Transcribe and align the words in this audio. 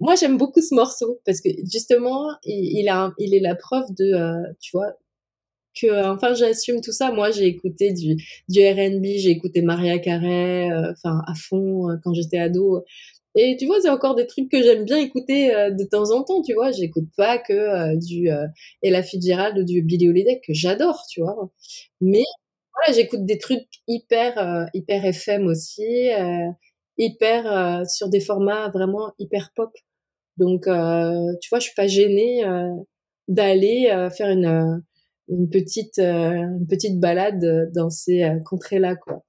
moi 0.00 0.14
j'aime 0.16 0.36
beaucoup 0.38 0.60
ce 0.60 0.74
morceau 0.74 1.20
parce 1.24 1.40
que 1.40 1.48
justement 1.70 2.26
il, 2.44 2.80
il 2.80 2.88
a 2.88 3.12
il 3.18 3.34
est 3.34 3.40
la 3.40 3.54
preuve 3.54 3.86
de 3.98 4.04
euh, 4.14 4.52
tu 4.60 4.70
vois 4.76 4.92
que 5.80 6.06
enfin 6.12 6.34
j'assume 6.34 6.80
tout 6.80 6.92
ça. 6.92 7.12
Moi 7.12 7.30
j'ai 7.30 7.46
écouté 7.46 7.92
du 7.92 8.16
du 8.48 8.60
R&B 8.60 9.04
j'ai 9.18 9.30
écouté 9.30 9.62
Maria 9.62 9.98
Carey 9.98 10.70
euh, 10.70 10.92
enfin 10.92 11.22
à 11.26 11.34
fond 11.34 11.90
euh, 11.90 11.96
quand 12.04 12.14
j'étais 12.14 12.38
ado. 12.38 12.84
Et 13.36 13.56
tu 13.58 13.66
vois 13.66 13.80
c'est 13.80 13.90
encore 13.90 14.14
des 14.16 14.26
trucs 14.26 14.50
que 14.50 14.62
j'aime 14.62 14.84
bien 14.84 14.98
écouter 14.98 15.48
de 15.50 15.84
temps 15.84 16.10
en 16.12 16.24
temps 16.24 16.42
tu 16.42 16.54
vois. 16.54 16.72
J'écoute 16.72 17.08
pas 17.16 17.38
que 17.38 17.96
du 17.96 18.28
Ella 18.82 19.02
Fitzgerald 19.02 19.58
ou 19.58 19.64
du 19.64 19.82
Billie 19.82 20.08
Holiday 20.08 20.40
que 20.46 20.54
j'adore 20.54 21.04
tu 21.10 21.20
vois. 21.22 21.50
Mais 22.00 22.24
voilà 22.74 22.96
j'écoute 22.98 23.24
des 23.26 23.38
trucs 23.38 23.66
hyper 23.86 24.68
hyper 24.74 25.04
FM 25.04 25.46
aussi 25.46 26.10
hyper 26.98 27.86
sur 27.88 28.08
des 28.08 28.20
formats 28.20 28.68
vraiment 28.70 29.12
hyper 29.18 29.50
pop 29.54 29.70
donc 30.36 30.64
tu 30.64 31.48
vois 31.48 31.58
je 31.58 31.64
suis 31.64 31.74
pas 31.74 31.86
gênée 31.86 32.44
d'aller 33.28 34.08
faire 34.16 34.30
une 34.30 34.82
petite 35.50 36.00
petite 36.68 37.00
balade 37.00 37.70
dans 37.74 37.90
ces 37.90 38.28
contrées 38.44 38.78
là 38.78 38.96
quoi 38.96 39.22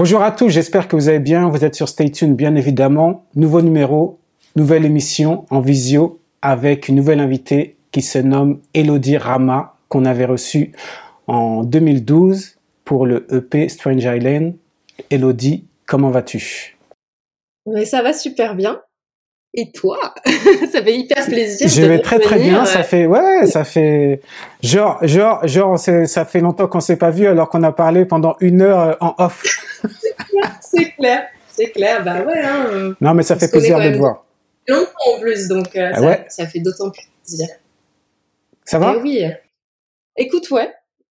Bonjour 0.00 0.22
à 0.22 0.32
tous, 0.32 0.48
j'espère 0.48 0.88
que 0.88 0.96
vous 0.96 1.10
allez 1.10 1.18
bien. 1.18 1.50
Vous 1.50 1.62
êtes 1.62 1.74
sur 1.74 1.86
Stay 1.86 2.10
Tuned, 2.10 2.34
bien 2.34 2.54
évidemment. 2.54 3.26
Nouveau 3.34 3.60
numéro, 3.60 4.19
nouvelle 4.56 4.84
émission 4.84 5.46
en 5.50 5.60
visio 5.60 6.20
avec 6.42 6.88
une 6.88 6.96
nouvelle 6.96 7.20
invitée 7.20 7.76
qui 7.92 8.02
se 8.02 8.18
nomme 8.18 8.60
Elodie 8.74 9.16
Rama, 9.16 9.74
qu'on 9.88 10.04
avait 10.04 10.24
reçue 10.24 10.72
en 11.26 11.64
2012 11.64 12.56
pour 12.84 13.06
le 13.06 13.26
EP 13.34 13.68
Strange 13.68 14.04
Island. 14.04 14.54
Elodie, 15.10 15.64
comment 15.86 16.10
vas-tu? 16.10 16.76
Mais 17.66 17.84
ça 17.84 18.02
va 18.02 18.12
super 18.12 18.54
bien. 18.54 18.80
Et 19.52 19.72
toi? 19.72 20.14
Ça 20.72 20.82
fait 20.82 20.96
hyper 20.96 21.26
plaisir. 21.26 21.68
Je 21.68 21.82
vais 21.82 21.98
très 22.00 22.20
très 22.20 22.38
bien. 22.38 22.64
Ça 22.64 22.84
fait 22.84 23.06
ouais, 23.06 23.46
ça 23.46 23.64
fait 23.64 24.20
genre 24.62 24.98
genre 25.02 25.44
genre 25.44 25.76
ça 25.76 26.24
fait 26.24 26.38
longtemps 26.38 26.68
qu'on 26.68 26.78
s'est 26.78 26.96
pas 26.96 27.10
vu 27.10 27.26
alors 27.26 27.48
qu'on 27.48 27.64
a 27.64 27.72
parlé 27.72 28.04
pendant 28.04 28.36
une 28.38 28.62
heure 28.62 28.80
euh, 28.80 28.94
en 29.00 29.14
off. 29.18 29.42
c'est 30.60 30.92
clair, 30.92 31.26
c'est 31.48 31.72
clair. 31.72 32.04
Bah 32.04 32.22
ouais. 32.24 32.40
Hein, 32.44 32.94
non 33.00 33.14
mais 33.14 33.24
ça 33.24 33.34
fait 33.34 33.50
plaisir 33.50 33.80
de 33.80 33.90
te 33.90 33.96
voir. 33.96 34.22
Longtemps 34.68 35.16
en 35.16 35.20
plus, 35.20 35.48
donc 35.48 35.74
euh, 35.76 35.90
ah 35.92 36.00
ça, 36.00 36.24
ça, 36.28 36.46
fait 36.46 36.60
d'autant 36.60 36.90
plus 36.90 37.08
plaisir. 37.24 37.48
Ça 38.64 38.78
va 38.78 38.94
eh 38.96 39.00
Oui. 39.00 39.24
Écoute, 40.16 40.50
ouais. 40.50 40.70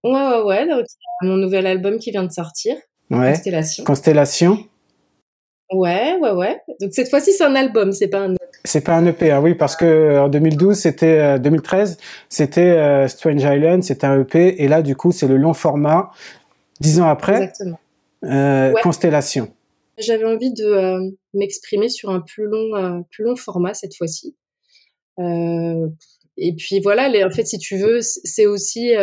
Ouais, 0.05 0.13
ouais, 0.13 0.43
ouais. 0.43 0.69
Donc, 0.69 0.87
mon 1.23 1.37
nouvel 1.37 1.67
album 1.67 1.99
qui 1.99 2.11
vient 2.11 2.25
de 2.25 2.33
sortir. 2.33 2.77
Ouais. 3.11 3.33
Constellation. 3.33 3.85
Constellation. 3.85 4.59
Ouais, 5.73 6.17
ouais, 6.21 6.31
ouais. 6.33 6.61
Donc 6.81 6.93
cette 6.93 7.09
fois-ci, 7.09 7.33
c'est 7.33 7.45
un 7.45 7.55
album, 7.55 7.93
c'est 7.93 8.09
pas 8.09 8.27
un. 8.27 8.35
C'est 8.65 8.83
pas 8.83 8.95
un 8.95 9.07
EP, 9.07 9.31
hein, 9.31 9.41
oui, 9.43 9.55
parce 9.55 9.75
que 9.75 10.19
en 10.19 10.29
2012, 10.29 10.77
c'était 10.77 11.39
2013, 11.39 11.93
euh, 11.93 12.03
c'était 12.29 12.61
euh, 12.61 13.09
Strange 13.09 13.43
Island, 13.43 13.83
c'était 13.83 14.07
un 14.07 14.21
EP, 14.21 14.63
et 14.63 14.69
là, 14.69 14.83
du 14.83 14.95
coup, 14.95 15.11
c'est 15.11 15.27
le 15.27 15.37
long 15.37 15.55
format. 15.55 16.11
Dix 16.81 17.01
ans 17.01 17.09
après, 17.09 17.53
euh, 18.25 18.73
Constellation. 18.83 19.49
J'avais 19.99 20.25
envie 20.25 20.53
de 20.53 20.65
euh, 20.65 21.11
m'exprimer 21.35 21.89
sur 21.89 22.11
un 22.11 22.21
plus 22.21 22.45
long, 22.45 23.05
plus 23.11 23.25
long 23.25 23.37
format 23.37 23.75
cette 23.75 23.95
fois-ci. 23.97 24.37
et 25.19 26.55
puis 26.57 26.81
voilà, 26.81 27.09
les, 27.09 27.25
en 27.25 27.31
fait, 27.31 27.47
si 27.47 27.59
tu 27.59 27.77
veux, 27.77 28.01
c'est 28.01 28.47
aussi 28.47 28.95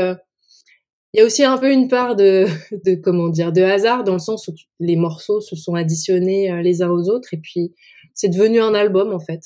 il 1.13 1.19
y 1.19 1.23
a 1.23 1.25
aussi 1.25 1.43
un 1.43 1.57
peu 1.57 1.71
une 1.71 1.87
part 1.87 2.15
de, 2.15 2.45
de 2.85 2.95
comment 2.95 3.29
dire 3.29 3.51
de 3.51 3.61
hasard 3.61 4.03
dans 4.03 4.13
le 4.13 4.19
sens 4.19 4.47
où 4.47 4.53
les 4.79 4.95
morceaux 4.95 5.41
se 5.41 5.55
sont 5.55 5.75
additionnés 5.75 6.51
euh, 6.51 6.61
les 6.61 6.81
uns 6.81 6.89
aux 6.89 7.09
autres 7.09 7.33
et 7.33 7.37
puis 7.37 7.73
c'est 8.13 8.29
devenu 8.29 8.61
un 8.61 8.73
album 8.73 9.13
en 9.13 9.19
fait. 9.19 9.41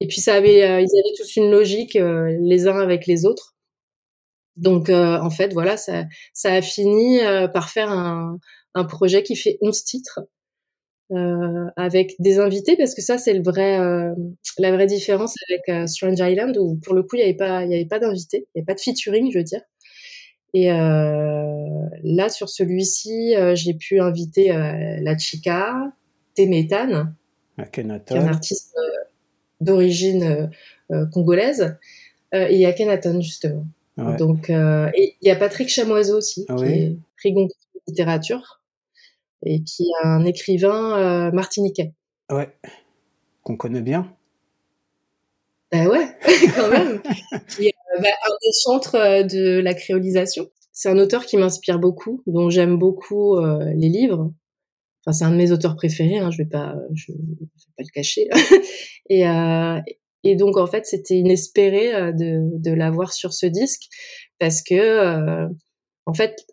Et 0.00 0.06
puis 0.06 0.20
ça 0.20 0.34
avait 0.34 0.62
euh, 0.62 0.80
ils 0.80 0.98
avaient 0.98 1.16
tous 1.16 1.36
une 1.36 1.50
logique 1.50 1.96
euh, 1.96 2.36
les 2.40 2.66
uns 2.66 2.78
avec 2.78 3.06
les 3.06 3.24
autres. 3.24 3.54
Donc 4.56 4.90
en 4.90 5.30
fait 5.30 5.54
voilà 5.54 5.78
ça 5.78 6.04
ça 6.34 6.52
a 6.52 6.60
fini 6.60 7.20
par 7.54 7.70
faire 7.70 7.90
un 7.90 8.38
un 8.74 8.84
projet 8.84 9.22
qui 9.22 9.34
fait 9.34 9.56
11 9.62 9.82
titres 9.82 10.20
avec 11.76 12.14
des 12.18 12.38
invités 12.38 12.76
parce 12.76 12.94
que 12.94 13.02
ça 13.02 13.18
c'est 13.18 13.34
le 13.34 13.42
vrai 13.42 13.78
la 14.58 14.72
vraie 14.72 14.86
différence 14.86 15.34
avec 15.48 15.88
Strange 15.88 16.18
Island 16.18 16.56
où 16.58 16.76
pour 16.76 16.94
le 16.94 17.02
coup 17.02 17.16
il 17.16 17.20
y 17.20 17.22
avait 17.22 17.34
pas 17.34 17.64
il 17.64 17.70
y 17.70 17.74
avait 17.74 17.84
pas 17.84 17.98
d'invités, 17.98 18.46
il 18.54 18.58
y 18.58 18.60
avait 18.60 18.66
pas 18.66 18.74
de 18.74 18.80
featuring 18.80 19.30
je 19.30 19.38
veux 19.38 19.44
dire. 19.44 19.62
Et 20.54 20.70
euh, 20.70 21.88
là, 22.02 22.28
sur 22.28 22.48
celui-ci, 22.48 23.34
euh, 23.36 23.54
j'ai 23.54 23.74
pu 23.74 24.00
inviter 24.00 24.52
euh, 24.52 24.98
la 25.00 25.16
chica, 25.16 25.92
Temetan, 26.34 27.06
qui 27.72 27.80
est 27.80 28.12
un 28.12 28.26
artiste 28.26 28.74
d'origine 29.60 30.50
congolaise, 31.12 31.78
et 32.32 32.54
il 32.54 32.60
y 32.60 32.66
a 32.66 32.72
Kenaton, 32.72 33.20
justement. 33.20 33.66
Donc, 34.18 34.50
et 34.50 35.16
il 35.20 35.28
y 35.28 35.30
a 35.30 35.36
Patrick 35.36 35.68
Chamoiseau 35.68 36.16
aussi, 36.16 36.44
ah 36.48 36.56
qui 36.56 36.64
est 36.64 36.96
prix 37.16 37.32
de 37.32 37.46
littérature, 37.86 38.61
et 39.44 39.62
qui 39.62 39.84
est 39.84 40.06
un 40.06 40.24
écrivain 40.24 41.30
martiniquais. 41.32 41.92
Ouais, 42.30 42.54
qu'on 43.42 43.56
connaît 43.56 43.82
bien. 43.82 44.14
Ben 45.72 45.88
ouais, 45.88 46.06
quand 46.54 46.70
même. 46.70 47.00
qui 47.48 47.68
est 47.68 47.74
euh, 47.96 48.00
bah, 48.00 48.08
un 48.08 48.30
des 48.30 48.52
centres 48.52 48.94
euh, 48.94 49.22
de 49.22 49.58
la 49.60 49.72
créolisation. 49.72 50.48
C'est 50.72 50.90
un 50.90 50.98
auteur 50.98 51.24
qui 51.24 51.38
m'inspire 51.38 51.78
beaucoup, 51.78 52.22
dont 52.26 52.50
j'aime 52.50 52.76
beaucoup 52.76 53.36
euh, 53.36 53.72
les 53.74 53.88
livres. 53.88 54.32
Enfin, 55.04 55.12
c'est 55.12 55.24
un 55.24 55.30
de 55.30 55.36
mes 55.36 55.50
auteurs 55.50 55.74
préférés. 55.74 56.18
Hein, 56.18 56.30
je 56.30 56.38
vais 56.38 56.48
pas, 56.48 56.76
je, 56.94 57.12
vais 57.12 57.72
pas 57.76 57.82
le 57.82 57.92
cacher. 57.92 58.28
et, 59.08 59.26
euh, 59.26 59.80
et 60.24 60.36
donc 60.36 60.58
en 60.58 60.66
fait, 60.66 60.84
c'était 60.84 61.16
inespéré 61.16 62.12
de, 62.12 62.40
de 62.58 62.72
l'avoir 62.72 63.12
sur 63.12 63.32
ce 63.32 63.46
disque 63.46 63.88
parce 64.38 64.62
que 64.62 65.48
en 66.06 66.14
fait, 66.14 66.46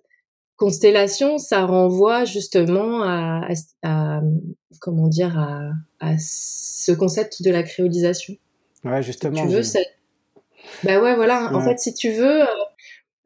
constellation, 0.59 1.37
ça 1.37 1.65
renvoie 1.65 2.25
justement 2.25 3.01
à, 3.03 3.47
à, 3.81 4.21
comment 4.79 5.07
dire 5.07 5.39
à, 5.39 5.71
à, 5.99 6.15
ce 6.19 6.91
concept 6.91 7.41
de 7.41 7.49
la 7.49 7.63
créolisation. 7.63 8.35
Ouais, 8.83 9.01
justement. 9.01 9.47
tu 9.47 9.53
veux, 9.53 9.63
bah 10.83 11.01
ouais, 11.01 11.15
voilà. 11.15 11.53
En 11.53 11.61
fait, 11.61 11.79
si 11.79 11.93
tu 11.93 12.11
veux, 12.11 12.41
euh, 12.41 12.45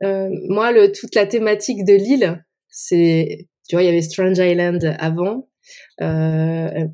euh, 0.03 0.29
moi, 0.47 0.71
le, 0.71 0.91
toute 0.91 1.15
la 1.15 1.25
thématique 1.25 1.85
de 1.85 1.93
l'île, 1.93 2.43
c'est, 2.69 3.47
tu 3.67 3.75
vois, 3.75 3.83
il 3.83 3.85
y 3.87 3.89
avait 3.89 4.01
Strange 4.01 4.37
Island 4.37 4.95
avant. 4.99 5.47
Euh, 6.01 6.85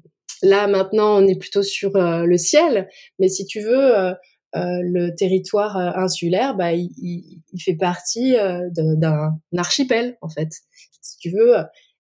là, 0.42 0.68
maintenant, 0.68 1.22
on 1.22 1.28
est 1.28 1.40
plutôt 1.40 1.64
sur 1.64 1.96
euh, 1.96 2.26
le 2.26 2.38
ciel. 2.38 2.90
Mais 3.20 3.30
si 3.30 3.46
tu 3.46 3.62
veux, 3.62 4.14
euh, 4.56 4.80
le 4.82 5.16
territoire 5.16 5.78
insulaire, 5.78 6.56
bah, 6.56 6.74
il, 6.74 6.92
il, 6.98 7.62
fait 7.62 7.76
partie 7.76 8.36
d'un 8.72 9.40
archipel, 9.56 10.18
en 10.22 10.30
fait. 10.30 10.50
Si 11.02 11.18
tu 11.18 11.32
veux, 11.32 11.56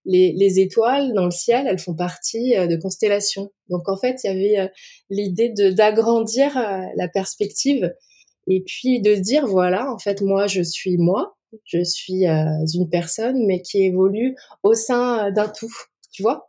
les, 0.06 0.34
les, 0.34 0.60
étoiles 0.60 1.14
dans 1.14 1.26
le 1.26 1.32
ciel, 1.32 1.68
elles 1.68 1.80
font 1.80 1.96
partie 1.96 2.56
de 2.56 2.76
constellations. 2.76 3.52
Donc, 3.70 3.88
en 3.90 3.98
fait, 3.98 4.22
il 4.24 4.28
y 4.28 4.30
avait 4.30 4.72
l'idée 5.10 5.50
d'agrandir 5.72 6.54
la 6.96 7.08
perspective 7.08 7.94
et 8.50 8.64
puis 8.66 9.02
de 9.02 9.16
dire 9.16 9.46
voilà, 9.46 9.92
en 9.92 10.00
fait, 10.00 10.22
moi, 10.22 10.48
je 10.48 10.62
suis 10.62 10.98
moi, 10.98 11.38
je 11.66 11.84
suis 11.84 12.28
euh, 12.28 12.66
une 12.74 12.90
personne, 12.90 13.46
mais 13.46 13.62
qui 13.62 13.84
évolue 13.84 14.36
au 14.64 14.74
sein 14.74 15.28
euh, 15.28 15.32
d'un 15.32 15.48
tout, 15.48 15.74
tu 16.12 16.22
vois? 16.24 16.49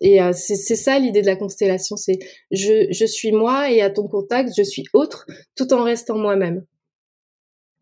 Et 0.00 0.22
euh, 0.22 0.32
c'est 0.32 0.56
ça 0.56 0.98
l'idée 0.98 1.20
de 1.20 1.26
la 1.26 1.36
constellation, 1.36 1.96
c'est 1.96 2.18
je, 2.50 2.86
je 2.90 3.04
suis 3.04 3.32
moi 3.32 3.70
et 3.70 3.82
à 3.82 3.90
ton 3.90 4.08
contact, 4.08 4.50
je 4.56 4.62
suis 4.62 4.84
autre, 4.94 5.26
tout 5.56 5.72
en 5.74 5.84
restant 5.84 6.16
moi-même. 6.16 6.64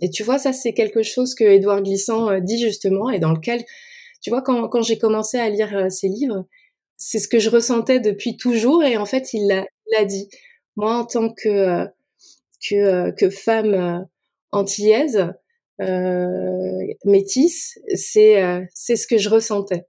Et 0.00 0.10
tu 0.10 0.24
vois, 0.24 0.38
ça 0.38 0.52
c'est 0.52 0.74
quelque 0.74 1.02
chose 1.02 1.34
que 1.34 1.44
Édouard 1.44 1.82
Glissant 1.82 2.40
dit 2.40 2.60
justement 2.60 3.10
et 3.10 3.20
dans 3.20 3.32
lequel, 3.32 3.64
tu 4.20 4.30
vois, 4.30 4.42
quand, 4.42 4.68
quand 4.68 4.82
j'ai 4.82 4.98
commencé 4.98 5.38
à 5.38 5.48
lire 5.48 5.90
ses 5.90 6.08
livres, 6.08 6.44
c'est 6.96 7.20
ce 7.20 7.28
que 7.28 7.38
je 7.38 7.50
ressentais 7.50 8.00
depuis 8.00 8.36
toujours 8.36 8.82
et 8.82 8.96
en 8.96 9.06
fait 9.06 9.32
il 9.32 9.46
l'a 9.46 10.04
dit. 10.04 10.28
Moi, 10.76 10.94
en 10.96 11.04
tant 11.04 11.32
que 11.32 11.88
que, 12.68 12.74
euh, 12.74 13.12
que 13.12 13.30
femme 13.30 13.74
euh, 13.74 13.98
antillaise, 14.52 15.32
euh, 15.80 16.94
métisse, 17.04 17.78
c'est 17.94 18.42
euh, 18.42 18.62
c'est 18.74 18.96
ce 18.96 19.06
que 19.06 19.18
je 19.18 19.28
ressentais. 19.28 19.86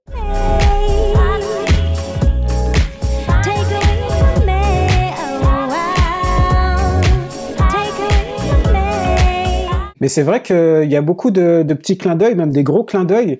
Mais 10.00 10.08
c'est 10.08 10.22
vrai 10.22 10.42
qu'il 10.42 10.90
y 10.90 10.96
a 10.96 11.02
beaucoup 11.02 11.30
de, 11.30 11.62
de 11.62 11.74
petits 11.74 11.98
clins 11.98 12.16
d'œil, 12.16 12.34
même 12.34 12.50
des 12.50 12.62
gros 12.62 12.84
clins 12.84 13.04
d'œil 13.04 13.38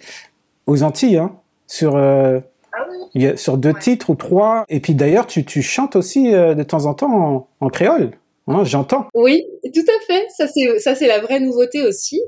aux 0.66 0.82
Antilles, 0.82 1.16
hein, 1.16 1.32
sur, 1.66 1.96
euh, 1.96 2.40
ah 2.72 2.86
oui. 3.14 3.38
sur 3.38 3.56
deux 3.56 3.74
titres 3.74 4.10
ou 4.10 4.14
trois. 4.14 4.64
Et 4.68 4.80
puis 4.80 4.94
d'ailleurs, 4.94 5.26
tu, 5.26 5.44
tu 5.44 5.62
chantes 5.62 5.96
aussi 5.96 6.32
de 6.32 6.62
temps 6.62 6.86
en 6.86 6.94
temps 6.94 7.12
en, 7.12 7.48
en 7.60 7.68
créole 7.68 8.10
Hein, 8.50 8.64
j'entends. 8.64 9.06
Oui, 9.14 9.44
tout 9.62 9.80
à 9.80 10.04
fait. 10.06 10.26
Ça 10.36 10.48
c'est 10.48 10.78
ça 10.80 10.94
c'est 10.94 11.06
la 11.06 11.20
vraie 11.20 11.40
nouveauté 11.40 11.82
aussi. 11.82 12.20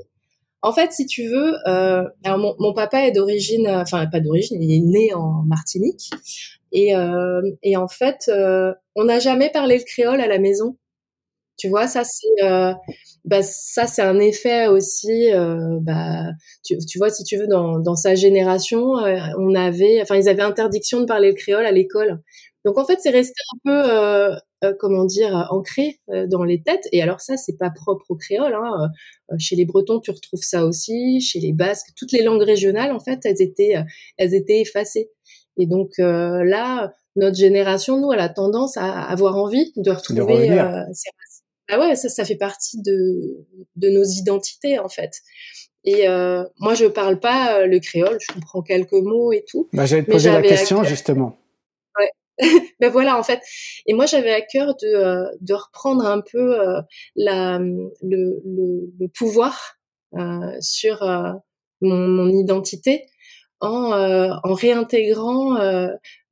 En 0.61 0.71
fait, 0.71 0.93
si 0.93 1.05
tu 1.05 1.27
veux, 1.27 1.55
euh, 1.67 2.03
alors 2.23 2.37
mon, 2.37 2.55
mon, 2.57 2.73
papa 2.73 3.05
est 3.05 3.11
d'origine, 3.11 3.67
enfin 3.67 4.07
pas 4.07 4.21
d'origine, 4.21 4.61
il 4.63 4.73
est 4.73 4.79
né 4.79 5.13
en 5.13 5.43
Martinique, 5.45 6.09
et, 6.71 6.95
euh, 6.95 7.41
et 7.63 7.75
en 7.75 7.89
fait, 7.89 8.29
euh, 8.29 8.73
on 8.95 9.03
n'a 9.03 9.19
jamais 9.19 9.49
parlé 9.49 9.77
le 9.77 9.83
créole 9.83 10.21
à 10.21 10.27
la 10.27 10.39
maison. 10.39 10.77
Tu 11.57 11.69
vois, 11.69 11.87
ça 11.87 12.03
c'est, 12.03 12.43
euh, 12.43 12.73
bah, 13.25 13.43
ça 13.43 13.87
c'est 13.87 14.01
un 14.01 14.19
effet 14.19 14.67
aussi. 14.67 15.31
Euh, 15.31 15.77
bah, 15.81 16.25
tu, 16.63 16.77
tu, 16.77 16.97
vois, 16.97 17.09
si 17.09 17.23
tu 17.23 17.37
veux, 17.37 17.47
dans, 17.47 17.79
dans 17.79 17.95
sa 17.95 18.15
génération, 18.15 18.97
euh, 18.97 19.17
on 19.37 19.55
avait, 19.55 20.01
enfin, 20.01 20.15
ils 20.15 20.29
avaient 20.29 20.41
interdiction 20.43 20.99
de 21.01 21.05
parler 21.05 21.29
le 21.29 21.35
créole 21.35 21.65
à 21.65 21.71
l'école. 21.71 22.21
Donc 22.65 22.77
en 22.77 22.85
fait, 22.85 22.99
c'est 23.01 23.09
resté 23.09 23.33
un 23.55 23.57
peu, 23.65 23.91
euh, 23.91 24.35
euh, 24.63 24.73
comment 24.79 25.03
dire, 25.05 25.47
ancré 25.51 25.99
euh, 26.09 26.27
dans 26.27 26.43
les 26.43 26.61
têtes. 26.61 26.87
Et 26.91 27.01
alors 27.01 27.19
ça, 27.19 27.35
c'est 27.35 27.57
pas 27.57 27.69
propre 27.69 28.05
au 28.09 28.15
créole. 28.15 28.53
Hein. 28.53 28.89
Chez 29.37 29.55
les 29.55 29.65
Bretons, 29.65 29.99
tu 29.99 30.11
retrouves 30.11 30.43
ça 30.43 30.65
aussi. 30.65 31.19
Chez 31.21 31.39
les 31.39 31.51
Basques, 31.53 31.89
toutes 31.97 32.11
les 32.13 32.23
langues 32.23 32.43
régionales, 32.43 32.91
en 32.91 32.99
fait, 32.99 33.19
elles 33.25 33.41
étaient, 33.41 33.75
elles 34.17 34.33
étaient 34.33 34.61
effacées. 34.61 35.09
Et 35.57 35.65
donc 35.67 35.91
là, 35.97 36.93
notre 37.15 37.37
génération, 37.37 37.99
nous, 37.99 38.11
elle 38.13 38.19
a 38.19 38.29
tendance 38.29 38.77
à 38.77 39.03
avoir 39.03 39.37
envie 39.37 39.71
de 39.75 39.91
retrouver 39.91 40.49
de 40.49 40.93
ces 40.93 41.09
ah 41.69 41.79
ouais, 41.79 41.95
ça, 41.95 42.09
ça 42.09 42.25
fait 42.25 42.35
partie 42.35 42.81
de, 42.81 43.45
de 43.75 43.89
nos 43.89 44.03
identités 44.03 44.79
en 44.79 44.89
fait. 44.89 45.21
Et 45.85 46.07
euh, 46.07 46.43
moi, 46.59 46.75
je 46.75 46.85
parle 46.85 47.19
pas 47.19 47.65
le 47.65 47.79
créole, 47.79 48.17
je 48.21 48.33
comprends 48.33 48.61
quelques 48.61 48.93
mots 48.93 49.33
et 49.33 49.43
tout. 49.47 49.69
Bah, 49.73 49.85
j'allais 49.85 50.03
te 50.03 50.11
poser 50.11 50.31
la 50.31 50.41
question 50.41 50.83
justement. 50.83 51.37
ben 52.79 52.89
voilà 52.89 53.19
en 53.19 53.21
fait 53.21 53.39
et 53.85 53.93
moi 53.93 54.07
j'avais 54.07 54.33
à 54.33 54.41
cœur 54.41 54.75
de, 54.81 54.87
euh, 54.87 55.25
de 55.39 55.53
reprendre 55.53 56.03
un 56.05 56.19
peu 56.19 56.59
euh, 56.59 56.81
la, 57.15 57.59
le, 57.59 58.41
le, 58.43 58.91
le 58.99 59.07
pouvoir 59.07 59.77
euh, 60.17 60.55
sur 60.59 61.01
euh, 61.03 61.31
mon, 61.81 62.07
mon, 62.07 62.29
identité 62.29 63.07
en, 63.59 63.93
euh, 63.93 64.29
en 64.43 64.53
réintégrant 64.53 65.55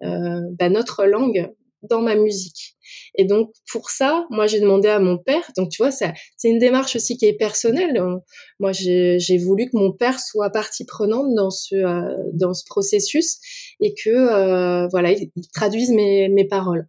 ben, 0.01 0.73
notre 0.73 1.05
langue 1.05 1.51
dans 1.81 2.01
ma 2.01 2.15
musique 2.15 2.75
et 3.15 3.25
donc 3.25 3.51
pour 3.71 3.89
ça, 3.89 4.25
moi 4.29 4.47
j'ai 4.47 4.59
demandé 4.59 4.87
à 4.87 4.99
mon 4.99 5.17
père. 5.17 5.51
Donc 5.57 5.69
tu 5.69 5.81
vois, 5.81 5.91
c'est 5.91 6.13
une 6.43 6.59
démarche 6.59 6.95
aussi 6.95 7.17
qui 7.17 7.25
est 7.25 7.33
personnelle. 7.33 8.01
Moi 8.59 8.71
j'ai, 8.71 9.37
voulu 9.37 9.65
que 9.69 9.77
mon 9.77 9.91
père 9.91 10.19
soit 10.19 10.49
partie 10.49 10.85
prenante 10.85 11.33
dans 11.35 11.49
ce 11.49 11.75
euh, 11.75 12.15
dans 12.33 12.53
ce 12.53 12.63
processus 12.65 13.39
et 13.79 13.93
que 13.93 14.09
euh, 14.09 14.87
voilà, 14.91 15.11
il, 15.11 15.31
traduise 15.53 15.91
mes 15.91 16.29
mes 16.29 16.47
paroles. 16.47 16.87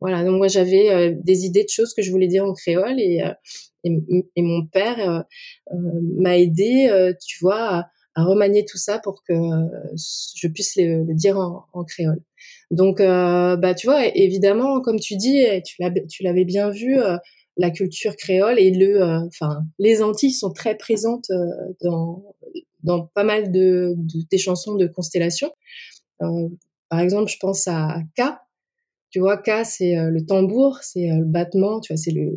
Voilà, 0.00 0.24
donc 0.24 0.36
moi 0.36 0.48
j'avais 0.48 0.90
euh, 0.90 1.14
des 1.22 1.44
idées 1.46 1.64
de 1.64 1.68
choses 1.68 1.94
que 1.94 2.02
je 2.02 2.10
voulais 2.10 2.28
dire 2.28 2.44
en 2.44 2.52
créole 2.52 3.00
et 3.00 3.22
euh, 3.22 3.32
et, 3.84 3.92
et, 4.34 4.42
mon 4.42 4.66
père 4.66 5.24
m'a 6.18 6.36
aidé, 6.36 6.90
tu 7.24 7.38
vois, 7.40 7.84
à, 8.16 8.24
remanier 8.24 8.64
tout 8.64 8.78
ça 8.78 8.98
pour 8.98 9.22
que 9.22 9.32
je 9.94 10.48
puisse 10.48 10.74
le, 10.74 11.14
dire 11.14 11.38
en 11.38 11.84
créole. 11.84 12.20
Donc, 12.70 13.00
euh, 13.00 13.56
bah, 13.56 13.74
tu 13.74 13.86
vois, 13.86 14.06
évidemment, 14.16 14.80
comme 14.80 14.98
tu 14.98 15.16
dis, 15.16 15.44
tu 15.64 16.22
l'avais 16.22 16.44
bien 16.44 16.70
vu, 16.70 16.98
euh, 17.00 17.16
la 17.56 17.70
culture 17.70 18.16
créole 18.16 18.58
et 18.58 18.70
le, 18.70 19.02
euh, 19.02 19.20
enfin, 19.26 19.62
les 19.78 20.02
Antilles 20.02 20.32
sont 20.32 20.52
très 20.52 20.76
présentes 20.76 21.30
euh, 21.30 21.44
dans 21.82 22.24
dans 22.82 23.06
pas 23.14 23.24
mal 23.24 23.50
de, 23.50 23.94
de 23.96 24.36
chansons 24.38 24.76
de 24.76 24.86
Constellation. 24.86 25.50
par 26.88 27.00
exemple, 27.00 27.30
je 27.30 27.38
pense 27.38 27.66
à 27.68 27.98
K. 28.16 28.22
Tu 29.10 29.20
vois, 29.20 29.38
K, 29.38 29.64
c'est 29.64 29.94
le 29.96 30.24
tambour, 30.26 30.78
c'est 30.82 31.08
le 31.08 31.24
battement, 31.24 31.80
tu 31.80 31.92
vois, 31.92 31.96
c'est 31.96 32.10
le, 32.12 32.36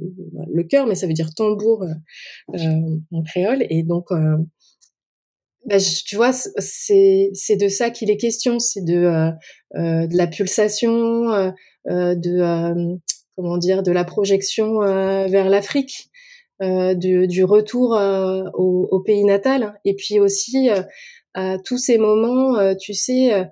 le 0.51 0.63
cœur, 0.63 0.87
mais 0.87 0.95
ça 0.95 1.07
veut 1.07 1.13
dire 1.13 1.33
tambour 1.35 1.85
en 3.11 3.23
créole. 3.23 3.65
Et 3.69 3.83
donc, 3.83 4.07
bah, 5.69 5.77
tu 6.05 6.15
vois, 6.15 6.31
c'est 6.33 7.29
c'est 7.33 7.55
de 7.55 7.67
ça 7.67 7.91
qu'il 7.91 8.09
est 8.09 8.17
question, 8.17 8.57
c'est 8.59 8.83
de 8.83 8.95
euh, 8.95 9.31
euh, 9.75 10.07
de 10.07 10.17
la 10.17 10.25
pulsation, 10.25 11.31
euh, 11.31 11.51
euh 11.89 12.15
de 12.15 12.39
euh, 12.41 12.95
comment 13.35 13.57
dire, 13.57 13.83
de 13.83 13.91
la 13.91 14.03
projection 14.03 14.79
vers 14.79 15.49
l'Afrique, 15.49 16.09
du, 16.61 17.27
du, 17.27 17.43
retour 17.45 17.91
au, 17.91 18.87
au, 18.91 18.99
pays 18.99 19.23
natal, 19.23 19.79
et 19.85 19.95
puis 19.95 20.19
aussi 20.19 20.69
à 21.33 21.57
tous 21.59 21.77
ces 21.77 21.97
moments, 21.97 22.75
tu 22.75 22.93
sais, 22.93 23.47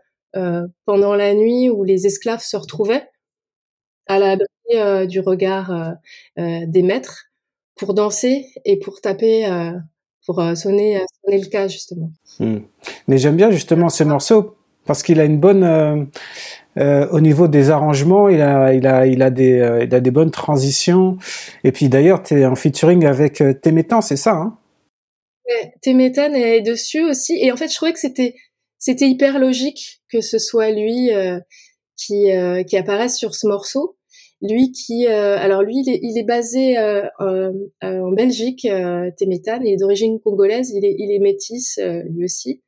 pendant 0.85 1.15
la 1.15 1.33
nuit 1.33 1.69
où 1.69 1.85
les 1.85 2.05
esclaves 2.05 2.43
se 2.43 2.57
retrouvaient 2.57 3.07
à 4.07 4.19
l'abri 4.19 5.07
du 5.07 5.21
regard 5.21 5.95
des 6.35 6.81
maîtres 6.83 7.27
pour 7.75 7.93
danser 7.93 8.47
et 8.65 8.77
pour 8.77 8.99
taper 8.99 9.45
pour 10.27 10.39
euh, 10.39 10.53
sonner, 10.53 10.97
euh, 10.97 11.06
sonner 11.24 11.41
le 11.41 11.47
cas 11.47 11.68
justement. 11.68 12.12
Hmm. 12.39 12.59
Mais 13.07 13.18
j'aime 13.18 13.38
bien 13.38 13.50
justement 13.50 13.89
ce 13.89 14.03
morceau 14.03 14.57
parce 14.85 15.01
qu'il 15.01 15.19
a 15.19 15.25
une 15.25 15.39
bonne 15.39 15.63
euh, 15.63 16.03
euh, 16.77 17.07
au 17.09 17.19
niveau 17.19 17.47
des 17.47 17.69
arrangements, 17.69 18.29
il 18.29 18.41
a 18.41 18.74
il 18.74 18.85
a 18.85 19.07
il 19.07 19.21
a 19.21 19.29
des 19.29 19.59
euh, 19.59 19.83
il 19.83 19.95
a 19.95 20.00
des 20.00 20.12
bonnes 20.12 20.31
transitions 20.31 21.18
et 21.63 21.71
puis 21.71 21.89
d'ailleurs 21.89 22.21
tu 22.21 22.39
es 22.39 22.45
en 22.45 22.56
featuring 22.56 23.06
avec 23.06 23.44
Témétan, 23.62 24.01
c'est 24.01 24.18
ça 24.18 24.33
hein? 24.33 24.57
Ouais, 25.47 25.74
Témétan 25.81 26.33
est 26.33 26.62
dessus 26.62 27.03
aussi 27.03 27.38
et 27.41 27.51
en 27.51 27.57
fait 27.57 27.69
je 27.69 27.75
trouvais 27.75 27.94
que 27.94 28.00
c'était 28.00 28.35
c'était 28.77 29.07
hyper 29.07 29.39
logique 29.39 30.01
que 30.12 30.21
ce 30.21 30.39
soit 30.39 30.71
lui 30.71 31.09
qui 31.95 32.29
qui 32.68 32.77
apparaisse 32.77 33.18
sur 33.18 33.33
ce 33.33 33.47
morceau 33.47 33.96
lui 34.42 34.72
qui, 34.72 35.07
euh, 35.07 35.38
alors 35.38 35.63
lui, 35.63 35.75
il 35.86 35.89
est, 35.89 36.00
il 36.04 36.18
est 36.18 36.24
basé 36.24 36.78
euh, 36.78 37.04
euh, 37.22 37.51
en 37.81 38.12
Belgique, 38.12 38.66
euh, 38.66 39.10
Témétan, 39.18 39.60
il 39.62 39.74
est 39.74 39.78
d'origine 39.78 40.19
congolaise, 40.19 40.72
il 40.72 40.86
est, 40.86 40.95
il 40.98 41.12
est 41.12 41.19
métis 41.19 41.80
lui 42.10 42.25
aussi. 42.25 42.62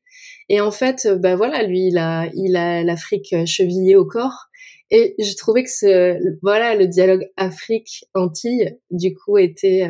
Et 0.50 0.62
en 0.62 0.71
fait, 0.71 1.07
ben 1.07 1.36
voilà, 1.36 1.63
lui, 1.63 1.88
il 1.88 1.98
a, 1.98 2.27
il 2.33 2.56
a 2.56 2.83
l'Afrique 2.83 3.36
chevillée 3.45 3.95
au 3.95 4.06
corps. 4.06 4.48
Et 4.92 5.16
je 5.19 5.36
trouvais 5.36 5.63
que 5.63 5.69
ce, 5.69 6.18
voilà, 6.42 6.75
le 6.75 6.88
dialogue 6.88 7.30
Afrique-Antilles, 7.38 8.80
du 8.89 9.13
coup, 9.13 9.38
était, 9.38 9.88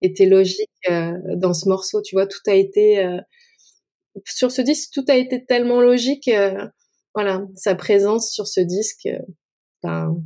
était 0.00 0.24
logique 0.24 0.70
dans 0.88 1.52
ce 1.52 1.68
morceau. 1.68 2.00
Tu 2.00 2.16
vois, 2.16 2.26
tout 2.26 2.40
a 2.46 2.54
été 2.54 3.06
sur 4.24 4.50
ce 4.50 4.62
disque, 4.62 4.90
tout 4.94 5.04
a 5.08 5.16
été 5.16 5.44
tellement 5.44 5.82
logique. 5.82 6.30
voilà, 7.14 7.46
sa 7.54 7.74
présence 7.74 8.32
sur 8.32 8.46
ce 8.46 8.60
disque. 8.60 9.08
Ben, 9.82 10.16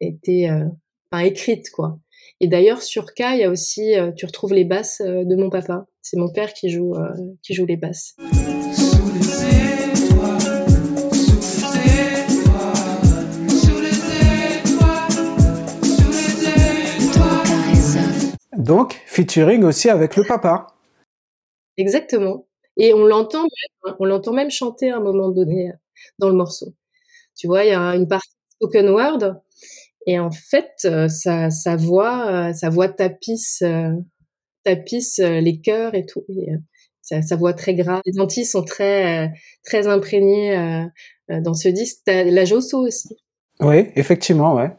était 0.00 0.48
euh, 0.50 1.20
écrite 1.20 1.70
quoi. 1.70 1.98
Et 2.40 2.48
d'ailleurs 2.48 2.82
sur 2.82 3.14
K, 3.14 3.20
il 3.32 3.38
y 3.38 3.44
a 3.44 3.50
aussi 3.50 3.96
euh, 3.96 4.12
tu 4.12 4.26
retrouves 4.26 4.54
les 4.54 4.64
basses 4.64 5.00
euh, 5.00 5.24
de 5.24 5.36
mon 5.36 5.50
papa. 5.50 5.86
C'est 6.02 6.16
mon 6.16 6.32
père 6.32 6.52
qui 6.54 6.70
joue 6.70 6.94
qui 7.42 7.54
joue 7.54 7.66
les 7.66 7.76
basses. 7.76 8.16
Donc, 18.56 19.00
featuring 19.06 19.64
aussi 19.64 19.90
avec 19.90 20.16
le 20.16 20.24
papa. 20.24 20.66
Exactement. 21.76 22.46
Et 22.76 22.94
on 22.94 23.04
l'entend 23.04 23.42
même, 23.42 23.94
on 23.98 24.04
l'entend 24.04 24.32
même 24.32 24.50
chanter 24.50 24.90
à 24.90 24.98
un 24.98 25.00
moment 25.00 25.28
donné 25.28 25.72
dans 26.18 26.28
le 26.28 26.34
morceau. 26.34 26.74
Tu 27.36 27.46
vois, 27.46 27.64
il 27.64 27.70
y 27.70 27.74
a 27.74 27.96
une 27.96 28.06
partie 28.06 28.30
spoken 28.60 28.90
word 28.90 29.40
et 30.06 30.18
en 30.18 30.30
fait, 30.30 30.72
euh, 30.84 31.08
sa, 31.08 31.50
sa 31.50 31.76
voix, 31.76 32.30
euh, 32.30 32.52
sa 32.52 32.70
voix 32.70 32.88
tapisse, 32.88 33.62
euh, 33.62 33.92
tapisse 34.64 35.18
les 35.18 35.60
cœurs 35.60 35.94
et 35.94 36.06
tout. 36.06 36.24
Et, 36.28 36.48
sa, 37.02 37.22
sa, 37.22 37.36
voix 37.36 37.52
très 37.52 37.74
grave. 37.74 38.00
Les 38.06 38.20
Antilles 38.20 38.44
sont 38.44 38.62
très, 38.62 39.32
très 39.64 39.88
imprégnées 39.88 40.86
dans 41.28 41.54
ce 41.54 41.68
disque. 41.68 42.02
La 42.06 42.44
Josso 42.44 42.78
aussi. 42.78 43.16
Oui, 43.60 43.88
effectivement, 43.96 44.54
ouais. 44.54 44.70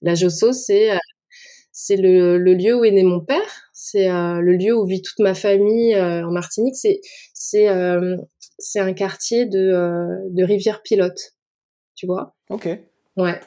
La 0.00 0.14
Josso, 0.14 0.52
c'est 0.52 0.90
c'est 1.70 1.96
le, 1.96 2.36
le, 2.38 2.54
lieu 2.54 2.74
où 2.74 2.84
est 2.84 2.90
né 2.90 3.04
mon 3.04 3.20
père. 3.20 3.70
C'est 3.72 4.08
le 4.08 4.56
lieu 4.56 4.74
où 4.74 4.84
vit 4.86 5.02
toute 5.02 5.20
ma 5.20 5.34
famille 5.34 5.94
en 5.94 6.32
Martinique. 6.32 6.74
C'est 6.74 7.00
c'est 7.34 7.68
c'est 8.58 8.80
un 8.80 8.94
quartier 8.94 9.46
de 9.46 10.30
de 10.30 10.42
rivière 10.42 10.82
pilote, 10.82 11.36
tu 11.94 12.06
vois? 12.06 12.34
Ok. 12.50 12.66
Ouais. 13.16 13.38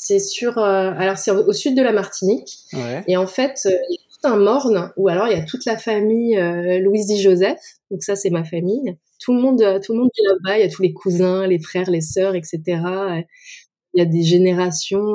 C'est 0.00 0.20
sur, 0.20 0.58
euh, 0.58 0.92
alors 0.96 1.18
c'est 1.18 1.32
au 1.32 1.52
sud 1.52 1.76
de 1.76 1.82
la 1.82 1.90
Martinique. 1.90 2.58
Ouais. 2.72 3.02
Et 3.08 3.16
en 3.16 3.26
fait, 3.26 3.60
euh, 3.66 3.70
il 3.90 3.94
y 3.94 3.96
a 3.96 4.00
tout 4.08 4.28
un 4.32 4.36
morne 4.36 4.92
où 4.96 5.08
alors 5.08 5.26
il 5.26 5.36
y 5.36 5.40
a 5.40 5.44
toute 5.44 5.64
la 5.64 5.76
famille 5.76 6.38
euh, 6.38 6.78
Louise 6.78 7.08
Di 7.08 7.20
Joseph. 7.20 7.60
Donc 7.90 8.04
ça, 8.04 8.14
c'est 8.14 8.30
ma 8.30 8.44
famille. 8.44 8.96
Tout 9.18 9.34
le 9.34 9.40
monde, 9.40 9.80
tout 9.82 9.92
le 9.94 9.98
monde 9.98 10.10
est 10.16 10.28
là-bas. 10.28 10.58
Il 10.58 10.60
y 10.60 10.64
a 10.64 10.70
tous 10.70 10.82
les 10.82 10.92
cousins, 10.92 11.48
les 11.48 11.58
frères, 11.58 11.90
les 11.90 12.00
sœurs, 12.00 12.36
etc. 12.36 12.62
Il 12.66 13.98
y 13.98 14.00
a 14.00 14.04
des 14.04 14.22
générations 14.22 15.14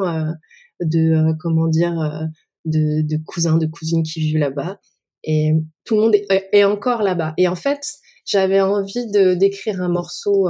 de, 0.82 1.34
comment 1.40 1.68
dire, 1.68 2.28
de, 2.66 3.02
de, 3.02 3.18
cousins, 3.25 3.58
de 3.58 3.66
cousines 3.66 4.04
qui 4.04 4.20
vivent 4.20 4.38
là-bas. 4.38 4.80
Et 5.24 5.54
tout 5.86 5.96
le 5.96 6.02
monde 6.02 6.16
est, 6.16 6.50
est 6.52 6.66
encore 6.66 7.04
là-bas. 7.04 7.34
Et 7.38 7.48
en 7.48 7.56
fait, 7.56 7.82
j'avais 8.25 8.60
envie 8.60 9.10
de 9.10 9.34
d'écrire 9.34 9.82
un 9.82 9.90
morceau 9.90 10.50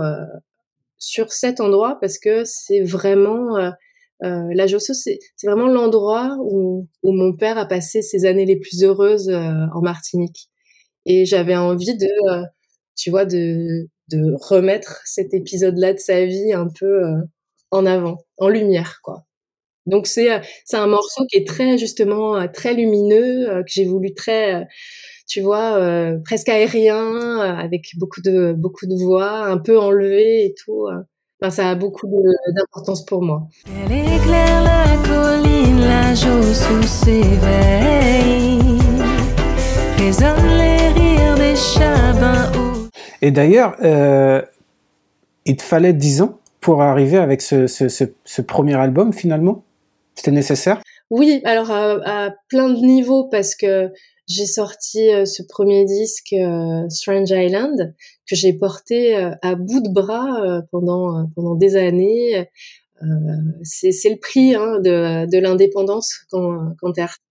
sur 0.97 1.31
cet 1.31 1.61
endroit 1.61 1.99
parce 2.01 2.17
que 2.17 2.43
c'est 2.45 2.81
vraiment 2.81 3.71
Euh, 4.23 4.49
la 4.53 4.67
Josso, 4.67 4.93
c'est 4.93 5.19
vraiment 5.43 5.67
l'endroit 5.67 6.37
où, 6.41 6.87
où, 7.03 7.11
mon 7.11 7.35
père 7.35 7.57
a 7.57 7.65
passé 7.65 8.01
ses 8.01 8.25
années 8.25 8.45
les 8.45 8.57
plus 8.57 8.83
heureuses 8.83 9.29
euh, 9.29 9.65
en 9.73 9.81
Martinique. 9.81 10.49
Et 11.05 11.25
j'avais 11.25 11.55
envie 11.55 11.97
de, 11.97 12.07
euh, 12.31 12.43
tu 12.95 13.09
vois, 13.09 13.25
de, 13.25 13.89
de 14.11 14.33
remettre 14.49 15.01
cet 15.05 15.33
épisode-là 15.33 15.93
de 15.93 15.99
sa 15.99 16.25
vie 16.25 16.53
un 16.53 16.67
peu 16.67 17.05
euh, 17.05 17.17
en 17.71 17.85
avant, 17.85 18.19
en 18.37 18.49
lumière, 18.49 18.99
quoi. 19.03 19.25
Donc 19.85 20.07
c'est 20.07 20.29
c'est 20.65 20.77
un 20.77 20.87
morceau 20.87 21.25
qui 21.29 21.37
est 21.37 21.47
très 21.47 21.77
justement 21.77 22.47
très 22.47 22.73
lumineux 22.73 23.63
que 23.63 23.69
j'ai 23.69 23.85
voulu 23.85 24.13
très 24.13 24.65
tu 25.27 25.41
vois 25.41 25.77
presque 26.23 26.47
aérien 26.47 27.39
avec 27.39 27.87
beaucoup 27.97 28.21
de 28.21 28.53
beaucoup 28.53 28.85
de 28.87 28.95
voix 28.95 29.45
un 29.45 29.57
peu 29.57 29.77
enlevé 29.77 30.45
et 30.45 30.55
tout 30.55 30.87
Enfin, 31.43 31.51
ça 31.51 31.69
a 31.71 31.75
beaucoup 31.75 32.07
d'importance 32.55 33.03
pour 33.03 33.21
moi. 33.21 33.49
Elle 33.67 33.91
éclaire 33.91 34.63
la 34.63 34.85
colline, 35.05 35.77
la 35.81 36.15
joue 36.15 36.41
sous 36.41 36.83
ses 36.83 37.21
veilles, 37.21 38.79
résonnent 39.97 40.57
les 40.57 40.87
rires 40.87 41.35
des 41.35 41.57
chabins. 41.57 42.49
Et 43.21 43.31
d'ailleurs, 43.31 43.75
euh, 43.83 44.41
il 45.43 45.57
te 45.57 45.63
fallait 45.63 45.91
dix 45.91 46.21
ans 46.21 46.39
pour 46.61 46.81
arriver 46.81 47.17
avec 47.17 47.41
ce, 47.41 47.67
ce, 47.67 47.89
ce, 47.89 48.05
ce 48.23 48.41
premier 48.41 48.75
album 48.75 49.11
finalement? 49.11 49.65
C'était 50.15 50.31
nécessaire? 50.31 50.81
Oui, 51.09 51.41
alors 51.43 51.69
à, 51.71 52.27
à, 52.27 52.29
plein 52.47 52.69
de 52.69 52.79
niveaux 52.79 53.25
parce 53.25 53.55
que 53.55 53.91
j'ai 54.29 54.45
sorti 54.45 55.11
euh, 55.11 55.25
ce 55.25 55.43
premier 55.43 55.83
disque 55.83 56.31
euh, 56.31 56.87
Strange 56.87 57.31
Island 57.31 57.93
que 58.29 58.35
j'ai 58.35 58.53
porté 58.53 59.15
euh, 59.15 59.31
à 59.41 59.55
bout 59.55 59.81
de 59.81 59.89
bras 59.93 60.61
pendant 60.71 61.27
pendant 61.35 61.55
des 61.55 61.75
années. 61.75 62.47
c'est 63.63 64.09
le 64.09 64.19
prix 64.19 64.55
hein, 64.55 64.79
de 64.79 65.25
de 65.29 65.37
l'indépendance 65.39 66.19
quand 66.29 66.75
quand 66.79 66.93
t'es 66.93 67.01
artiste. 67.01 67.21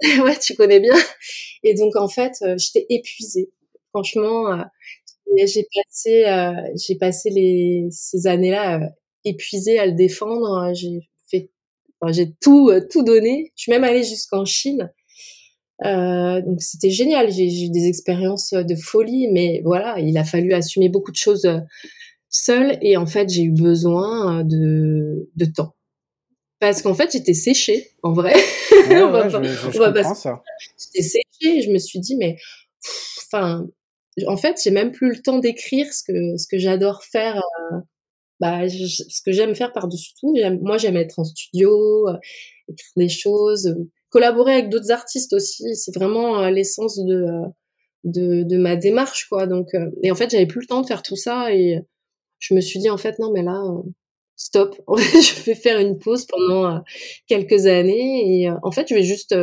ouais, 0.24 0.38
tu 0.38 0.54
connais 0.54 0.80
bien. 0.80 0.94
Et 1.62 1.74
donc 1.74 1.96
en 1.96 2.08
fait, 2.08 2.32
j'étais 2.56 2.86
épuisée. 2.90 3.50
Franchement, 3.90 4.64
j'ai 5.36 5.66
passé 5.74 6.24
j'ai 6.76 6.96
passé 6.96 7.30
les 7.30 7.88
ces 7.90 8.26
années-là 8.26 8.80
épuisée 9.24 9.78
à 9.78 9.86
le 9.86 9.92
défendre. 9.92 10.72
J'ai 10.74 11.08
fait 11.30 11.50
j'ai 12.10 12.32
tout 12.40 12.70
tout 12.90 13.02
donné. 13.02 13.52
Je 13.56 13.62
suis 13.62 13.72
même 13.72 13.84
allée 13.84 14.04
jusqu'en 14.04 14.44
Chine 14.44 14.90
euh, 15.82 16.40
donc 16.40 16.62
c'était 16.62 16.90
génial, 16.90 17.32
j'ai 17.32 17.64
eu 17.64 17.70
des 17.70 17.88
expériences 17.88 18.52
de 18.52 18.76
folie, 18.76 19.28
mais 19.32 19.60
voilà, 19.64 19.98
il 19.98 20.16
a 20.16 20.24
fallu 20.24 20.52
assumer 20.52 20.88
beaucoup 20.88 21.10
de 21.10 21.16
choses 21.16 21.46
euh, 21.46 21.58
seule 22.28 22.78
et 22.80 22.96
en 22.96 23.06
fait 23.06 23.28
j'ai 23.28 23.42
eu 23.42 23.50
besoin 23.50 24.40
euh, 24.40 24.42
de, 24.44 25.30
de 25.34 25.44
temps. 25.46 25.74
Parce 26.60 26.80
qu'en 26.80 26.94
fait 26.94 27.10
j'étais 27.12 27.34
séchée, 27.34 27.90
en 28.02 28.12
vrai. 28.12 28.34
Ouais, 28.88 29.02
ouais, 29.02 29.30
je, 29.30 29.42
je, 29.42 29.70
je 29.72 29.78
comprends 29.78 30.14
ça. 30.14 30.42
J'étais 30.78 31.02
séchée 31.02 31.58
et 31.58 31.62
je 31.62 31.70
me 31.70 31.78
suis 31.78 31.98
dit 31.98 32.16
mais 32.16 32.36
enfin 33.26 33.66
en 34.28 34.36
fait 34.36 34.60
j'ai 34.62 34.70
même 34.70 34.92
plus 34.92 35.10
le 35.10 35.20
temps 35.20 35.38
d'écrire 35.38 35.92
ce 35.92 36.04
que 36.04 36.36
ce 36.36 36.46
que 36.46 36.58
j'adore 36.58 37.02
faire. 37.02 37.36
Euh, 37.36 37.78
bah, 38.40 38.68
ce 38.68 39.22
que 39.24 39.30
j'aime 39.30 39.54
faire 39.54 39.72
par-dessus 39.72 40.12
tout, 40.20 40.34
moi 40.60 40.76
j'aime 40.76 40.96
être 40.96 41.20
en 41.20 41.24
studio, 41.24 42.08
écrire 42.68 42.92
des 42.96 43.08
choses, 43.08 43.76
collaborer 44.14 44.52
avec 44.52 44.68
d'autres 44.68 44.92
artistes 44.92 45.32
aussi, 45.32 45.74
c'est 45.74 45.92
vraiment 45.92 46.38
euh, 46.38 46.50
l'essence 46.50 47.04
de, 47.04 47.14
euh, 47.14 47.48
de, 48.04 48.44
de 48.44 48.56
ma 48.56 48.76
démarche 48.76 49.28
quoi. 49.28 49.48
Donc 49.48 49.74
euh, 49.74 49.90
et 50.04 50.12
en 50.12 50.14
fait 50.14 50.30
j'avais 50.30 50.46
plus 50.46 50.60
le 50.60 50.66
temps 50.68 50.82
de 50.82 50.86
faire 50.86 51.02
tout 51.02 51.16
ça 51.16 51.52
et 51.52 51.80
je 52.38 52.54
me 52.54 52.60
suis 52.60 52.78
dit 52.78 52.90
en 52.90 52.96
fait 52.96 53.18
non 53.18 53.32
mais 53.32 53.42
là 53.42 53.60
stop, 54.36 54.80
je 54.96 55.42
vais 55.42 55.56
faire 55.56 55.80
une 55.80 55.98
pause 55.98 56.26
pendant 56.26 56.80
quelques 57.26 57.66
années 57.66 58.42
et 58.42 58.50
en 58.62 58.70
fait 58.70 58.86
je 58.88 58.94
vais 58.94 59.02
juste 59.02 59.34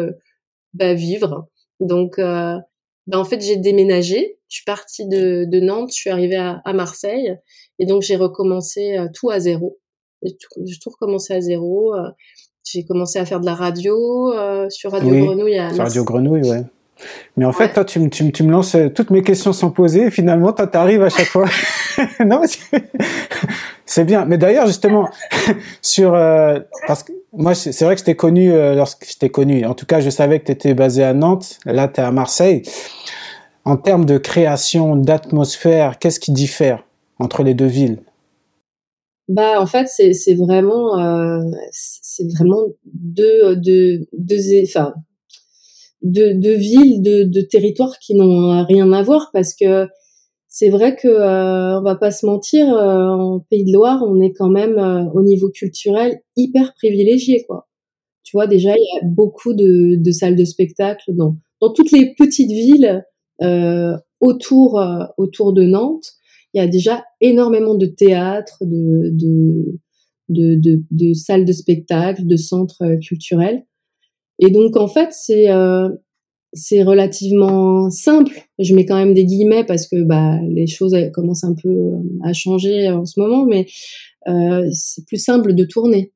bah, 0.74 0.94
vivre. 0.94 1.50
Donc 1.82 2.16
bah, 2.18 2.64
en 3.14 3.26
fait 3.26 3.42
j'ai 3.42 3.58
déménagé, 3.58 4.40
je 4.48 4.56
suis 4.56 4.66
partie 4.66 5.06
de, 5.06 5.46
de 5.50 5.60
Nantes, 5.60 5.90
je 5.90 6.00
suis 6.00 6.10
arrivée 6.10 6.38
à 6.38 6.74
Marseille 6.74 7.36
et 7.78 7.86
donc 7.86 8.04
j'ai 8.04 8.16
recommencé 8.16 8.98
tout 9.14 9.32
à 9.32 9.42
zéro. 9.42 9.80
J'ai 10.24 10.78
tout 10.80 10.92
recommencé 10.92 11.34
à 11.34 11.42
zéro 11.42 11.94
j'ai 12.64 12.86
commencé 12.86 13.20
à 13.20 13.26
faire 13.26 13.40
de 13.40 13.46
la 13.46 13.56
radio 13.56 14.34
euh, 14.34 14.70
sur 14.70 14.92
Radio 14.92 15.26
Grenouille. 15.26 15.60
À 15.60 15.74
sur 15.74 15.84
Radio 15.84 16.04
Grenouille, 16.04 16.50
ouais. 16.50 16.64
Mais 17.38 17.46
en 17.46 17.52
fait, 17.52 17.74
toi, 17.74 17.86
tu, 17.86 18.10
tu, 18.10 18.32
tu, 18.32 18.44
me 18.44 18.52
lances 18.52 18.76
euh, 18.76 18.90
toutes 18.90 19.10
mes 19.10 19.24
questions 19.24 19.54
sont 19.54 19.72
posées 19.72 20.06
et 20.06 20.12
finalement, 20.12 20.54
toi, 20.54 20.68
t'arrives 20.68 21.04
à 21.04 21.10
chaque 21.10 21.28
fois. 21.28 21.48
non, 22.26 22.42
c'est 23.86 24.04
bien. 24.04 24.26
Mais 24.26 24.38
d'ailleurs, 24.38 24.68
justement, 24.68 25.10
sur 25.82 26.14
euh, 26.14 26.60
parce 26.88 27.04
que 27.04 27.12
moi, 27.34 27.56
c'est 27.56 27.84
vrai 27.84 27.96
que 27.96 28.02
je 28.02 28.06
t'ai 28.06 28.16
connu 28.16 28.52
euh, 28.52 28.76
lorsque 28.76 29.10
je 29.10 29.18
t'ai 29.18 29.30
connu. 29.30 29.66
En 29.66 29.74
tout 29.74 29.86
cas, 29.86 30.02
je 30.02 30.10
savais 30.10 30.40
que 30.40 30.46
tu 30.46 30.52
étais 30.52 30.74
basé 30.74 31.04
à 31.04 31.14
Nantes. 31.14 31.60
Là, 31.66 31.88
tu 31.88 32.02
es 32.02 32.04
à 32.04 32.12
Marseille. 32.12 32.64
En 33.64 33.78
termes 33.78 34.06
de 34.06 34.18
création, 34.18 34.96
d'atmosphère, 34.96 36.00
qu'est-ce 36.00 36.20
qui 36.20 36.32
diffère 36.32 36.84
entre 37.20 37.44
les 37.44 37.54
deux 37.54 37.68
villes? 37.68 38.00
Bah 39.32 39.62
en 39.62 39.66
fait 39.66 39.88
c'est 39.88 40.14
c'est 40.14 40.36
vraiment 40.36 41.00
euh, 41.00 41.40
c'est 41.72 42.28
vraiment 42.38 42.64
deux 42.86 43.56
deux 43.56 44.08
deux 44.14 44.64
enfin 44.64 44.94
deux, 46.02 46.34
deux 46.34 46.56
villes 46.56 47.02
de 47.02 47.42
territoires 47.42 47.98
qui 48.00 48.16
n'ont 48.16 48.66
rien 48.66 48.92
à 48.92 49.04
voir 49.04 49.30
parce 49.34 49.54
que 49.54 49.88
c'est 50.54 50.70
vrai 50.70 50.98
que 50.98 51.08
euh, 51.08 51.80
on 51.80 51.82
va 51.82 51.96
pas 51.96 52.12
se 52.12 52.26
mentir 52.26 52.76
euh, 52.76 53.08
en 53.08 53.40
Pays 53.40 53.64
de 53.64 53.72
Loire 53.72 54.04
on 54.06 54.20
est 54.20 54.34
quand 54.34 54.50
même 54.50 54.78
euh, 54.78 55.06
au 55.14 55.22
niveau 55.22 55.50
culturel 55.50 56.20
hyper 56.36 56.74
privilégié 56.76 57.46
quoi. 57.48 57.70
Tu 58.24 58.36
vois 58.36 58.48
déjà 58.48 58.76
il 58.76 58.82
y 58.82 58.98
a 59.00 59.08
beaucoup 59.08 59.54
de 59.54 59.96
de 59.96 60.12
salles 60.12 60.36
de 60.36 60.44
spectacle 60.44 61.16
dans 61.16 61.38
dans 61.62 61.72
toutes 61.72 61.92
les 61.92 62.14
petites 62.16 62.52
villes 62.52 63.04
autour 64.20 64.84
autour 65.18 65.54
de 65.54 65.64
Nantes 65.64 66.12
il 66.54 66.60
y 66.60 66.62
a 66.62 66.68
déjà 66.68 67.04
énormément 67.22 67.76
de 67.76 67.86
théâtres, 67.86 68.60
de, 68.62 69.10
de, 69.12 69.80
de, 70.30 70.82
de, 70.92 71.14
salles 71.14 71.46
de 71.46 71.54
spectacle, 71.54 72.26
de 72.26 72.38
centres 72.38 72.84
euh, 72.84 72.98
culturels. 72.98 73.66
Et 74.40 74.50
donc, 74.50 74.76
en 74.76 74.88
fait, 74.88 75.10
c'est 75.12 75.52
euh, 75.52 75.90
relativement 76.54 77.90
simple. 77.90 78.34
Je 78.60 78.74
mets 78.74 78.86
quand 78.86 78.98
même 78.98 79.14
des 79.14 79.26
guillemets 79.26 79.64
parce 79.64 79.88
que 79.88 80.02
bah, 80.04 80.40
les 80.50 80.68
choses 80.68 80.96
commencent 81.14 81.44
un 81.44 81.56
peu 81.62 81.70
euh, 81.70 82.00
à 82.24 82.34
changer 82.34 82.90
en 82.90 83.06
ce 83.06 83.20
moment, 83.20 83.46
mais 83.46 83.68
euh, 84.28 84.68
c'est 84.72 85.06
plus 85.06 85.18
simple 85.18 85.54
de 85.54 85.64
tourner. 85.66 86.12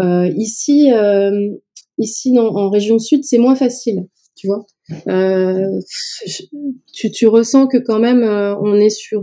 Euh, 0.00 0.30
ici, 0.36 0.92
euh, 0.92 1.50
ici 1.98 2.36
en 2.38 2.70
région 2.70 2.98
sud, 2.98 3.24
c'est 3.24 3.38
moins 3.38 3.54
facile, 3.54 4.06
tu 4.36 4.48
vois. 4.48 4.66
tu, 6.92 7.10
tu 7.10 7.26
ressens 7.26 7.66
que 7.68 7.78
quand 7.78 7.98
même 7.98 8.22
on 8.22 8.74
est 8.74 8.90
sur 8.90 9.22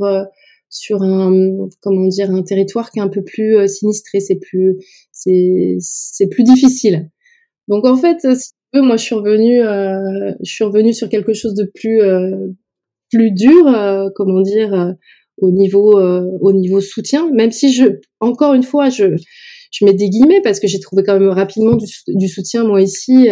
sur 0.71 1.03
un 1.03 1.67
comment 1.81 2.07
dire 2.07 2.31
un 2.31 2.41
territoire 2.41 2.89
qui 2.91 2.99
est 2.99 3.01
un 3.03 3.09
peu 3.09 3.23
plus 3.23 3.57
euh, 3.57 3.67
sinistré, 3.67 4.21
c'est 4.21 4.39
plus 4.39 4.77
c'est 5.11 5.75
c'est 5.79 6.27
plus 6.27 6.43
difficile. 6.43 7.09
Donc 7.67 7.85
en 7.85 7.97
fait, 7.97 8.19
si 8.35 8.51
tu 8.51 8.79
veux, 8.79 8.81
moi 8.81 8.97
je 8.97 9.03
suis 9.03 9.15
revenue 9.15 9.61
euh, 9.61 10.33
je 10.43 10.51
suis 10.51 10.63
revenue 10.63 10.93
sur 10.93 11.09
quelque 11.09 11.33
chose 11.33 11.53
de 11.55 11.69
plus 11.75 12.01
euh, 12.01 12.47
plus 13.11 13.31
dur, 13.31 13.67
euh, 13.67 14.09
comment 14.15 14.41
dire 14.41 14.95
au 15.37 15.51
niveau 15.51 15.99
au 15.99 16.53
niveau 16.53 16.81
soutien, 16.81 17.29
même 17.33 17.51
si 17.51 17.73
je 17.73 17.85
encore 18.21 18.53
une 18.53 18.63
fois 18.63 18.89
je 18.89 19.15
je 19.71 19.85
mets 19.85 19.93
des 19.93 20.09
guillemets 20.09 20.41
parce 20.41 20.59
que 20.59 20.67
j'ai 20.67 20.79
trouvé 20.79 21.03
quand 21.03 21.19
même 21.19 21.29
rapidement 21.29 21.75
du, 21.75 21.85
du 22.07 22.27
soutien 22.27 22.63
moi 22.63 22.81
ici 22.81 23.29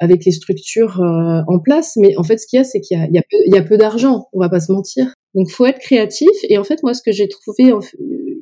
avec 0.00 0.24
les 0.24 0.32
structures 0.32 1.00
en 1.00 1.58
place, 1.60 1.92
mais 1.96 2.16
en 2.16 2.24
fait 2.24 2.38
ce 2.38 2.46
qu'il 2.46 2.58
y 2.58 2.60
a 2.60 2.64
c'est 2.64 2.80
qu'il 2.80 2.98
y 2.98 3.00
a 3.00 3.06
il 3.06 3.14
y 3.54 3.58
a 3.58 3.62
peu, 3.62 3.68
peu 3.68 3.76
d'argent, 3.76 4.26
on 4.32 4.40
va 4.40 4.48
pas 4.48 4.60
se 4.60 4.72
mentir. 4.72 5.14
Donc, 5.34 5.50
faut 5.50 5.66
être 5.66 5.80
créatif. 5.80 6.30
Et 6.48 6.58
en 6.58 6.64
fait, 6.64 6.82
moi, 6.82 6.94
ce 6.94 7.02
que 7.02 7.12
j'ai 7.12 7.28
trouvé 7.28 7.72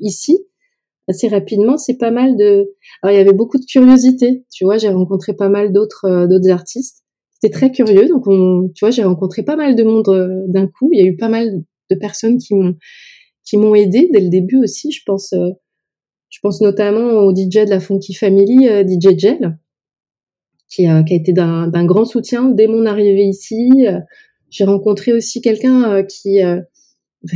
ici, 0.01 0.47
assez 1.09 1.29
rapidement, 1.29 1.77
c'est 1.77 1.97
pas 1.97 2.11
mal 2.11 2.37
de. 2.37 2.75
Alors, 3.03 3.15
il 3.15 3.19
y 3.19 3.21
avait 3.21 3.33
beaucoup 3.33 3.59
de 3.59 3.65
curiosité. 3.65 4.45
Tu 4.53 4.65
vois, 4.65 4.79
j'ai 4.79 4.89
rencontré 4.89 5.35
pas 5.35 5.49
mal 5.49 5.73
d'autres 5.73 6.07
euh, 6.07 6.27
d'autres 6.27 6.51
artistes. 6.51 7.05
C'était 7.35 7.53
très 7.53 7.73
curieux. 7.73 8.09
Donc, 8.09 8.27
on, 8.27 8.71
tu 8.75 8.85
vois, 8.85 8.91
j'ai 8.91 9.03
rencontré 9.03 9.43
pas 9.43 9.57
mal 9.57 9.75
de 9.75 9.83
monde 9.83 10.09
euh, 10.09 10.45
d'un 10.49 10.67
coup. 10.67 10.91
Il 10.93 11.01
y 11.01 11.03
a 11.03 11.07
eu 11.07 11.17
pas 11.17 11.29
mal 11.29 11.63
de 11.91 11.97
personnes 11.97 12.39
qui 12.39 12.55
m'ont 12.55 12.77
qui 13.45 13.57
m'ont 13.57 13.75
aidé 13.75 14.09
dès 14.13 14.21
le 14.21 14.29
début 14.29 14.59
aussi. 14.59 14.93
Je 14.93 15.03
pense, 15.05 15.33
euh, 15.33 15.51
je 16.31 16.39
pense 16.41 16.61
notamment 16.61 17.25
au 17.25 17.35
DJ 17.35 17.65
de 17.65 17.71
la 17.71 17.81
Funky 17.81 18.15
Family, 18.15 18.67
DJ 18.67 19.19
Gel, 19.19 19.59
qui 20.69 20.87
a, 20.87 21.03
qui 21.03 21.15
a 21.15 21.17
été 21.17 21.33
d'un 21.33 21.85
grand 21.85 22.05
soutien 22.05 22.45
dès 22.45 22.69
mon 22.69 22.87
arrivée 22.87 23.25
ici. 23.25 23.69
J'ai 24.49 24.65
rencontré 24.65 25.13
aussi 25.13 25.41
quelqu'un 25.41 26.05
qui 26.05 26.39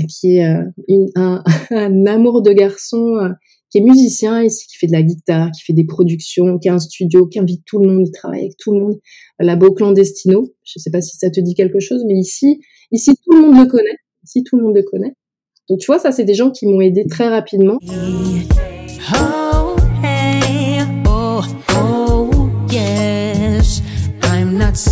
qui 0.09 0.37
est 0.37 0.47
euh, 0.47 0.65
une, 0.89 1.09
un, 1.15 1.43
un, 1.71 2.07
amour 2.07 2.43
de 2.43 2.53
garçon, 2.53 3.17
euh, 3.17 3.31
qui 3.71 3.79
est 3.79 3.81
musicien 3.81 4.43
ici, 4.43 4.67
qui 4.67 4.77
fait 4.79 4.87
de 4.87 4.93
la 4.93 5.03
guitare, 5.03 5.51
qui 5.53 5.63
fait 5.63 5.73
des 5.73 5.85
productions, 5.85 6.59
qui 6.59 6.69
a 6.69 6.75
un 6.75 6.79
studio, 6.79 7.27
qui 7.27 7.39
invite 7.39 7.63
tout 7.67 7.79
le 7.79 7.89
monde, 7.89 8.07
il 8.07 8.13
travaille 8.13 8.41
avec 8.41 8.57
tout 8.59 8.73
le 8.73 8.81
monde. 8.81 8.99
La 9.39 9.57
Beau 9.57 9.73
Clandestino, 9.73 10.49
je 10.65 10.79
sais 10.79 10.91
pas 10.91 11.01
si 11.01 11.17
ça 11.17 11.31
te 11.31 11.41
dit 11.41 11.55
quelque 11.55 11.81
chose, 11.81 12.05
mais 12.07 12.15
ici, 12.15 12.61
ici 12.93 13.13
tout 13.25 13.33
le 13.33 13.41
monde 13.41 13.59
le 13.59 13.67
connaît. 13.67 13.97
Ici 14.25 14.43
tout 14.45 14.57
le 14.57 14.65
monde 14.65 14.77
le 14.77 14.83
connaît. 14.83 15.15
Donc 15.69 15.81
tu 15.81 15.87
vois, 15.87 15.99
ça 15.99 16.13
c'est 16.13 16.25
des 16.25 16.35
gens 16.35 16.51
qui 16.51 16.67
m'ont 16.67 16.81
aidé 16.81 17.07
très 17.07 17.29
rapidement. 17.29 17.79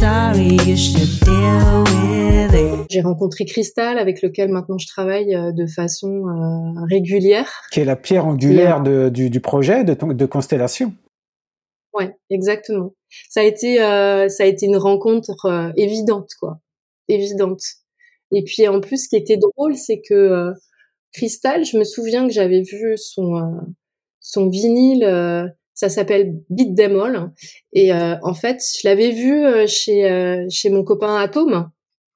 Sorry, 0.05 0.59
you 0.67 0.77
should 0.77 1.13
deal 1.25 1.83
with 1.97 2.53
it. 2.53 2.87
J'ai 2.91 3.01
rencontré 3.01 3.47
Crystal, 3.47 3.99
avec 3.99 4.21
lequel 4.21 4.51
maintenant 4.51 4.77
je 4.77 4.87
travaille 4.87 5.35
euh, 5.35 5.51
de 5.53 5.67
façon 5.67 6.29
euh, 6.29 6.85
régulière. 6.91 7.51
Qui 7.73 7.81
est 7.81 7.85
la 7.87 7.97
pierre 7.97 8.27
angulaire 8.27 8.83
de, 8.83 9.09
du, 9.09 9.31
du, 9.31 9.41
projet 9.41 9.83
de, 9.85 9.95
de 9.95 10.27
Constellation. 10.27 10.93
Ouais, 11.95 12.15
exactement. 12.29 12.93
Ça 13.31 13.41
a 13.41 13.45
été, 13.45 13.81
euh, 13.81 14.29
ça 14.29 14.43
a 14.43 14.47
été 14.47 14.67
une 14.67 14.77
rencontre 14.77 15.47
euh, 15.47 15.73
évidente, 15.77 16.29
quoi, 16.39 16.59
évidente. 17.09 17.63
Et 18.31 18.45
puis 18.45 18.69
en 18.69 18.81
plus, 18.81 19.05
ce 19.05 19.09
qui 19.09 19.17
était 19.17 19.39
drôle, 19.39 19.75
c'est 19.75 20.03
que 20.07 20.15
euh, 20.15 20.53
Crystal, 21.15 21.65
je 21.65 21.79
me 21.79 21.85
souviens 21.85 22.27
que 22.27 22.33
j'avais 22.33 22.61
vu 22.63 22.95
son 22.97 23.41
son 24.21 24.49
vinyle 24.49 25.05
ça 25.75 25.89
s'appelle 25.89 26.41
Beat 26.51 26.77
Them. 26.77 27.33
Et 27.73 27.93
euh, 27.93 28.15
en 28.23 28.35
fait, 28.35 28.61
je 28.81 28.89
l'avais 28.89 29.11
vu 29.11 29.45
euh, 29.45 29.67
chez 29.67 30.09
euh, 30.09 30.47
chez 30.49 30.71
mon 30.71 30.85
copain 30.85 31.17
Atom. 31.17 31.71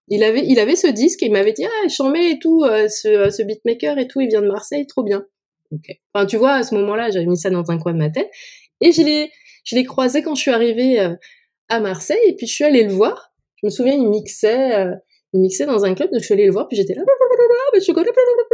Il 0.07 0.23
avait 0.25 0.45
il 0.47 0.59
avait 0.59 0.77
ce 0.77 0.87
disque 0.87 1.23
et 1.23 1.27
il 1.27 1.33
m'avait 1.33 1.53
dit 1.53 1.67
ah 1.67 1.89
j'en 1.89 2.09
mets 2.09 2.33
et 2.33 2.39
tout 2.39 2.65
ce 2.65 3.29
ce 3.29 3.43
beatmaker 3.43 3.99
et 3.99 4.09
tout 4.09 4.23
il 4.23 4.29
vient 4.29 4.41
de 4.41 4.47
Marseille 4.49 4.87
trop 4.87 5.03
bien. 5.03 5.27
Okay. 5.71 6.01
Enfin 6.15 6.25
tu 6.25 6.39
vois 6.39 6.53
à 6.55 6.63
ce 6.63 6.75
moment-là 6.77 7.11
j'avais 7.11 7.27
mis 7.27 7.37
ça 7.37 7.51
dans 7.51 7.71
un 7.71 7.77
coin 7.77 7.93
de 7.93 7.99
ma 7.99 8.09
tête 8.09 8.31
et 8.81 8.93
je 8.93 9.03
l'ai 9.03 9.31
je 9.65 9.77
l'ai 9.77 9.85
croisé 9.85 10.23
quand 10.23 10.35
je 10.35 10.41
suis 10.41 10.51
arrivée 10.51 10.99
à 11.69 11.81
Marseille 11.81 12.17
et 12.27 12.35
puis 12.37 12.47
je 12.47 12.55
suis 12.55 12.65
allée 12.65 12.85
le 12.85 12.93
voir. 12.93 13.35
Je 13.57 13.67
me 13.67 13.71
souviens 13.71 13.93
il 13.93 14.09
mixait 14.09 14.87
il 15.35 15.41
mixait 15.41 15.67
dans 15.67 15.85
un 15.85 15.95
club 15.95 16.11
donc 16.11 16.21
je 16.21 16.25
suis 16.25 16.33
allée 16.33 16.47
le 16.47 16.53
voir 16.53 16.69
puis 16.69 16.79
j'étais 16.79 16.95
là 16.95 17.03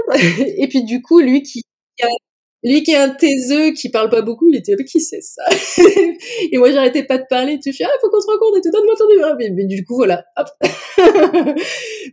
et 0.59 0.67
puis 0.67 0.83
du 0.83 1.03
coup 1.03 1.21
lui 1.21 1.43
qui 1.43 1.63
lui 2.65 2.83
qui 2.83 2.93
est 2.93 2.97
un 2.97 3.11
taiseux, 3.11 3.73
qui 3.73 3.91
parle 3.91 4.09
pas 4.09 4.23
beaucoup, 4.23 4.49
il 4.49 4.57
était 4.57 4.75
qui 4.85 5.01
c'est 5.01 5.21
ça 5.21 5.43
Et 6.53 6.57
moi, 6.57 6.73
j'arrêtais 6.73 7.05
pas 7.05 7.19
de 7.19 7.25
parler. 7.29 7.61
Tu 7.61 7.73
fais, 7.73 7.85
ah, 7.85 7.91
faut 8.01 8.09
qu'on 8.09 8.21
se 8.21 8.27
rencontre 8.27 8.59
et 8.59 8.61
tout, 8.63 8.71
ton 8.71 9.09
numéro. 9.09 9.31
Mais, 9.39 9.67
du 9.67 9.85
coup, 9.85 9.97
voilà, 9.97 10.25
hop. 10.37 10.49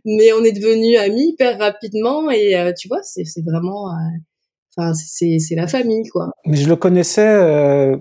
mais 0.04 0.32
on 0.34 0.44
est 0.44 0.52
devenus 0.52 0.98
amis 0.98 1.30
hyper 1.30 1.58
rapidement 1.58 2.30
et 2.30 2.54
euh, 2.56 2.72
tu 2.78 2.88
vois, 2.88 3.00
c'est 3.02 3.24
vraiment, 3.44 3.88
euh, 3.88 3.96
enfin, 4.76 4.92
c'est 4.94 5.54
la 5.56 5.66
famille, 5.66 6.06
quoi. 6.10 6.30
Mais 6.44 6.56
je 6.56 6.68
le 6.68 6.76
connaissais 6.76 7.26
euh, 7.26 7.96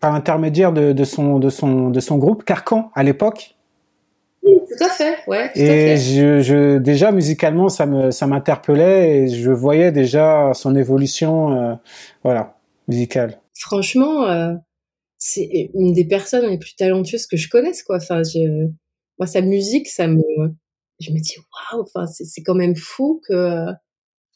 par 0.00 0.12
l'intermédiaire 0.12 0.72
de, 0.72 0.92
de, 0.92 1.04
son, 1.04 1.38
de, 1.38 1.48
son, 1.48 1.88
de 1.88 2.00
son 2.00 2.18
groupe 2.18 2.44
Carcan 2.44 2.90
à 2.94 3.02
l'époque 3.02 3.56
tout 4.68 4.84
à 4.84 4.88
fait, 4.88 5.18
ouais. 5.26 5.50
et 5.54 5.96
Je, 5.96 6.40
je, 6.40 6.78
déjà 6.78 7.12
musicalement, 7.12 7.68
ça 7.68 7.86
me, 7.86 8.10
ça 8.10 8.26
m'interpellait 8.26 9.18
et 9.18 9.28
je 9.28 9.50
voyais 9.50 9.92
déjà 9.92 10.52
son 10.54 10.74
évolution, 10.76 11.52
euh, 11.52 11.74
voilà, 12.22 12.56
musicale. 12.88 13.40
Franchement, 13.54 14.24
euh, 14.26 14.54
c'est 15.18 15.70
une 15.74 15.92
des 15.92 16.04
personnes 16.06 16.48
les 16.48 16.58
plus 16.58 16.74
talentueuses 16.74 17.26
que 17.26 17.36
je 17.36 17.48
connaisse, 17.48 17.82
quoi. 17.82 17.96
Enfin, 17.96 18.22
je, 18.22 18.68
moi, 19.18 19.26
sa 19.26 19.40
musique, 19.40 19.88
ça 19.88 20.06
me, 20.06 20.22
je 20.98 21.12
me 21.12 21.18
dis 21.18 21.36
waouh, 21.72 21.82
enfin, 21.82 22.06
c'est 22.06 22.42
quand 22.42 22.54
même 22.54 22.76
fou 22.76 23.20
que 23.28 23.34
euh, 23.34 23.72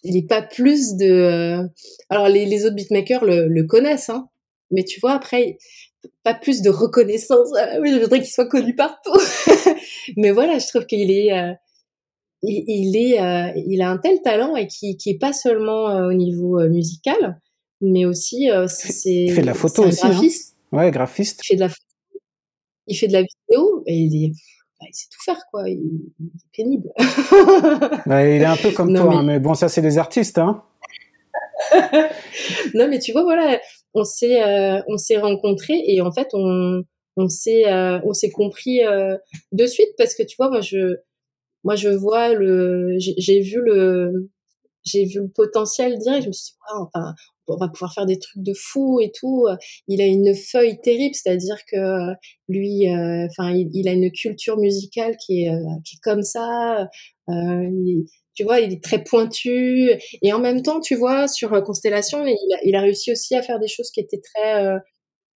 il 0.03 0.17
ait 0.17 0.27
pas 0.27 0.43
plus 0.43 0.97
de. 0.97 1.67
alors 2.11 2.29
les, 2.29 2.45
les 2.45 2.67
autres 2.67 2.77
beatmakers 2.77 3.25
le, 3.25 3.49
le 3.49 3.65
connaissent, 3.65 4.11
hein. 4.11 4.29
Mais 4.71 4.83
tu 4.85 4.99
vois, 5.01 5.13
après, 5.13 5.59
pas 6.23 6.35
plus 6.35 6.63
de 6.63 6.71
reconnaissance. 6.71 7.49
Ah 7.57 7.79
oui, 7.81 7.93
je 7.93 8.01
voudrais 8.01 8.21
qu'il 8.21 8.31
soit 8.31 8.49
connu 8.49 8.75
partout. 8.75 9.13
Mais 10.17 10.31
voilà, 10.31 10.59
je 10.59 10.67
trouve 10.69 10.87
qu'il 10.87 11.11
est, 11.11 11.33
euh, 11.33 11.53
il, 12.43 12.97
est, 12.97 13.21
euh, 13.21 13.53
il 13.67 13.83
a 13.83 13.91
un 13.91 13.99
tel 13.99 14.23
talent 14.23 14.57
et 14.57 14.67
qui, 14.67 14.97
qui 14.97 15.11
est 15.11 15.19
pas 15.19 15.33
seulement 15.33 15.89
euh, 15.91 16.09
au 16.09 16.13
niveau 16.13 16.61
musical, 16.69 17.41
mais 17.81 18.05
aussi 18.05 18.49
c'est. 18.69 19.11
Il 19.11 19.33
fait 19.33 19.43
de 19.43 19.47
la 19.47 19.55
photo 19.55 19.85
aussi. 19.85 20.05
Hein. 20.05 20.11
Graphiste. 20.11 20.57
Ouais, 20.73 20.91
graphiste. 20.91 21.41
Il 21.45 21.47
fait 21.47 21.57
de 21.57 21.61
la 21.61 21.69
Il 22.87 22.97
fait 22.97 23.09
de 23.09 23.13
la 23.13 23.23
vidéo 23.23 23.83
et 23.87 23.97
il, 23.97 24.33
bah, 24.81 24.87
il 24.89 24.95
sait 24.95 25.07
tout 25.11 25.23
faire 25.25 25.41
quoi. 25.51 25.69
Il, 25.69 25.79
est 25.79 26.57
pénible. 26.57 26.91
bah, 28.07 28.29
il 28.29 28.43
est 28.43 28.45
un 28.45 28.57
peu 28.57 28.71
comme 28.73 28.95
toi, 28.95 29.09
mais... 29.09 29.17
Hein, 29.17 29.23
mais 29.23 29.41
bon, 29.41 29.55
ça 29.55 29.69
c'est 29.69 29.83
des 29.83 29.99
artistes, 29.99 30.39
hein. 30.39 30.63
non, 32.75 32.89
mais 32.89 32.99
tu 32.99 33.13
vois, 33.13 33.23
voilà, 33.23 33.59
on 33.95 34.05
s'est 34.05 34.43
euh, 34.43 34.83
on 34.89 34.97
s'est 34.97 35.19
rencontrés 35.19 35.83
et 35.87 36.01
en 36.01 36.13
fait 36.13 36.29
on 36.33 36.83
on 37.17 37.29
s'est 37.29 37.67
euh, 37.67 38.01
on 38.05 38.13
s'est 38.13 38.31
compris 38.31 38.85
euh, 38.85 39.17
de 39.53 39.67
suite 39.67 39.91
parce 39.99 40.15
que 40.15 40.23
tu 40.23 40.37
vois 40.37 40.51
moi 40.51 40.61
je 40.61 40.97
moi 41.65 41.77
je 41.77 41.89
vois 41.89 42.35
le 42.35 42.97
j'ai 42.99 43.41
vu 43.41 43.61
le 43.63 44.31
j'ai 44.85 45.05
vu 45.07 45.21
le 45.21 45.29
potentiel 45.29 45.99
direct. 45.99 46.25
Je 46.25 46.29
me 46.29 46.33
suis 46.33 46.53
dit 46.53 46.59
enfin 46.71 47.15
on 47.47 47.57
va 47.57 47.69
pouvoir 47.69 47.93
faire 47.93 48.07
des 48.07 48.19
trucs 48.19 48.43
de 48.43 48.55
fou 48.55 49.01
et 49.01 49.13
tout. 49.19 49.47
Il 49.89 50.01
a 50.01 50.07
une 50.07 50.35
feuille 50.35 50.81
terrible 50.83 51.15
c'est-à-dire 51.15 51.59
que 51.71 52.13
lui 52.49 52.89
enfin 52.89 53.55
il, 53.55 53.89
a 53.89 53.93
une 53.93 54.11
culture 54.11 54.59
musicale 54.59 55.17
qui 55.25 55.45
est 55.45 55.51
qui 55.85 55.97
est 55.97 56.01
comme 56.03 56.23
ça. 56.23 56.89
Il, 57.29 58.07
tu 58.35 58.45
vois, 58.45 58.61
il 58.61 58.73
est 58.73 58.83
très 58.83 59.03
pointu. 59.03 59.91
Et 60.23 60.33
en 60.33 60.41
même 60.41 60.63
temps, 60.63 60.81
tu 60.81 60.97
vois, 60.97 61.29
sur 61.29 61.53
euh, 61.55 61.61
Constellation, 61.61 62.25
il 62.27 62.77
a, 62.77 62.81
réussi 62.81 63.13
aussi 63.13 63.37
à 63.37 63.43
faire 63.43 63.61
des 63.61 63.69
choses 63.69 63.91
qui 63.91 64.01
étaient 64.01 64.21
très 64.21 64.67
euh, 64.67 64.79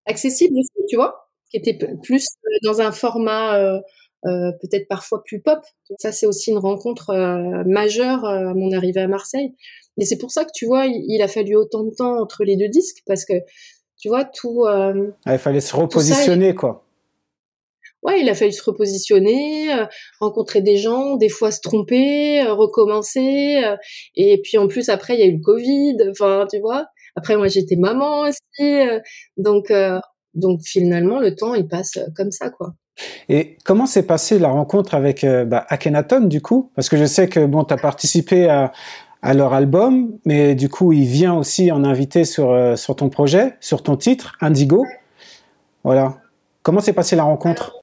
accessibles 0.05 0.55
tu 0.89 0.95
vois, 0.95 1.26
qui 1.49 1.57
étaient 1.57 1.77
plus 2.03 2.25
euh, 2.45 2.49
dans 2.63 2.81
un 2.81 2.91
format 2.91 3.81
peut-être 4.23 4.89
parfois 4.89 5.23
plus 5.23 5.39
pop. 5.39 5.59
Ça, 5.99 6.11
c'est 6.11 6.25
aussi 6.25 6.51
une 6.51 6.57
rencontre 6.57 7.13
majeure 7.65 8.25
à 8.25 8.53
mon 8.53 8.73
arrivée 8.73 8.99
à 8.99 9.07
Marseille. 9.07 9.55
Et 9.97 10.05
c'est 10.05 10.17
pour 10.17 10.31
ça 10.31 10.43
que, 10.43 10.49
tu 10.53 10.65
vois, 10.65 10.85
il, 10.85 11.21
a 11.21 11.29
fallu 11.29 11.55
autant 11.55 11.85
de 11.85 11.91
temps 11.91 12.19
entre 12.19 12.43
les 12.43 12.57
deux 12.57 12.67
disques, 12.67 12.97
parce 13.05 13.23
que, 13.23 13.35
tu 13.97 14.09
vois, 14.09 14.25
tout... 14.25 14.65
Ah, 14.65 14.91
il 15.27 15.37
fallait 15.37 15.61
se 15.61 15.73
repositionner, 15.73 16.55
quoi 16.55 16.87
ouais, 18.03 18.21
il 18.21 18.29
a 18.29 18.35
fallu 18.35 18.51
se 18.51 18.63
repositionner, 18.63 19.73
euh, 19.73 19.85
rencontrer 20.19 20.61
des 20.61 20.77
gens, 20.77 21.17
des 21.17 21.29
fois 21.29 21.51
se 21.51 21.61
tromper, 21.61 22.41
euh, 22.41 22.53
recommencer. 22.53 23.61
Euh, 23.63 23.75
et 24.15 24.41
puis 24.41 24.57
en 24.57 24.67
plus 24.67 24.89
après 24.89 25.15
il 25.15 25.19
y 25.19 25.23
a 25.23 25.27
eu 25.27 25.37
le 25.37 25.43
Covid, 25.43 25.97
enfin 26.09 26.47
tu 26.49 26.59
vois. 26.59 26.87
Après 27.15 27.35
moi 27.37 27.47
j'étais 27.47 27.75
maman 27.75 28.21
aussi, 28.21 28.75
donc 29.37 29.71
donc 30.37 30.61
finalement 30.63 31.19
le 31.19 31.35
temps 31.35 31.53
il 31.53 31.67
passe 31.67 31.99
comme 32.15 32.31
ça 32.31 32.49
quoi. 32.49 32.73
Et 33.27 33.57
comment 33.65 33.85
s'est 33.85 34.07
passée 34.07 34.39
la 34.39 34.47
rencontre 34.47 34.95
avec 34.95 35.23
bah, 35.23 35.65
Akhenaton 35.69 36.21
du 36.21 36.41
coup? 36.41 36.71
Parce 36.75 36.89
que 36.89 36.97
je 36.97 37.05
sais 37.05 37.27
que 37.27 37.45
bon, 37.45 37.63
tu 37.63 37.73
as 37.73 37.77
participé 37.77 38.47
à, 38.49 38.71
à 39.21 39.33
leur 39.35 39.53
album, 39.53 40.17
mais 40.25 40.55
du 40.55 40.67
coup, 40.67 40.93
il 40.93 41.05
vient 41.05 41.35
aussi 41.35 41.71
en 41.71 41.83
invité 41.83 42.25
sur, 42.25 42.75
sur 42.75 42.95
ton 42.95 43.09
projet, 43.09 43.53
sur 43.59 43.83
ton 43.83 43.97
titre, 43.97 44.33
Indigo. 44.41 44.83
Voilà. 45.83 46.17
Comment 46.63 46.81
s'est 46.81 46.93
passée 46.93 47.15
la 47.15 47.23
rencontre? 47.23 47.81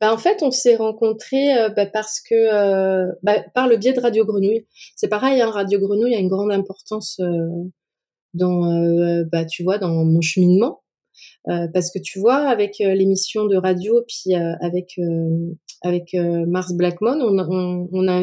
Bah, 0.00 0.12
en 0.12 0.18
fait, 0.18 0.42
on 0.42 0.50
s'est 0.50 0.76
rencontrés 0.76 1.56
euh, 1.56 1.68
bah, 1.70 1.86
parce 1.86 2.20
que 2.20 2.34
euh, 2.34 3.12
bah, 3.22 3.42
par 3.54 3.68
le 3.68 3.76
biais 3.76 3.92
de 3.92 4.00
Radio 4.00 4.24
Grenouille. 4.24 4.66
C'est 4.96 5.08
pareil, 5.08 5.40
hein, 5.40 5.50
Radio 5.50 5.78
Grenouille 5.78 6.14
a 6.14 6.18
une 6.18 6.28
grande 6.28 6.52
importance 6.52 7.20
euh, 7.20 7.48
dans, 8.34 9.24
tu 9.50 9.62
vois, 9.62 9.78
dans 9.78 9.88
mon 9.88 10.20
cheminement. 10.20 10.82
Parce 11.44 11.90
que 11.90 11.98
tu 11.98 12.18
vois, 12.18 12.36
avec 12.36 12.78
l'émission 12.78 13.46
de 13.46 13.56
radio, 13.56 14.02
puis 14.06 14.34
avec 14.34 14.98
avec 15.82 16.14
Mars 16.14 16.72
Blackmon, 16.72 17.18
on, 17.92 18.08
a 18.08 18.22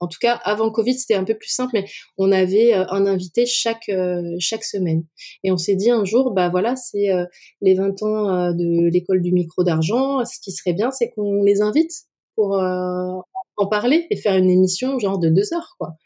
en 0.00 0.08
tout 0.08 0.18
cas, 0.20 0.34
avant 0.44 0.70
Covid, 0.70 0.94
c'était 0.94 1.14
un 1.14 1.24
peu 1.24 1.36
plus 1.36 1.48
simple, 1.48 1.70
mais 1.74 1.86
on 2.18 2.30
avait 2.30 2.74
euh, 2.74 2.84
un 2.90 3.06
invité 3.06 3.46
chaque 3.46 3.88
euh, 3.88 4.36
chaque 4.38 4.64
semaine. 4.64 5.04
Et 5.42 5.50
on 5.50 5.56
s'est 5.56 5.74
dit 5.74 5.90
un 5.90 6.04
jour, 6.04 6.32
bah 6.32 6.50
voilà, 6.50 6.76
c'est 6.76 7.10
euh, 7.10 7.24
les 7.62 7.74
20 7.74 8.02
ans 8.02 8.52
de 8.52 8.88
l'école 8.90 9.22
du 9.22 9.32
micro 9.32 9.64
d'argent. 9.64 10.24
Ce 10.24 10.38
qui 10.40 10.52
serait 10.52 10.74
bien, 10.74 10.90
c'est 10.90 11.10
qu'on 11.10 11.42
les 11.42 11.62
invite 11.62 11.92
pour 12.34 12.56
en 12.58 13.66
parler 13.70 14.06
et 14.10 14.16
faire 14.16 14.36
une 14.36 14.50
émission 14.50 14.98
genre 14.98 15.18
de 15.18 15.30
deux 15.30 15.54
heures, 15.54 15.76
quoi. 15.78 15.96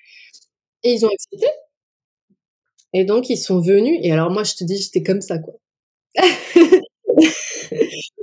Et 0.85 0.93
ils 0.95 1.05
ont 1.05 1.09
accepté. 1.09 1.49
Et 2.93 3.05
donc 3.05 3.29
ils 3.31 3.37
sont 3.37 3.61
venus. 3.61 3.99
Et 4.03 4.12
alors 4.12 4.31
moi, 4.31 4.45
je 4.45 4.55
te 4.55 4.64
dis, 4.64 4.77
j'étais 4.77 5.03
comme 5.03 5.21
ça, 5.21 5.38
quoi. 5.38 5.55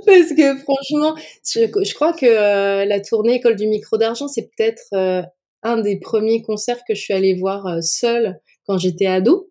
Parce 0.06 0.32
que 0.34 0.58
franchement, 0.58 1.14
je, 1.44 1.94
crois 1.94 2.12
que 2.12 2.86
la 2.86 3.00
tournée 3.00 3.36
École 3.36 3.56
du 3.56 3.66
micro 3.66 3.98
d'argent, 3.98 4.28
c'est 4.28 4.48
peut-être 4.56 5.26
un 5.62 5.78
des 5.78 5.98
premiers 5.98 6.42
concerts 6.42 6.80
que 6.86 6.94
je 6.94 7.00
suis 7.00 7.14
allée 7.14 7.34
voir 7.34 7.66
euh, 7.66 7.80
seule 7.80 8.40
quand 8.66 8.78
j'étais 8.78 9.06
ado, 9.06 9.50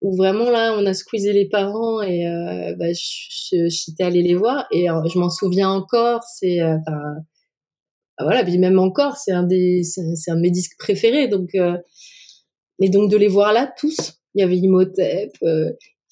où 0.00 0.16
vraiment 0.16 0.50
là, 0.50 0.76
on 0.78 0.86
a 0.86 0.94
squeezé 0.94 1.32
les 1.32 1.48
parents 1.48 2.02
et 2.02 2.26
euh, 2.26 2.74
bah, 2.78 2.92
j'étais 2.92 4.04
allée 4.04 4.22
les 4.22 4.34
voir 4.34 4.66
et 4.70 4.90
euh, 4.90 5.02
je 5.12 5.18
m'en 5.18 5.30
souviens 5.30 5.70
encore. 5.70 6.22
C'est 6.24 6.60
euh, 6.60 6.76
bah, 6.86 8.24
voilà, 8.24 8.44
puis 8.44 8.58
même 8.58 8.78
encore, 8.78 9.16
c'est 9.16 9.32
un 9.32 9.42
des, 9.42 9.82
un 10.28 10.36
de 10.36 10.40
mes 10.40 10.50
disques 10.50 10.78
préférés. 10.78 11.28
Donc, 11.28 11.50
et 11.54 12.88
donc 12.90 13.10
de 13.10 13.16
les 13.16 13.28
voir 13.28 13.52
là 13.52 13.72
tous, 13.78 14.20
il 14.34 14.40
y 14.40 14.44
avait 14.44 14.58
Imhotep, 14.58 15.32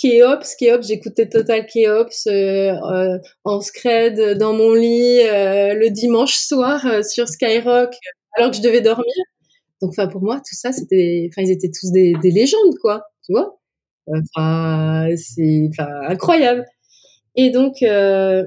Keops, 0.02 0.56
Keops, 0.58 0.88
j'écoutais 0.88 1.28
Total 1.28 1.64
Keops 1.66 2.26
en 3.44 3.60
scred 3.60 4.36
dans 4.38 4.52
mon 4.52 4.74
lit 4.74 5.22
le 5.22 5.88
dimanche 5.90 6.34
soir 6.34 7.04
sur 7.04 7.28
Skyrock 7.28 7.94
alors 8.36 8.50
que 8.50 8.56
je 8.56 8.62
devais 8.62 8.80
dormir. 8.80 9.14
Donc, 9.80 9.90
enfin, 9.90 10.06
pour 10.06 10.22
moi, 10.22 10.36
tout 10.36 10.54
ça, 10.54 10.72
c'était, 10.72 11.28
enfin, 11.28 11.42
ils 11.42 11.50
étaient 11.50 11.70
tous 11.70 11.90
des, 11.90 12.14
des 12.22 12.30
légendes, 12.30 12.78
quoi, 12.80 13.04
tu 13.24 13.32
vois. 13.32 13.58
C'est, 15.16 15.68
enfin, 15.68 15.88
incroyable. 16.08 16.64
Et 17.34 17.50
donc, 17.50 17.82
euh, 17.82 18.44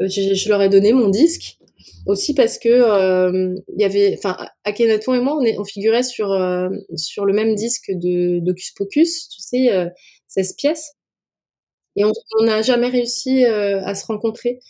je, 0.00 0.48
leur 0.48 0.62
ai 0.62 0.68
donné 0.68 0.92
mon 0.92 1.08
disque 1.08 1.58
aussi 2.06 2.34
parce 2.34 2.58
que 2.58 3.54
il 3.68 3.80
y 3.80 3.84
avait, 3.84 4.16
enfin, 4.18 4.36
Akhenaton 4.64 5.14
et 5.14 5.20
moi, 5.20 5.38
on 5.58 5.64
figurait 5.64 6.02
sur 6.02 6.28
sur 6.96 7.24
le 7.26 7.32
même 7.32 7.54
disque 7.54 7.90
de 7.90 8.40
d'Ocus 8.40 8.72
Pocus, 8.72 9.28
tu 9.28 9.40
sais, 9.40 9.90
16 10.30 10.54
pièces, 10.54 10.94
et 11.96 12.04
on 12.04 12.12
n'a 12.44 12.62
jamais 12.62 12.88
réussi 12.88 13.44
à 13.44 13.94
se 13.94 14.06
rencontrer. 14.06 14.60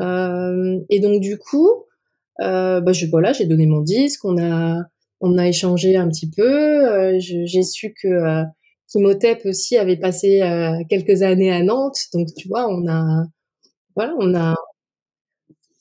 et 0.00 1.00
donc 1.00 1.20
du 1.20 1.38
coup, 1.38 1.68
bah, 2.38 2.92
je, 2.92 3.06
voilà, 3.06 3.32
j'ai 3.32 3.46
donné 3.46 3.66
mon 3.66 3.80
disque, 3.80 4.24
on 4.24 4.38
a 4.42 4.78
on 5.20 5.38
a 5.38 5.48
échangé 5.48 5.96
un 5.96 6.08
petit 6.08 6.30
peu. 6.30 7.18
j'ai 7.18 7.62
su 7.62 7.94
que 8.00 8.44
Kimotep 8.88 9.46
aussi 9.46 9.76
avait 9.78 9.96
passé 9.96 10.40
quelques 10.90 11.22
années 11.22 11.52
à 11.52 11.62
Nantes, 11.62 11.98
donc 12.12 12.28
tu 12.36 12.48
vois, 12.48 12.68
on 12.68 12.86
a 12.88 13.24
voilà, 13.96 14.14
on 14.18 14.34
a 14.34 14.54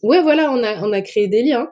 ouais, 0.04 0.22
voilà, 0.22 0.52
on 0.52 0.64
a 0.64 0.82
on 0.88 0.92
a 0.94 1.02
créé 1.02 1.28
des 1.28 1.44
liens. 1.44 1.70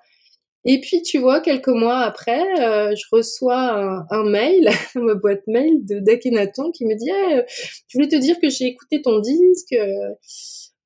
Et 0.64 0.80
puis, 0.80 1.02
tu 1.02 1.18
vois, 1.18 1.42
quelques 1.42 1.70
mois 1.70 2.00
après, 2.00 2.44
euh, 2.62 2.96
je 2.96 3.06
reçois 3.12 4.06
un, 4.10 4.24
mail, 4.24 4.70
ma 4.96 5.16
boîte 5.16 5.46
mail 5.48 5.84
de 5.86 6.00
d'Akhenaton 6.00 6.72
qui 6.72 6.86
me 6.86 6.96
dit 6.96 7.10
eh, 7.10 7.42
Je 7.88 7.98
voulais 7.98 8.08
te 8.08 8.16
dire 8.16 8.40
que 8.40 8.50
j'ai 8.50 8.66
écouté 8.66 9.02
ton 9.02 9.20
disque, 9.20 9.74
euh, 9.74 10.14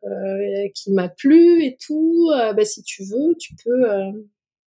euh 0.05 0.69
qui 0.73 0.93
m'a 0.93 1.09
plu 1.09 1.65
et 1.65 1.77
tout. 1.85 2.31
Euh, 2.33 2.53
bah, 2.53 2.63
si 2.63 2.83
tu 2.83 3.03
veux, 3.03 3.35
tu 3.37 3.53
peux, 3.63 3.83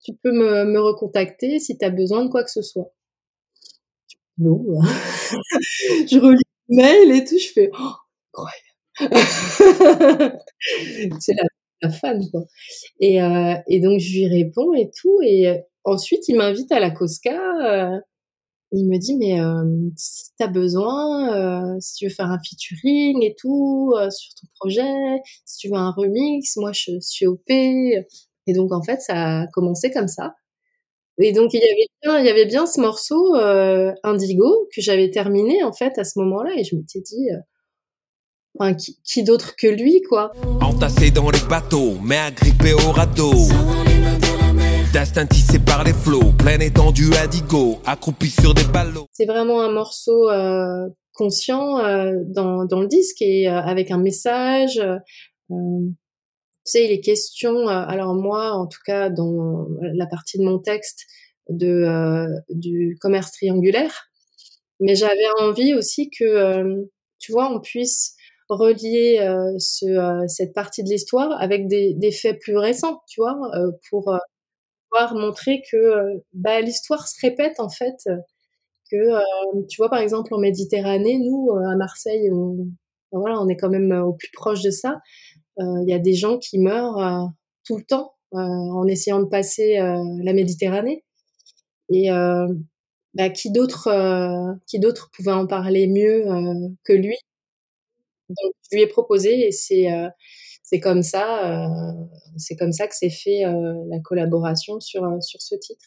tu 0.03 0.13
peux 0.21 0.31
me, 0.31 0.65
me 0.65 0.79
recontacter 0.79 1.59
si 1.59 1.77
tu 1.77 1.85
as 1.85 1.89
besoin 1.89 2.25
de 2.25 2.29
quoi 2.29 2.43
que 2.43 2.51
ce 2.51 2.61
soit. 2.61 2.91
Non, 4.37 4.81
je 6.07 6.19
relis 6.19 6.43
le 6.69 6.75
mail 6.75 7.11
et 7.11 7.23
tout, 7.23 7.37
je 7.39 7.47
fais 7.53 7.71
oh, 7.73 7.93
incroyable. 8.33 8.67
la 11.81 11.89
fan, 11.89 12.21
quoi. 12.31 12.45
Et, 12.99 13.21
euh, 13.21 13.55
et 13.67 13.79
donc, 13.79 13.99
je 13.99 14.13
lui 14.13 14.27
réponds 14.27 14.73
et 14.73 14.89
tout. 15.01 15.19
Et 15.23 15.47
euh, 15.49 15.57
ensuite, 15.83 16.27
il 16.27 16.37
m'invite 16.37 16.71
à 16.71 16.79
la 16.79 16.91
Cosca. 16.91 17.39
Euh, 17.65 17.99
il 18.73 18.87
me 18.89 18.97
dit, 18.97 19.15
mais 19.17 19.39
euh, 19.41 19.63
si 19.97 20.31
t'as 20.37 20.47
besoin, 20.47 21.79
si 21.79 21.95
tu 21.95 22.05
veux 22.07 22.13
faire 22.13 22.27
un 22.31 22.39
featuring 22.39 23.23
et 23.23 23.35
tout 23.39 23.93
sur 24.09 24.33
ton 24.41 24.47
projet, 24.59 25.21
si 25.45 25.57
tu 25.59 25.69
veux 25.69 25.77
un 25.77 25.91
remix, 25.91 26.57
moi, 26.57 26.71
je 26.73 26.99
suis 26.99 27.27
OP. 27.27 27.49
Et 27.49 28.53
donc, 28.53 28.73
en 28.73 28.83
fait, 28.83 29.01
ça 29.01 29.41
a 29.41 29.47
commencé 29.53 29.91
comme 29.91 30.09
ça. 30.09 30.35
Et 31.19 31.33
donc, 31.33 31.53
il 31.53 31.61
y 31.61 31.63
avait 31.63 31.87
bien, 32.03 32.19
il 32.19 32.25
y 32.25 32.29
avait 32.29 32.45
bien 32.45 32.65
ce 32.67 32.81
morceau 32.81 33.35
Indigo 34.03 34.67
que 34.75 34.81
j'avais 34.81 35.11
terminé, 35.11 35.63
en 35.63 35.73
fait, 35.73 35.97
à 35.97 36.03
ce 36.03 36.19
moment-là. 36.19 36.51
Et 36.57 36.65
je 36.65 36.75
m'étais 36.75 37.01
dit 37.01 37.29
Enfin, 38.59 38.73
qui, 39.03 39.23
d'autre 39.23 39.55
que 39.55 39.67
lui, 39.67 40.01
quoi? 40.01 40.31
Entassé 40.61 41.11
dans 41.11 41.29
les 41.29 41.39
bateaux, 41.47 41.97
mais 42.03 42.17
agrippé 42.17 42.73
au 42.73 42.91
radeau. 42.91 43.33
Destin 44.91 45.27
tissé 45.27 45.59
par 45.59 45.83
les 45.83 45.93
flots, 45.93 46.31
pleine 46.39 46.63
étendue 46.63 47.13
à 47.21 47.27
Digo, 47.27 47.77
accroupi 47.85 48.31
sur 48.31 48.55
des 48.55 48.63
ballots. 48.63 49.05
C'est 49.13 49.27
vraiment 49.27 49.61
un 49.61 49.71
morceau 49.71 50.27
euh, 50.31 50.87
conscient 51.13 51.77
euh, 51.79 52.13
dans, 52.25 52.65
dans 52.65 52.81
le 52.81 52.87
disque 52.87 53.21
et 53.21 53.47
euh, 53.47 53.59
avec 53.59 53.91
un 53.91 53.99
message. 53.99 54.79
Euh, 54.79 54.97
tu 55.51 55.95
sais, 56.63 56.85
il 56.85 56.91
est 56.91 57.01
question, 57.01 57.67
alors 57.67 58.15
moi, 58.15 58.53
en 58.53 58.65
tout 58.65 58.81
cas, 58.85 59.09
dans 59.09 59.67
la 59.81 60.07
partie 60.07 60.39
de 60.39 60.43
mon 60.43 60.57
texte, 60.57 61.05
de 61.49 62.27
du 62.49 62.97
commerce 62.99 63.31
triangulaire, 63.31 64.09
mais 64.81 64.95
j'avais 64.95 65.29
envie 65.39 65.73
aussi 65.73 66.09
que, 66.09 66.85
tu 67.19 67.31
vois, 67.31 67.49
on 67.53 67.61
puisse 67.61 68.16
relier 68.49 69.19
euh, 69.19 69.57
ce, 69.59 69.85
euh, 69.85 70.27
cette 70.27 70.53
partie 70.53 70.83
de 70.83 70.89
l'histoire 70.89 71.31
avec 71.39 71.67
des, 71.67 71.93
des, 71.93 72.11
faits 72.11 72.39
plus 72.39 72.57
récents, 72.57 73.01
tu 73.07 73.21
vois, 73.21 73.37
euh, 73.55 73.71
pour 73.89 74.17
pouvoir 74.89 75.15
montrer 75.15 75.61
que 75.69 76.21
bah, 76.33 76.61
l'histoire 76.61 77.07
se 77.07 77.19
répète 77.21 77.59
en 77.59 77.69
fait, 77.69 77.97
que 78.89 79.65
tu 79.67 79.77
vois 79.77 79.89
par 79.89 79.99
exemple 79.99 80.33
en 80.33 80.39
Méditerranée, 80.39 81.19
nous 81.19 81.51
à 81.51 81.75
Marseille, 81.75 82.29
on, 82.31 82.67
voilà, 83.11 83.41
on 83.41 83.49
est 83.49 83.57
quand 83.57 83.69
même 83.69 83.91
au 83.91 84.13
plus 84.13 84.31
proche 84.31 84.61
de 84.61 84.71
ça. 84.71 84.99
Il 85.57 85.89
y 85.89 85.93
a 85.93 85.99
des 85.99 86.13
gens 86.13 86.37
qui 86.37 86.59
meurent 86.59 87.29
tout 87.65 87.77
le 87.77 87.83
temps 87.83 88.13
en 88.31 88.87
essayant 88.87 89.19
de 89.19 89.25
passer 89.25 89.75
la 89.75 90.33
Méditerranée. 90.33 91.03
Et 91.89 92.09
bah, 93.13 93.29
qui 93.29 93.51
d'autre, 93.51 93.89
qui 94.67 94.79
d'autre 94.79 95.09
pouvait 95.13 95.33
en 95.33 95.47
parler 95.47 95.87
mieux 95.87 96.23
que 96.85 96.93
lui 96.93 97.17
donc 98.29 98.53
je 98.69 98.75
lui 98.75 98.83
ai 98.83 98.87
proposé 98.87 99.47
et 99.47 99.51
c'est 99.51 99.91
euh, 99.91 100.09
c'est 100.63 100.79
comme 100.79 101.01
ça 101.01 101.65
euh, 101.65 101.93
c'est 102.37 102.55
comme 102.55 102.71
ça 102.71 102.87
que 102.87 102.95
s'est 102.95 103.09
fait 103.09 103.45
euh, 103.45 103.73
la 103.89 103.99
collaboration 103.99 104.79
sur 104.79 105.01
sur 105.21 105.41
ce 105.41 105.55
titre. 105.55 105.85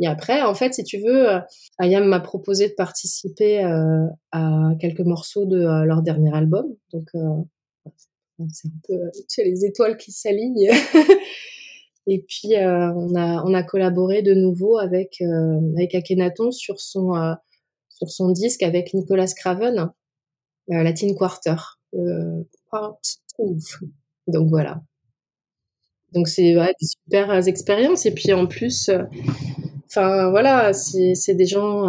Et 0.00 0.06
après, 0.06 0.42
en 0.42 0.54
fait, 0.54 0.74
si 0.74 0.84
tu 0.84 0.98
veux, 0.98 1.26
Ayam 1.78 2.04
m'a 2.06 2.20
proposé 2.20 2.68
de 2.68 2.74
participer 2.74 3.64
à 4.30 4.70
quelques 4.78 5.00
morceaux 5.00 5.44
de 5.44 5.58
leur 5.84 6.02
dernier 6.02 6.32
album. 6.32 6.72
Donc, 6.92 7.08
c'est 8.52 8.68
un 8.68 8.80
peu 8.86 8.94
tu 9.28 9.42
les 9.42 9.64
étoiles 9.64 9.96
qui 9.96 10.12
s'alignent. 10.12 10.70
Et 12.06 12.24
puis, 12.28 12.52
on, 12.54 13.16
a, 13.16 13.42
on 13.44 13.52
a 13.52 13.62
collaboré 13.64 14.22
de 14.22 14.34
nouveau 14.34 14.78
avec, 14.78 15.20
avec 15.76 15.96
Akhenaton 15.96 16.52
sur 16.52 16.78
son, 16.80 17.34
sur 17.88 18.08
son 18.08 18.30
disque 18.30 18.62
avec 18.62 18.94
Nicolas 18.94 19.32
Craven. 19.36 19.90
Euh, 20.70 20.82
Latin 20.82 21.14
Quarter, 21.14 21.56
euh, 21.94 22.42
Donc 24.26 24.48
voilà. 24.48 24.82
Donc 26.12 26.28
c'est 26.28 26.56
ouais, 26.56 26.72
des 26.80 26.86
super 26.86 27.46
expériences 27.46 28.06
et 28.06 28.12
puis 28.12 28.32
en 28.32 28.46
plus, 28.46 28.88
euh, 28.88 29.02
enfin 29.86 30.30
voilà, 30.30 30.72
c'est 30.72 31.34
des 31.34 31.46
gens, 31.46 31.86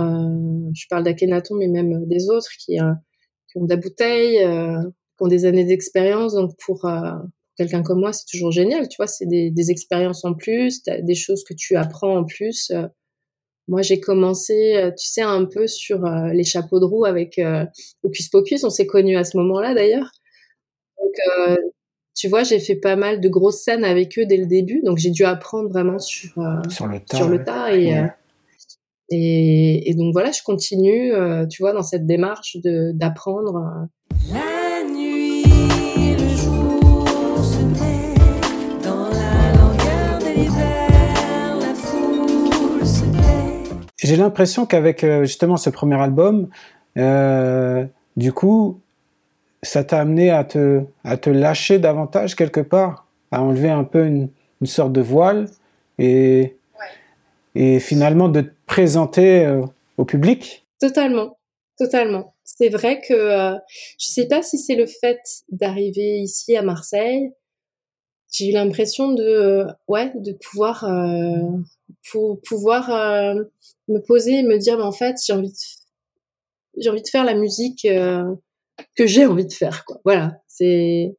je 0.73 0.85
parle 0.89 1.03
d'Akhenaton 1.03 1.55
mais 1.55 1.67
même 1.67 2.05
des 2.05 2.29
autres 2.29 2.49
qui, 2.59 2.75
qui 2.75 3.57
ont 3.57 3.63
de 3.63 3.69
la 3.69 3.77
bouteille, 3.77 4.39
qui 4.39 5.23
ont 5.23 5.27
des 5.27 5.45
années 5.45 5.63
d'expérience. 5.63 6.33
Donc 6.33 6.51
pour 6.65 6.85
quelqu'un 7.55 7.81
comme 7.81 8.01
moi, 8.01 8.11
c'est 8.11 8.25
toujours 8.29 8.51
génial, 8.51 8.89
tu 8.89 8.97
vois, 8.97 9.07
c'est 9.07 9.25
des, 9.25 9.51
des, 9.51 9.71
expériences 9.71 10.25
en 10.25 10.33
plus, 10.33 10.83
des 10.83 11.15
choses 11.15 11.45
que 11.45 11.53
tu 11.53 11.77
apprends 11.77 12.17
en 12.17 12.25
plus. 12.25 12.73
Moi, 13.69 13.84
j'ai 13.84 13.99
commencé, 13.99 14.75
euh, 14.75 14.89
tu 14.89 15.05
sais, 15.05 15.21
un 15.21 15.45
peu 15.45 15.67
sur 15.67 16.03
euh, 16.03 16.29
les 16.34 16.43
chapeaux 16.43 16.79
de 16.79 16.86
roue 16.86 17.05
avec 17.05 17.38
euh, 17.38 17.65
Hocus 18.01 18.27
Pocus. 18.29 18.63
On 18.63 18.71
s'est 18.71 18.88
connus 18.88 19.15
à 19.15 19.23
ce 19.23 19.38
moment-là, 19.38 19.75
d'ailleurs. 19.75 20.10
Donc, 20.97 21.58
tu 22.15 22.27
vois, 22.27 22.43
j'ai 22.43 22.60
fait 22.60 22.75
pas 22.75 22.95
mal 22.95 23.21
de 23.21 23.29
grosses 23.29 23.63
scènes 23.63 23.86
avec 23.86 24.17
eux 24.19 24.25
dès 24.25 24.38
le 24.38 24.47
début. 24.47 24.82
Donc, 24.84 24.97
j'ai 24.97 25.12
dû 25.12 25.23
apprendre 25.23 25.69
vraiment 25.69 25.99
sur, 25.99 26.34
sur 26.69 26.88
le 26.88 26.99
tas. 26.99 27.17
Sur 27.17 27.29
le 27.29 27.43
tas 27.43 27.73
et, 27.73 28.05
et, 29.10 29.89
et, 29.89 29.93
donc, 29.93 30.12
voilà, 30.13 30.32
je 30.32 30.41
continue, 30.43 31.13
tu 31.49 31.62
vois, 31.62 31.71
dans 31.71 31.84
cette 31.84 32.05
démarche 32.05 32.58
d'apprendre. 32.93 33.88
J'ai 44.01 44.15
l'impression 44.15 44.65
qu'avec 44.65 45.03
euh, 45.03 45.23
justement 45.23 45.57
ce 45.57 45.69
premier 45.69 45.99
album, 46.01 46.49
euh, 46.97 47.85
du 48.15 48.31
coup, 48.31 48.79
ça 49.62 49.83
t'a 49.83 49.99
amené 49.99 50.29
à 50.29 50.45
te, 50.45 50.83
à 51.03 51.17
te 51.17 51.29
lâcher 51.29 51.79
davantage 51.79 52.35
quelque 52.35 52.62
part, 52.62 53.07
à 53.31 53.41
enlever 53.41 53.69
un 53.69 53.83
peu 53.83 54.05
une, 54.05 54.29
une 54.62 54.67
sorte 54.67 54.93
de 54.93 55.01
voile 55.01 55.49
et, 55.97 56.55
et 57.55 57.79
finalement 57.79 58.29
de 58.29 58.41
te 58.41 58.53
présenter 58.67 59.45
euh, 59.45 59.65
au 59.97 60.05
public? 60.05 60.65
Totalement, 60.79 61.38
totalement. 61.77 62.33
C'est 62.45 62.69
vrai 62.69 63.01
que 63.01 63.13
euh, 63.13 63.57
je 63.99 64.07
sais 64.07 64.27
pas 64.27 64.41
si 64.41 64.57
c'est 64.57 64.75
le 64.75 64.85
fait 64.85 65.19
d'arriver 65.51 66.19
ici 66.19 66.55
à 66.55 66.62
Marseille. 66.62 67.33
J'ai 68.31 68.49
eu 68.49 68.53
l'impression 68.53 69.12
de, 69.12 69.65
ouais, 69.88 70.13
de 70.15 70.33
pouvoir 70.33 70.85
pour 72.12 72.39
pouvoir 72.41 72.91
me 73.89 73.99
poser 73.99 74.39
et 74.39 74.43
me 74.43 74.58
dire, 74.58 74.78
mais 74.78 74.84
en 74.84 74.91
fait, 74.91 75.17
j'ai 75.25 75.34
envie 75.34 75.49
de, 75.49 75.58
j'ai 76.78 76.89
envie 76.89 77.02
de 77.02 77.08
faire 77.08 77.25
la 77.25 77.36
musique 77.36 77.86
euh, 77.86 78.23
que 78.95 79.06
j'ai 79.06 79.25
envie 79.25 79.45
de 79.45 79.54
faire, 79.54 79.86
quoi. 79.86 79.99
Voilà, 80.06 80.41
c'est, 80.47 81.15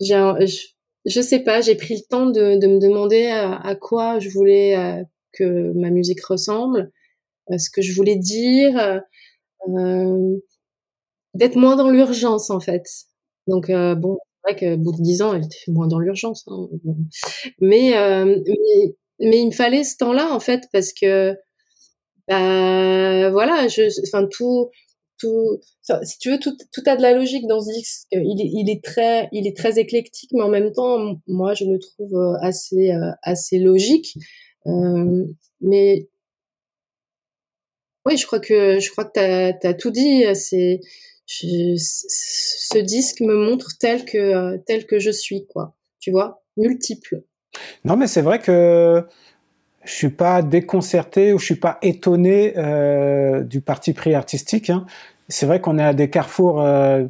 j'ai, 0.00 0.14
je, 0.40 0.66
je, 1.04 1.20
sais 1.20 1.40
pas, 1.40 1.60
j'ai 1.60 1.76
pris 1.76 1.94
le 1.94 2.02
temps 2.08 2.26
de, 2.26 2.58
de 2.58 2.66
me 2.66 2.80
demander 2.80 3.26
à, 3.26 3.74
quoi 3.76 4.18
je 4.18 4.28
voulais 4.30 4.76
euh, 4.76 5.02
que 5.32 5.72
ma 5.74 5.90
musique 5.90 6.24
ressemble, 6.24 6.90
ce 7.56 7.70
que 7.70 7.82
je 7.82 7.94
voulais 7.94 8.16
dire, 8.16 9.00
d'être 11.34 11.56
moins 11.56 11.76
dans 11.76 11.90
l'urgence, 11.90 12.50
en 12.50 12.60
fait. 12.60 12.84
Donc, 13.46 13.70
bon, 13.70 14.18
c'est 14.44 14.52
vrai 14.52 14.60
que 14.60 14.76
bout 14.76 14.92
de 14.92 15.02
dix 15.02 15.22
ans, 15.22 15.34
elle 15.34 15.44
était 15.44 15.58
moins 15.68 15.86
dans 15.86 16.00
l'urgence. 16.00 16.44
Hein, 16.48 16.68
mais, 17.60 17.92
mais 18.24 18.94
mais 19.20 19.40
il 19.40 19.46
me 19.46 19.52
fallait 19.52 19.84
ce 19.84 19.96
temps-là 19.96 20.32
en 20.32 20.40
fait 20.40 20.64
parce 20.72 20.92
que 20.92 21.36
bah 22.28 23.30
voilà 23.30 23.68
je 23.68 23.88
enfin 24.06 24.26
tout 24.30 24.70
tout, 25.18 25.60
si 26.02 26.18
tu 26.18 26.30
veux, 26.30 26.38
tout, 26.38 26.56
tout 26.72 26.82
a 26.86 26.96
de 26.96 27.02
la 27.02 27.14
logique 27.14 27.46
dans 27.46 27.60
ce 27.60 27.72
disque. 27.72 28.06
Il 28.12 28.38
il 28.38 28.70
est 28.70 28.82
très, 28.82 29.28
il 29.32 29.46
est 29.46 29.56
très 29.56 29.78
éclectique, 29.78 30.30
mais 30.32 30.42
en 30.42 30.48
même 30.48 30.72
temps, 30.72 31.16
moi, 31.26 31.54
je 31.54 31.64
le 31.64 31.78
trouve 31.78 32.36
assez, 32.40 32.90
assez 33.22 33.58
logique. 33.58 34.18
Euh, 34.66 35.24
mais 35.60 36.08
oui, 38.04 38.16
je 38.16 38.26
crois 38.26 38.40
que 38.40 38.78
je 38.78 38.90
crois 38.90 39.04
que 39.04 39.12
t'as 39.14 39.68
as 39.68 39.74
tout 39.74 39.90
dit. 39.90 40.24
C'est 40.34 40.80
ce 41.26 42.78
disque 42.78 43.20
me 43.20 43.36
montre 43.36 43.78
tel 43.78 44.04
que 44.04 44.56
tel 44.58 44.86
que 44.86 44.98
je 44.98 45.10
suis, 45.10 45.46
quoi. 45.46 45.74
Tu 45.98 46.10
vois, 46.10 46.42
multiple. 46.56 47.22
Non, 47.84 47.96
mais 47.96 48.06
c'est 48.06 48.22
vrai 48.22 48.38
que 48.38 49.02
je 49.86 49.94
suis 49.94 50.10
pas 50.10 50.42
déconcerté 50.42 51.32
ou 51.32 51.38
je 51.38 51.44
suis 51.44 51.56
pas 51.56 51.78
étonné 51.80 52.54
euh, 52.56 53.42
du 53.42 53.60
parti 53.60 53.92
pris 53.92 54.14
artistique. 54.14 54.68
Hein. 54.68 54.84
C'est 55.28 55.46
vrai 55.46 55.60
qu'on 55.60 55.78
est 55.78 55.84
à 55.84 55.94
des 55.94 56.10
carrefours. 56.10 56.60
Euh, 56.60 57.04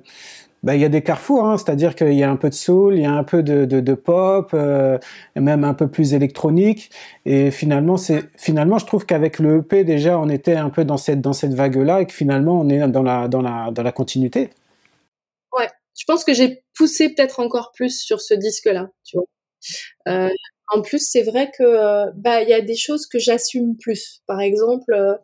bah, 0.62 0.74
il 0.74 0.80
y 0.80 0.84
a 0.84 0.88
des 0.88 1.02
carrefours, 1.02 1.46
hein, 1.46 1.56
c'est-à-dire 1.58 1.94
qu'il 1.94 2.14
y 2.14 2.22
a 2.22 2.30
un 2.30 2.36
peu 2.36 2.48
de 2.50 2.54
soul, 2.54 2.96
il 2.96 3.02
y 3.02 3.06
a 3.06 3.12
un 3.12 3.24
peu 3.24 3.42
de, 3.42 3.94
pop, 3.94 4.50
euh, 4.52 4.98
même 5.36 5.64
un 5.64 5.74
peu 5.74 5.88
plus 5.88 6.12
électronique. 6.12 6.90
Et 7.24 7.50
finalement, 7.50 7.96
c'est 7.96 8.24
finalement, 8.36 8.78
je 8.78 8.86
trouve 8.86 9.06
qu'avec 9.06 9.38
le 9.38 9.58
EP 9.58 9.84
déjà, 9.84 10.18
on 10.18 10.28
était 10.28 10.56
un 10.56 10.70
peu 10.70 10.84
dans 10.84 10.96
cette 10.96 11.20
dans 11.20 11.32
cette 11.32 11.54
vague-là 11.54 12.02
et 12.02 12.06
que 12.06 12.12
finalement, 12.12 12.60
on 12.60 12.68
est 12.68 12.86
dans 12.88 13.02
la 13.02 13.28
dans 13.28 13.42
la 13.42 13.70
dans 13.70 13.82
la 13.82 13.92
continuité. 13.92 14.50
Ouais, 15.56 15.68
je 15.98 16.04
pense 16.06 16.24
que 16.24 16.34
j'ai 16.34 16.62
poussé 16.76 17.14
peut-être 17.14 17.40
encore 17.40 17.72
plus 17.74 18.00
sur 18.00 18.20
ce 18.20 18.34
disque-là, 18.34 18.88
tu 19.04 19.18
vois. 19.18 20.30
En 20.72 20.82
plus, 20.82 20.98
c'est 21.08 21.22
vrai 21.22 21.50
que 21.56 21.62
euh, 21.62 22.10
bah 22.16 22.42
il 22.42 22.48
y 22.48 22.52
a 22.54 22.60
des 22.60 22.76
choses 22.76 23.06
que 23.06 23.18
j'assume 23.18 23.76
plus. 23.76 24.22
Par 24.26 24.40
exemple, 24.40 24.92
euh, 24.92 25.14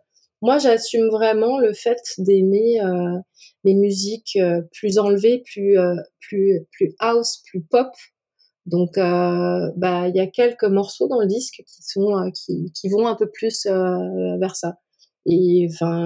moi 0.40 0.58
j'assume 0.58 1.08
vraiment 1.08 1.58
le 1.58 1.72
fait 1.72 1.98
d'aimer 2.18 2.80
euh, 2.82 3.18
les 3.64 3.74
musiques 3.74 4.38
plus 4.72 4.98
enlevées, 4.98 5.42
plus 5.44 5.76
plus 6.20 6.66
plus 6.72 6.94
house, 7.00 7.42
plus 7.46 7.62
pop. 7.62 7.88
Donc 8.66 8.92
bah 8.96 10.08
il 10.08 10.16
y 10.16 10.20
a 10.20 10.26
quelques 10.28 10.64
morceaux 10.64 11.08
dans 11.08 11.20
le 11.20 11.26
disque 11.26 11.62
qui 11.66 11.82
sont 11.82 12.30
qui 12.34 12.72
qui 12.74 12.88
vont 12.88 13.06
un 13.08 13.16
peu 13.16 13.28
plus 13.30 13.66
vers 13.66 14.56
ça. 14.56 14.76
Et 15.26 15.68
enfin 15.72 16.04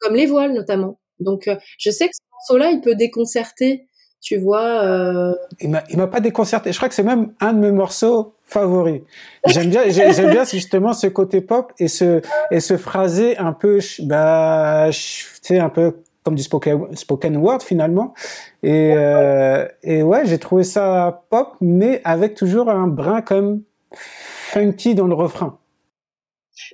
comme 0.00 0.14
les 0.14 0.26
voiles 0.26 0.52
notamment. 0.54 1.00
Donc 1.20 1.48
je 1.78 1.90
sais 1.90 2.06
que 2.08 2.14
ce 2.14 2.22
morceau-là, 2.32 2.70
il 2.70 2.80
peut 2.80 2.94
déconcerter 2.94 3.86
tu 4.20 4.38
vois. 4.38 4.82
Euh... 4.84 5.34
Il 5.60 5.70
m'a, 5.70 5.84
il 5.90 5.96
m'a 5.96 6.06
pas 6.06 6.20
déconcerté. 6.20 6.72
Je 6.72 6.76
crois 6.76 6.88
que 6.88 6.94
c'est 6.94 7.02
même 7.02 7.32
un 7.40 7.52
de 7.52 7.58
mes 7.58 7.72
morceaux 7.72 8.34
favoris. 8.44 9.02
J'aime 9.46 9.70
bien, 9.70 9.82
j'aime 9.88 10.30
bien 10.30 10.44
justement 10.44 10.92
ce 10.92 11.06
côté 11.06 11.40
pop 11.40 11.72
et 11.78 11.88
ce 11.88 12.20
et 12.50 12.60
ce 12.60 12.76
phrasé 12.76 13.36
un 13.38 13.52
peu, 13.52 13.80
bah, 14.04 14.88
tu 14.90 15.38
sais, 15.42 15.58
un 15.58 15.68
peu 15.68 15.96
comme 16.24 16.34
du 16.34 16.42
spoken, 16.42 16.96
spoken 16.96 17.36
word 17.36 17.62
finalement. 17.62 18.14
Et 18.62 18.94
euh, 18.96 19.66
et 19.82 20.02
ouais, 20.02 20.26
j'ai 20.26 20.38
trouvé 20.38 20.64
ça 20.64 21.24
pop, 21.30 21.54
mais 21.60 22.00
avec 22.04 22.34
toujours 22.34 22.68
un 22.68 22.86
brin 22.88 23.20
comme 23.20 23.62
funky 23.92 24.94
dans 24.94 25.06
le 25.06 25.14
refrain. 25.14 25.58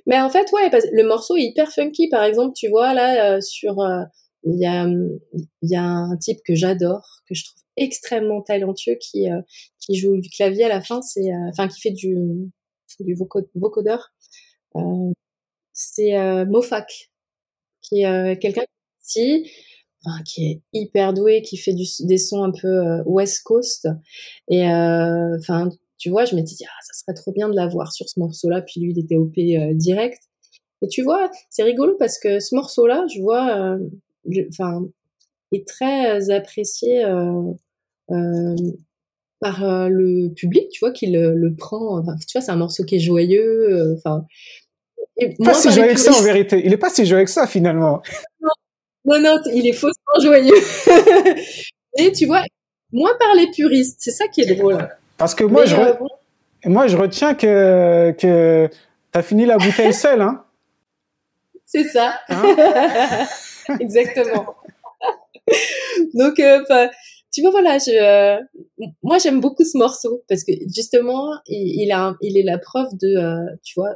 Mais 0.05 0.19
en 0.19 0.29
fait, 0.29 0.51
ouais, 0.53 0.71
le 0.93 1.03
morceau 1.03 1.35
est 1.35 1.43
hyper 1.43 1.71
funky. 1.71 2.09
Par 2.09 2.23
exemple, 2.23 2.53
tu 2.55 2.69
vois 2.69 2.93
là 2.93 3.35
euh, 3.35 3.41
sur 3.41 3.79
euh, 3.79 4.01
il 4.45 4.59
y 4.59 4.65
a, 4.65 4.85
il 4.87 5.69
y 5.69 5.75
a 5.75 5.83
un 5.83 6.17
type 6.17 6.39
que 6.45 6.55
j'adore, 6.55 7.21
que 7.27 7.35
je 7.35 7.45
trouve 7.45 7.63
extrêmement 7.77 8.41
talentueux, 8.41 8.97
qui, 8.99 9.29
euh, 9.29 9.41
qui 9.79 9.95
joue 9.95 10.19
du 10.19 10.29
clavier 10.29 10.65
à 10.65 10.69
la 10.69 10.81
fin, 10.81 11.01
c'est, 11.01 11.31
euh, 11.31 11.49
enfin, 11.49 11.67
qui 11.67 11.79
fait 11.81 11.91
du, 11.91 12.15
du 12.99 13.15
vocodeur. 13.55 14.11
Euh, 14.75 15.11
c'est 15.73 16.17
euh, 16.17 16.45
Mofak, 16.45 17.11
qui 17.81 18.03
est 18.03 18.39
quelqu'un 18.39 18.63
qui, 19.07 19.49
qui 20.25 20.45
est 20.45 20.61
hyper 20.73 21.13
doué, 21.13 21.41
qui 21.41 21.57
fait 21.57 21.73
du, 21.73 21.85
des 22.01 22.17
sons 22.17 22.43
un 22.43 22.51
peu 22.51 23.01
West 23.05 23.43
Coast. 23.43 23.87
Et 24.49 24.65
enfin, 24.65 25.69
tu 25.97 26.09
vois, 26.09 26.25
je 26.25 26.35
m'étais 26.35 26.55
dit, 26.55 26.65
ah, 26.65 26.81
ça 26.83 26.93
serait 26.93 27.15
trop 27.15 27.31
bien 27.31 27.49
de 27.49 27.55
l'avoir 27.55 27.91
sur 27.93 28.07
ce 28.07 28.19
morceau-là. 28.19 28.61
Puis 28.61 28.81
lui, 28.81 28.91
il 28.91 28.99
était 28.99 29.15
OP 29.15 29.33
direct. 29.75 30.21
Et 30.81 30.87
tu 30.87 31.01
vois, 31.01 31.29
c'est 31.49 31.63
rigolo 31.63 31.95
parce 31.97 32.19
que 32.19 32.39
ce 32.39 32.55
morceau-là, 32.55 33.05
je 33.13 33.21
vois, 33.21 33.77
enfin, 34.49 34.83
est 35.53 35.67
très 35.67 36.29
apprécié 36.31 37.03
euh, 37.05 37.51
euh, 38.11 38.55
par 39.39 39.63
euh, 39.63 39.87
le 39.89 40.29
public, 40.33 40.69
tu 40.69 40.79
vois, 40.79 40.91
qui 40.91 41.07
le, 41.07 41.35
le 41.35 41.55
prend. 41.55 41.99
Enfin, 41.99 42.15
tu 42.27 42.37
vois, 42.37 42.41
c'est 42.41 42.51
un 42.51 42.57
morceau 42.57 42.83
qui 42.83 42.95
est 42.95 42.99
joyeux. 42.99 43.95
Enfin, 43.97 44.25
pas 45.43 45.53
si 45.53 45.71
joyeux 45.71 45.93
que 45.93 45.99
ça 45.99 46.13
en 46.13 46.21
vérité. 46.21 46.61
Il 46.65 46.73
est 46.73 46.77
pas 46.77 46.89
si 46.89 47.05
joyeux 47.05 47.25
que 47.25 47.31
ça 47.31 47.47
finalement. 47.47 48.01
Non, 49.05 49.19
non, 49.19 49.37
il 49.53 49.67
est 49.67 49.73
faussement 49.73 50.19
joyeux. 50.21 50.55
Et 51.97 52.11
tu 52.11 52.25
vois, 52.25 52.43
moins 52.91 53.11
par 53.19 53.35
les 53.35 53.51
puristes, 53.51 53.97
c'est 53.99 54.11
ça 54.11 54.27
qui 54.27 54.41
est 54.41 54.55
drôle. 54.55 54.89
Parce 55.17 55.35
que 55.35 55.43
moi, 55.43 55.65
je, 55.65 55.75
moi, 56.65 56.87
je 56.87 56.97
retiens 56.97 57.35
que 57.35 58.11
que 58.11 58.69
t'as 59.11 59.21
fini 59.21 59.45
la 59.45 59.57
bouteille 59.57 59.93
seule, 59.93 60.21
hein. 60.21 60.43
C'est 61.65 61.83
ça. 61.85 62.13
Hein 62.29 63.25
Exactement. 63.79 64.55
Donc, 66.13 66.39
euh, 66.39 66.63
tu 67.31 67.41
vois, 67.41 67.51
voilà, 67.51 67.77
je, 67.79 67.91
euh, 67.91 68.39
moi 69.01 69.17
j'aime 69.17 69.41
beaucoup 69.41 69.63
ce 69.63 69.77
morceau 69.77 70.23
parce 70.29 70.43
que 70.43 70.51
justement, 70.75 71.31
il, 71.47 71.91
a, 71.91 72.15
il 72.21 72.37
est 72.37 72.43
la 72.43 72.57
preuve 72.59 72.89
de, 73.01 73.07
euh, 73.17 73.55
tu 73.63 73.73
vois, 73.79 73.95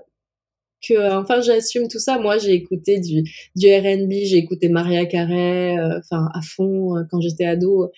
que 0.87 1.17
enfin 1.19 1.41
j'assume 1.41 1.87
tout 1.89 1.99
ça. 1.99 2.19
Moi, 2.19 2.37
j'ai 2.39 2.53
écouté 2.53 2.99
du, 2.99 3.23
du 3.55 3.67
R&B, 3.67 4.11
j'ai 4.25 4.37
écouté 4.37 4.69
Maria 4.69 5.05
Carey, 5.07 5.75
enfin 5.99 6.29
à 6.33 6.41
fond 6.41 6.95
quand 7.11 7.21
j'étais 7.21 7.45
ado. 7.45 7.91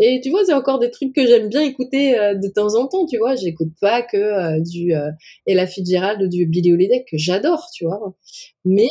Et 0.00 0.20
tu 0.22 0.30
vois, 0.30 0.44
c'est 0.44 0.54
encore 0.54 0.80
des 0.80 0.90
trucs 0.90 1.14
que 1.14 1.26
j'aime 1.26 1.48
bien 1.48 1.62
écouter 1.62 2.12
de 2.14 2.48
temps 2.52 2.74
en 2.76 2.88
temps, 2.88 3.06
tu 3.06 3.18
vois. 3.18 3.36
J'écoute 3.36 3.72
pas 3.80 4.02
que 4.02 4.60
du 4.70 4.92
Ella 5.46 5.66
Fitzgerald 5.68 6.22
ou 6.22 6.28
du 6.28 6.46
Billy 6.46 6.72
Holiday 6.72 7.04
que 7.10 7.16
j'adore, 7.18 7.68
tu 7.74 7.84
vois. 7.86 8.14
Mais 8.64 8.88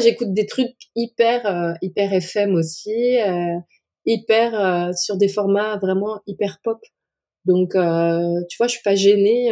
j'écoute 0.00 0.32
des 0.32 0.46
trucs 0.46 0.74
hyper 0.94 1.46
euh, 1.46 1.72
hyper 1.82 2.12
FM 2.12 2.54
aussi, 2.54 3.20
euh, 3.20 3.58
hyper 4.06 4.54
euh, 4.54 4.92
sur 4.92 5.16
des 5.16 5.28
formats 5.28 5.76
vraiment 5.76 6.20
hyper 6.26 6.58
pop. 6.62 6.78
Donc 7.44 7.70
tu 7.72 8.56
vois, 8.58 8.66
je 8.66 8.72
suis 8.72 8.82
pas 8.84 8.94
gênée 8.94 9.50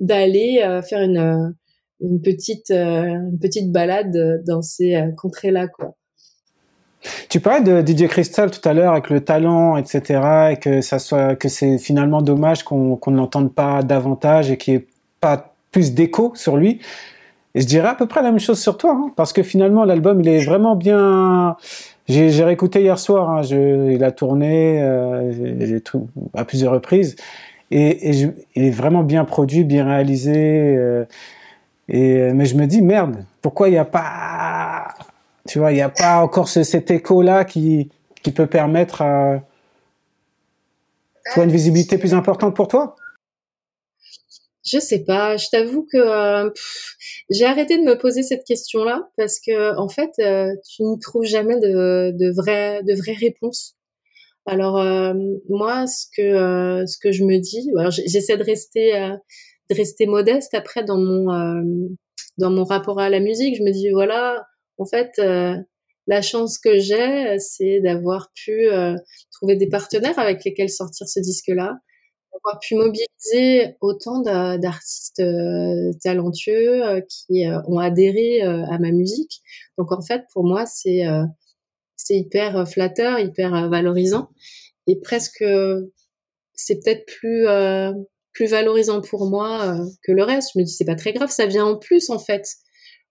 d'aller 0.00 0.80
faire 0.88 1.02
une 1.02 1.54
une 2.00 2.22
petite 2.22 2.70
une 2.70 3.38
petite 3.38 3.70
balade 3.70 4.42
dans 4.46 4.62
ces 4.62 5.10
contrées-là 5.18 5.68
quoi. 5.68 5.94
Tu 7.28 7.40
parlais 7.40 7.60
de 7.60 7.86
DJ 7.86 8.06
Crystal 8.06 8.50
tout 8.50 8.66
à 8.66 8.72
l'heure 8.72 8.92
avec 8.92 9.10
le 9.10 9.22
talent, 9.22 9.76
etc., 9.76 10.52
et 10.52 10.56
que 10.56 10.80
ça 10.80 10.98
soit 10.98 11.34
que 11.36 11.48
c'est 11.48 11.76
finalement 11.76 12.22
dommage 12.22 12.62
qu'on 12.62 12.96
qu'on 12.96 13.10
ne 13.10 13.18
l'entende 13.18 13.54
pas 13.54 13.82
davantage 13.82 14.50
et 14.50 14.56
qu'il 14.56 14.74
n'y 14.74 14.80
ait 14.80 14.86
pas 15.20 15.54
plus 15.70 15.92
d'écho 15.92 16.32
sur 16.34 16.56
lui. 16.56 16.80
Et 17.54 17.60
je 17.60 17.66
dirais 17.66 17.88
à 17.88 17.94
peu 17.94 18.06
près 18.06 18.22
la 18.22 18.30
même 18.30 18.40
chose 18.40 18.60
sur 18.60 18.78
toi, 18.78 18.92
hein, 18.92 19.12
parce 19.14 19.32
que 19.32 19.42
finalement 19.42 19.84
l'album 19.84 20.20
il 20.20 20.28
est 20.28 20.44
vraiment 20.44 20.74
bien. 20.74 21.56
J'ai 22.08 22.44
réécouté 22.44 22.80
hier 22.80 22.98
soir, 22.98 23.30
hein, 23.30 23.42
je, 23.42 23.92
il 23.92 24.02
a 24.04 24.10
tourné 24.10 24.82
euh, 24.82 25.80
à 26.34 26.44
plusieurs 26.44 26.72
reprises, 26.72 27.14
et, 27.70 28.08
et 28.08 28.12
je, 28.12 28.28
il 28.54 28.64
est 28.64 28.70
vraiment 28.70 29.02
bien 29.02 29.24
produit, 29.24 29.64
bien 29.64 29.84
réalisé. 29.86 30.34
Euh, 30.76 31.04
et 31.88 32.32
mais 32.32 32.46
je 32.46 32.56
me 32.56 32.66
dis 32.66 32.80
merde, 32.82 33.24
pourquoi 33.42 33.68
il 33.68 33.72
n'y 33.72 33.78
a 33.78 33.84
pas, 33.84 34.88
tu 35.46 35.58
vois, 35.58 35.72
il 35.72 35.76
n'y 35.76 35.82
a 35.82 35.90
pas 35.90 36.22
encore 36.22 36.48
ce, 36.48 36.62
cet 36.62 36.90
écho 36.90 37.22
là 37.22 37.44
qui 37.44 37.90
qui 38.22 38.30
peut 38.32 38.46
permettre 38.46 39.02
une 41.36 41.50
visibilité 41.50 41.98
plus 41.98 42.14
importante 42.14 42.54
pour 42.54 42.68
toi? 42.68 42.96
Je 44.64 44.78
sais 44.78 45.04
pas. 45.04 45.36
Je 45.36 45.46
t'avoue 45.50 45.86
que 45.90 45.96
euh, 45.98 46.50
j'ai 47.30 47.44
arrêté 47.44 47.78
de 47.78 47.82
me 47.82 47.98
poser 47.98 48.22
cette 48.22 48.44
question-là 48.44 49.10
parce 49.16 49.40
que 49.40 49.76
en 49.76 49.88
fait, 49.88 50.10
euh, 50.20 50.54
tu 50.68 50.84
n'y 50.84 50.98
trouves 51.00 51.24
jamais 51.24 51.58
de, 51.58 52.12
de 52.12 52.32
vraies 52.32 52.82
de 52.84 52.94
vraies 52.94 53.16
réponses. 53.20 53.76
Alors 54.46 54.78
euh, 54.78 55.14
moi, 55.48 55.86
ce 55.86 56.06
que 56.16 56.86
ce 56.86 56.98
que 56.98 57.12
je 57.12 57.24
me 57.24 57.38
dis, 57.38 57.70
j'essaie 58.06 58.36
de 58.36 58.44
rester 58.44 58.92
de 59.70 59.74
rester 59.74 60.06
modeste 60.06 60.54
après 60.54 60.84
dans 60.84 60.98
mon 60.98 61.26
dans 62.38 62.50
mon 62.50 62.64
rapport 62.64 63.00
à 63.00 63.10
la 63.10 63.20
musique. 63.20 63.56
Je 63.56 63.62
me 63.62 63.72
dis 63.72 63.90
voilà, 63.90 64.46
en 64.78 64.86
fait, 64.86 65.20
la 66.06 66.22
chance 66.22 66.58
que 66.58 66.78
j'ai, 66.78 67.38
c'est 67.38 67.80
d'avoir 67.80 68.30
pu 68.34 68.68
trouver 69.32 69.56
des 69.56 69.68
partenaires 69.68 70.18
avec 70.18 70.44
lesquels 70.44 70.70
sortir 70.70 71.08
ce 71.08 71.20
disque-là 71.20 71.78
avoir 72.36 72.58
pu 72.60 72.74
mobiliser 72.74 73.76
autant 73.80 74.20
d'artistes 74.20 75.20
euh, 75.20 75.92
talentueux 76.02 76.84
euh, 76.84 77.00
qui 77.08 77.46
euh, 77.46 77.60
ont 77.66 77.78
adhéré 77.78 78.42
à 78.42 78.78
ma 78.78 78.90
musique. 78.90 79.42
Donc 79.78 79.92
en 79.92 80.02
fait, 80.02 80.22
pour 80.32 80.44
moi, 80.44 80.66
c'est 80.66 81.02
c'est 81.96 82.16
hyper 82.16 82.68
flatteur, 82.68 83.18
hyper 83.18 83.68
valorisant 83.68 84.30
et 84.86 84.96
presque 84.96 85.44
c'est 86.54 86.80
peut-être 86.82 87.06
plus 87.06 87.46
plus 88.32 88.46
valorisant 88.46 89.00
pour 89.00 89.26
moi 89.26 89.76
que 90.02 90.12
le 90.12 90.22
reste. 90.24 90.50
Je 90.54 90.58
me 90.60 90.64
dis 90.64 90.72
c'est 90.72 90.84
pas 90.84 90.96
très 90.96 91.12
grave, 91.12 91.30
ça 91.30 91.46
vient 91.46 91.66
en 91.66 91.76
plus 91.76 92.10
en 92.10 92.18
fait. 92.18 92.46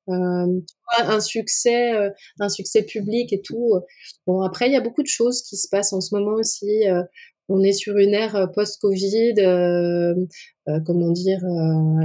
un 0.07 1.19
succès, 1.21 2.11
un 2.39 2.49
succès 2.49 2.83
public 2.83 3.31
et 3.33 3.41
tout. 3.41 3.73
Bon, 4.27 4.41
après, 4.41 4.67
il 4.67 4.73
y 4.73 4.77
a 4.77 4.81
beaucoup 4.81 5.03
de 5.03 5.07
choses 5.07 5.41
qui 5.43 5.57
se 5.57 5.67
passent 5.69 5.93
en 5.93 6.01
ce 6.01 6.13
moment 6.15 6.33
aussi. 6.33 6.83
On 7.49 7.61
est 7.63 7.73
sur 7.73 7.97
une 7.97 8.13
ère 8.13 8.49
post-Covid, 8.53 9.33
comment 10.85 11.11
dire, 11.11 11.39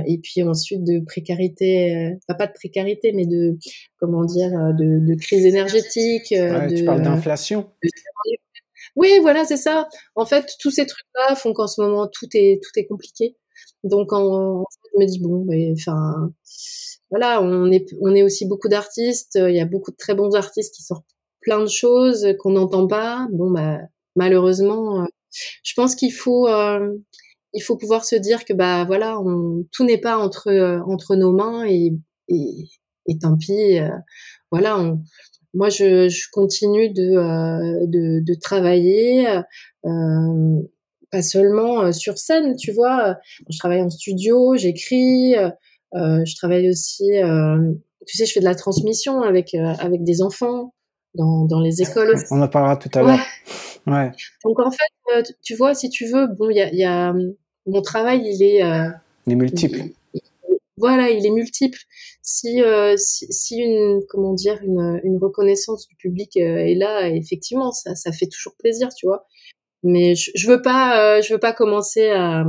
et 0.07 0.18
puis 0.18 0.42
ensuite 0.42 0.83
de 0.83 1.05
précarité, 1.05 2.16
pas 2.27 2.46
de 2.46 2.53
précarité, 2.53 3.12
mais 3.12 3.27
de, 3.27 3.57
comment 4.01 4.25
dire, 4.25 4.51
de, 4.51 5.14
crise 5.20 5.46
énergétique. 5.46 6.35
tu 6.68 6.85
parles 6.85 7.03
d'inflation. 7.03 7.70
Oui, 8.96 9.18
voilà, 9.20 9.44
c'est 9.44 9.59
ça. 9.59 9.88
En 10.14 10.25
fait, 10.25 10.57
tous 10.59 10.70
ces 10.70 10.87
trucs-là 10.87 11.37
font 11.37 11.53
qu'en 11.53 11.66
ce 11.66 11.81
moment 11.81 12.09
tout 12.09 12.29
est 12.35 12.61
tout 12.62 12.70
est 12.81 12.87
compliqué. 12.87 13.37
Donc, 13.85 14.12
en, 14.12 14.64
je 14.94 15.01
me 15.01 15.07
dis 15.07 15.20
bon, 15.20 15.44
mais 15.46 15.72
enfin, 15.72 16.33
voilà, 17.11 17.42
on 17.42 17.70
est 17.70 17.87
on 18.01 18.14
est 18.14 18.22
aussi 18.22 18.46
beaucoup 18.46 18.68
d'artistes. 18.68 19.37
Il 19.37 19.55
y 19.55 19.61
a 19.61 19.66
beaucoup 19.66 19.90
de 19.90 19.96
très 19.96 20.14
bons 20.14 20.35
artistes 20.35 20.75
qui 20.75 20.83
sortent 20.83 21.07
plein 21.40 21.61
de 21.61 21.68
choses 21.68 22.27
qu'on 22.40 22.53
n'entend 22.53 22.87
pas. 22.87 23.29
Bon, 23.33 23.51
bah 23.51 23.81
malheureusement, 24.16 25.03
euh, 25.03 25.07
je 25.62 25.72
pense 25.75 25.94
qu'il 25.94 26.12
faut 26.12 26.49
euh, 26.49 26.88
il 27.53 27.62
faut 27.62 27.77
pouvoir 27.77 28.05
se 28.05 28.16
dire 28.16 28.44
que 28.44 28.53
bah 28.53 28.85
voilà, 28.85 29.20
on, 29.20 29.64
tout 29.72 29.85
n'est 29.85 30.01
pas 30.01 30.18
entre 30.18 30.49
euh, 30.49 30.81
entre 30.87 31.16
nos 31.16 31.33
mains 31.33 31.64
et 31.66 31.92
et, 32.29 32.68
et 33.07 33.18
tant 33.18 33.37
pis. 33.37 33.79
voilà, 34.51 34.79
on, 34.81 35.01
moi, 35.57 35.70
je, 35.70 36.09
je 36.09 36.27
continue 36.33 36.90
de, 36.90 37.16
euh, 37.16 37.87
de, 37.87 38.20
de, 38.22 38.35
travailler, 38.35 39.27
euh, 39.87 40.62
pas 41.11 41.22
seulement 41.22 41.81
euh, 41.81 41.92
sur 41.92 42.18
scène, 42.18 42.57
tu 42.57 42.72
vois. 42.72 43.16
Je 43.49 43.59
travaille 43.59 43.81
en 43.81 43.88
studio, 43.88 44.57
j'écris, 44.57 45.35
je 45.94 46.37
travaille 46.37 46.68
aussi, 46.68 47.11
tu 48.07 48.16
sais, 48.16 48.27
je 48.27 48.33
fais 48.33 48.40
de 48.40 48.44
la 48.44 48.55
transmission 48.55 49.22
avec, 49.22 49.55
avec 49.55 50.05
des 50.05 50.20
enfants 50.20 50.75
dans, 51.14 51.46
dans 51.46 51.61
les 51.61 51.81
écoles. 51.81 52.16
On 52.31 52.42
en 52.42 52.49
parlera 52.49 52.77
tout 52.77 52.90
à 52.94 53.03
l'heure. 53.03 53.18
Ouais. 53.87 54.11
Donc 54.44 54.59
en 54.61 54.70
fait, 54.70 55.35
tu 55.42 55.55
vois, 55.55 55.75
si 55.75 55.90
tu 55.90 56.07
veux, 56.07 56.27
bon, 56.27 56.51
il 56.51 56.57
y 56.57 56.62
a, 56.62 56.75
y 56.75 56.85
a, 56.85 57.14
mon 57.66 57.83
travail, 57.83 58.22
il 58.25 58.42
est, 58.42 58.61
il 59.27 59.33
est 59.33 59.37
multiple 59.37 59.90
voilà, 60.79 61.11
il 61.11 61.25
est 61.27 61.31
multiple. 61.31 61.79
Si, 62.22 62.62
euh, 62.62 62.96
si, 62.96 63.27
si, 63.33 63.57
une, 63.59 64.03
comment 64.09 64.35
dire, 64.35 64.61
une, 64.62 65.01
une 65.05 65.18
reconnaissance 65.18 65.87
du 65.88 65.96
public 65.96 66.37
euh, 66.37 66.59
est 66.59 66.75
là, 66.75 67.09
effectivement, 67.09 67.72
ça, 67.72 67.94
ça 67.94 68.12
fait 68.12 68.27
toujours 68.27 68.55
plaisir, 68.59 68.88
tu 68.94 69.07
vois. 69.07 69.27
Mais 69.83 70.14
je, 70.14 70.31
je 70.35 70.49
veux 70.49 70.62
pas, 70.62 71.18
euh, 71.18 71.22
je 71.22 71.33
veux 71.33 71.40
pas 71.40 71.53
commencer 71.53 72.11
à, 72.11 72.44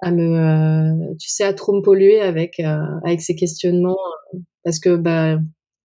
à 0.00 0.10
me, 0.10 1.16
tu 1.18 1.28
sais, 1.28 1.44
à 1.44 1.54
trop 1.54 1.74
me 1.74 1.82
polluer 1.82 2.20
avec, 2.20 2.60
avec 3.04 3.20
ces 3.22 3.36
questionnements, 3.36 3.98
parce 4.64 4.80
que, 4.80 4.96
bah, 4.96 5.38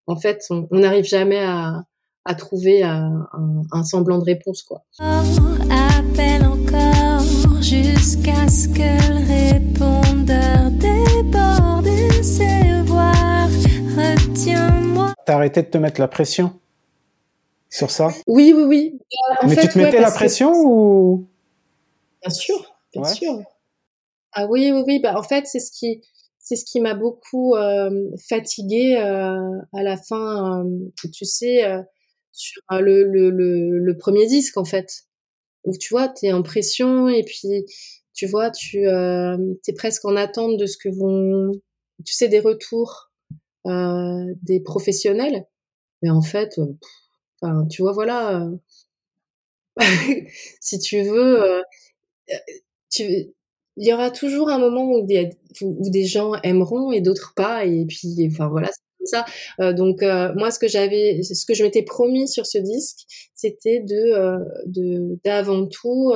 en 0.07 0.17
fait, 0.17 0.43
on 0.49 0.67
n'arrive 0.71 1.05
jamais 1.05 1.39
à, 1.39 1.83
à 2.27 2.35
trouver 2.35 2.83
un, 2.83 3.27
un, 3.71 3.83
semblant 3.83 4.19
de 4.19 4.25
réponse, 4.25 4.61
quoi. 4.63 4.83
appelle 4.99 6.45
encore 6.45 7.61
jusqu'à 7.61 8.47
ce 8.49 8.67
que 8.67 8.81
le 9.09 9.53
répondeur 9.53 10.57
T'as 15.27 15.35
arrêté 15.35 15.61
de 15.61 15.67
te 15.67 15.77
mettre 15.77 15.99
la 15.99 16.07
pression 16.07 16.57
sur 17.69 17.91
ça? 17.91 18.07
Oui, 18.27 18.53
oui, 18.55 18.63
oui. 18.63 18.99
Euh, 19.43 19.47
Mais 19.49 19.57
tu 19.57 19.67
te 19.67 19.77
mettais 19.77 19.99
la 19.99 20.09
pression 20.09 20.53
ou? 20.55 21.27
Bien 22.21 22.29
sûr, 22.29 22.79
bien 22.93 23.03
sûr. 23.03 23.41
Ah 24.31 24.45
oui, 24.47 24.71
oui, 24.71 24.83
oui. 24.87 24.99
Bah, 24.99 25.17
en 25.17 25.23
fait, 25.23 25.45
c'est 25.45 25.59
ce 25.59 25.69
qui, 25.69 26.01
c'est 26.39 26.55
ce 26.55 26.63
qui 26.63 26.79
m'a 26.79 26.93
beaucoup 26.93 27.55
euh, 27.55 28.09
fatiguée 28.29 28.95
euh, 28.95 29.59
à 29.73 29.83
la 29.83 29.97
fin, 29.97 30.65
tu 30.95 31.25
sais, 31.25 31.61
sur 32.37 32.61
le, 32.71 33.03
le, 33.03 33.29
le, 33.29 33.97
premier 33.97 34.27
disque, 34.27 34.57
en 34.57 34.65
fait. 34.65 35.05
Où 35.63 35.75
tu 35.77 35.93
vois, 35.93 36.07
t'es 36.07 36.31
en 36.31 36.43
pression 36.43 37.09
et 37.09 37.23
puis, 37.23 37.65
tu 38.13 38.27
vois, 38.27 38.51
tu 38.51 38.85
es 38.87 39.73
presque 39.75 40.05
en 40.05 40.15
attente 40.15 40.57
de 40.57 40.65
ce 40.65 40.77
que 40.77 40.89
vont, 40.89 41.51
tu 42.05 42.13
sais, 42.13 42.29
des 42.29 42.39
retours 42.39 43.07
euh, 43.67 44.33
des 44.43 44.61
professionnels. 44.61 45.45
Mais 46.01 46.09
en 46.09 46.21
fait, 46.21 46.57
euh, 46.59 46.73
enfin, 47.41 47.65
tu 47.67 47.81
vois, 47.81 47.91
voilà, 47.91 48.41
euh, 48.41 48.57
si 50.61 50.79
tu 50.79 51.01
veux, 51.03 51.63
tu, 52.89 53.03
il 53.77 53.87
y 53.87 53.93
aura 53.93 54.11
toujours 54.11 54.49
un 54.49 54.59
moment 54.59 54.85
où 54.91 55.05
des, 55.05 55.31
où 55.61 55.89
des 55.89 56.05
gens 56.05 56.33
aimeront 56.43 56.91
et 56.91 57.01
d'autres 57.01 57.33
pas. 57.35 57.65
Et 57.65 57.85
puis, 57.85 58.27
enfin 58.31 58.47
voilà, 58.47 58.69
ça. 59.07 59.25
donc 59.73 60.01
moi, 60.01 60.51
ce 60.51 60.59
que 60.59 60.67
j'avais, 60.67 61.21
ce 61.23 61.45
que 61.45 61.53
je 61.53 61.63
m'étais 61.63 61.83
promis 61.83 62.27
sur 62.27 62.45
ce 62.45 62.57
disque, 62.57 62.99
c'était 63.33 63.79
de, 63.79 64.37
de 64.65 65.19
d'avant 65.23 65.65
tout 65.67 66.13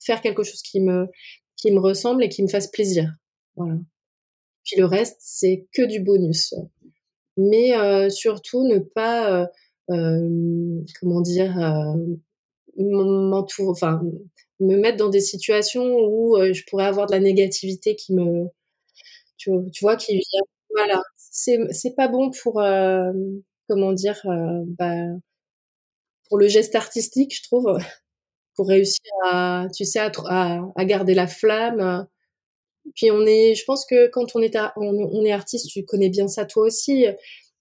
faire 0.00 0.20
quelque 0.20 0.44
chose 0.44 0.62
qui 0.62 0.80
me, 0.80 1.08
qui 1.56 1.72
me 1.72 1.80
ressemble 1.80 2.24
et 2.24 2.28
qui 2.28 2.42
me 2.42 2.48
fasse 2.48 2.68
plaisir. 2.68 3.12
Voilà. 3.56 3.74
Puis 4.64 4.76
le 4.76 4.84
reste, 4.84 5.16
c'est 5.20 5.66
que 5.72 5.82
du 5.82 6.00
bonus. 6.00 6.54
Mais 7.36 7.76
euh, 7.76 8.08
surtout, 8.10 8.66
ne 8.66 8.78
pas, 8.78 9.42
euh, 9.42 9.46
euh 9.90 10.80
comment 11.00 11.20
dire, 11.20 11.56
euh, 11.58 11.94
m'entourer, 12.78 13.70
enfin, 13.70 14.02
me 14.60 14.76
mettre 14.76 14.96
dans 14.98 15.08
des 15.08 15.20
situations 15.20 15.84
où 15.84 16.36
euh, 16.36 16.52
je 16.52 16.64
pourrais 16.66 16.86
avoir 16.86 17.06
de 17.06 17.12
la 17.12 17.20
négativité 17.20 17.94
qui 17.96 18.14
me, 18.14 18.46
tu 19.36 19.50
vois, 19.82 19.96
qui 19.96 20.14
vient. 20.14 20.42
Voilà, 20.74 21.02
c'est 21.36 21.94
pas 21.96 22.08
bon 22.08 22.30
pour, 22.30 22.62
comment 23.68 23.92
dire, 23.92 24.20
bah, 24.78 25.04
pour 26.28 26.38
le 26.38 26.48
geste 26.48 26.74
artistique, 26.74 27.36
je 27.36 27.42
trouve, 27.42 27.78
pour 28.56 28.68
réussir 28.68 29.12
à, 29.24 29.66
tu 29.74 29.84
sais, 29.84 29.98
à, 29.98 30.10
à, 30.28 30.60
à 30.74 30.84
garder 30.84 31.14
la 31.14 31.26
flamme 31.26 32.06
puis 32.94 33.10
on 33.10 33.26
est, 33.26 33.54
je 33.54 33.64
pense 33.64 33.84
que 33.84 34.08
quand 34.08 34.36
on 34.36 34.42
est, 34.42 34.56
on, 34.76 35.24
est 35.24 35.32
artiste, 35.32 35.68
tu 35.68 35.84
connais 35.84 36.08
bien 36.08 36.28
ça 36.28 36.44
toi 36.44 36.64
aussi. 36.64 37.06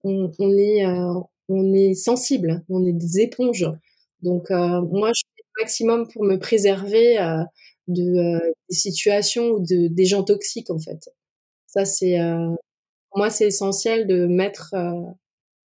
On, 0.04 0.30
est, 0.58 0.86
euh, 0.86 1.14
on 1.50 1.74
est 1.74 1.96
sensible, 1.96 2.64
on 2.70 2.86
est 2.86 2.94
des 2.94 3.22
éponges. 3.22 3.66
Donc 4.22 4.52
euh, 4.52 4.82
moi, 4.82 5.12
je 5.16 5.22
fais 5.36 5.44
le 5.44 5.64
maximum 5.64 6.08
pour 6.14 6.24
me 6.24 6.38
préserver 6.38 7.20
euh, 7.20 7.44
de 7.88 8.40
des 8.70 8.76
situations 8.76 9.50
ou 9.50 9.60
de 9.60 9.88
des 9.88 10.06
gens 10.06 10.24
toxiques 10.24 10.70
en 10.70 10.80
fait. 10.80 11.10
Ça 11.68 11.86
c'est, 11.86 12.18
pour 13.16 13.20
moi, 13.20 13.30
c'est 13.30 13.48
essentiel 13.48 14.08
de 14.08 14.28
mettre, 14.28 14.76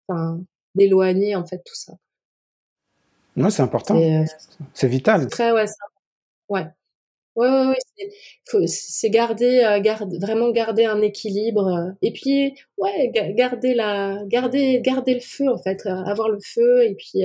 enfin, 0.07 0.41
d'éloigner 0.77 1.35
en 1.35 1.45
fait 1.45 1.59
tout 1.65 1.75
ça. 1.75 1.95
Ouais, 3.37 3.51
c'est 3.51 3.63
important. 3.63 4.01
C'est 4.73 4.87
vital. 4.87 5.27
Très 5.27 5.51
ouais, 5.51 5.67
ouais. 6.49 6.67
Ouais, 7.37 7.49
ouais, 7.49 7.67
ouais 7.69 8.67
c'est 8.67 9.11
garder, 9.11 9.61
euh, 9.65 9.81
garde, 9.81 10.15
vraiment 10.21 10.51
garder 10.51 10.85
un 10.85 11.01
équilibre. 11.01 11.67
Euh, 11.69 11.91
et 12.03 12.13
puis, 12.13 12.55
ouais, 12.79 13.11
garder 13.35 13.75
la, 13.75 14.19
garder, 14.27 14.81
garder 14.81 15.15
le 15.15 15.21
feu 15.21 15.49
en 15.49 15.59
fait, 15.59 15.87
euh, 15.87 16.05
avoir 16.05 16.29
le 16.29 16.39
feu 16.41 16.85
et 16.85 16.95
puis 16.95 17.23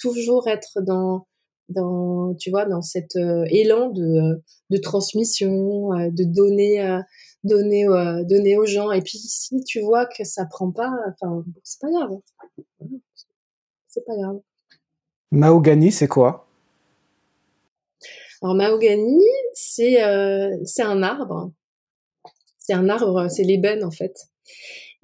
toujours 0.00 0.48
être 0.48 0.80
dans, 0.80 1.26
dans, 1.68 2.34
tu 2.34 2.50
vois, 2.50 2.64
dans 2.64 2.82
cet 2.82 3.16
élan 3.16 3.90
de, 3.90 4.42
de 4.70 4.76
transmission, 4.76 5.90
de 6.10 6.24
donner, 6.24 7.00
donner, 7.44 7.86
donner 8.24 8.56
aux 8.56 8.66
gens. 8.66 8.90
Et 8.92 9.00
puis, 9.00 9.18
si 9.18 9.62
tu 9.64 9.80
vois 9.80 10.06
que 10.06 10.24
ça 10.24 10.46
prend 10.46 10.70
pas, 10.70 10.92
enfin, 11.08 11.44
c'est 11.62 11.80
pas 11.80 11.90
grave. 11.90 12.18
C'est 13.88 14.04
pas 14.04 14.16
grave. 14.16 14.40
Mahogany, 15.32 15.92
c'est 15.92 16.08
quoi? 16.08 16.46
Alors 18.42 18.54
mahogany, 18.54 19.22
c'est 19.54 20.02
euh, 20.02 20.56
c'est 20.64 20.82
un 20.82 21.02
arbre. 21.02 21.52
C'est 22.58 22.72
un 22.72 22.88
arbre, 22.88 23.28
c'est 23.28 23.42
l'ébène 23.42 23.84
en 23.84 23.90
fait. 23.90 24.28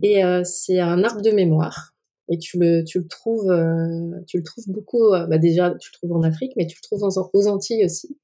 Et 0.03 0.25
euh, 0.25 0.43
c'est 0.45 0.79
un 0.79 1.05
arbre 1.05 1.23
de 1.23 1.31
mémoire. 1.31 1.95
Et 2.29 2.39
tu 2.39 2.59
le 2.59 2.83
tu 2.85 2.99
le 2.99 3.07
trouves 3.07 3.51
euh, 3.51 4.23
tu 4.27 4.39
le 4.39 4.43
trouves 4.43 4.65
beaucoup. 4.69 5.13
Euh, 5.13 5.27
bah 5.27 5.39
déjà 5.39 5.71
tu 5.79 5.91
le 5.93 5.99
trouves 5.99 6.13
en 6.13 6.23
Afrique, 6.23 6.53
mais 6.57 6.67
tu 6.67 6.77
le 6.77 6.83
trouves 6.83 7.29
aux 7.33 7.47
Antilles 7.47 7.85
aussi. 7.85 8.17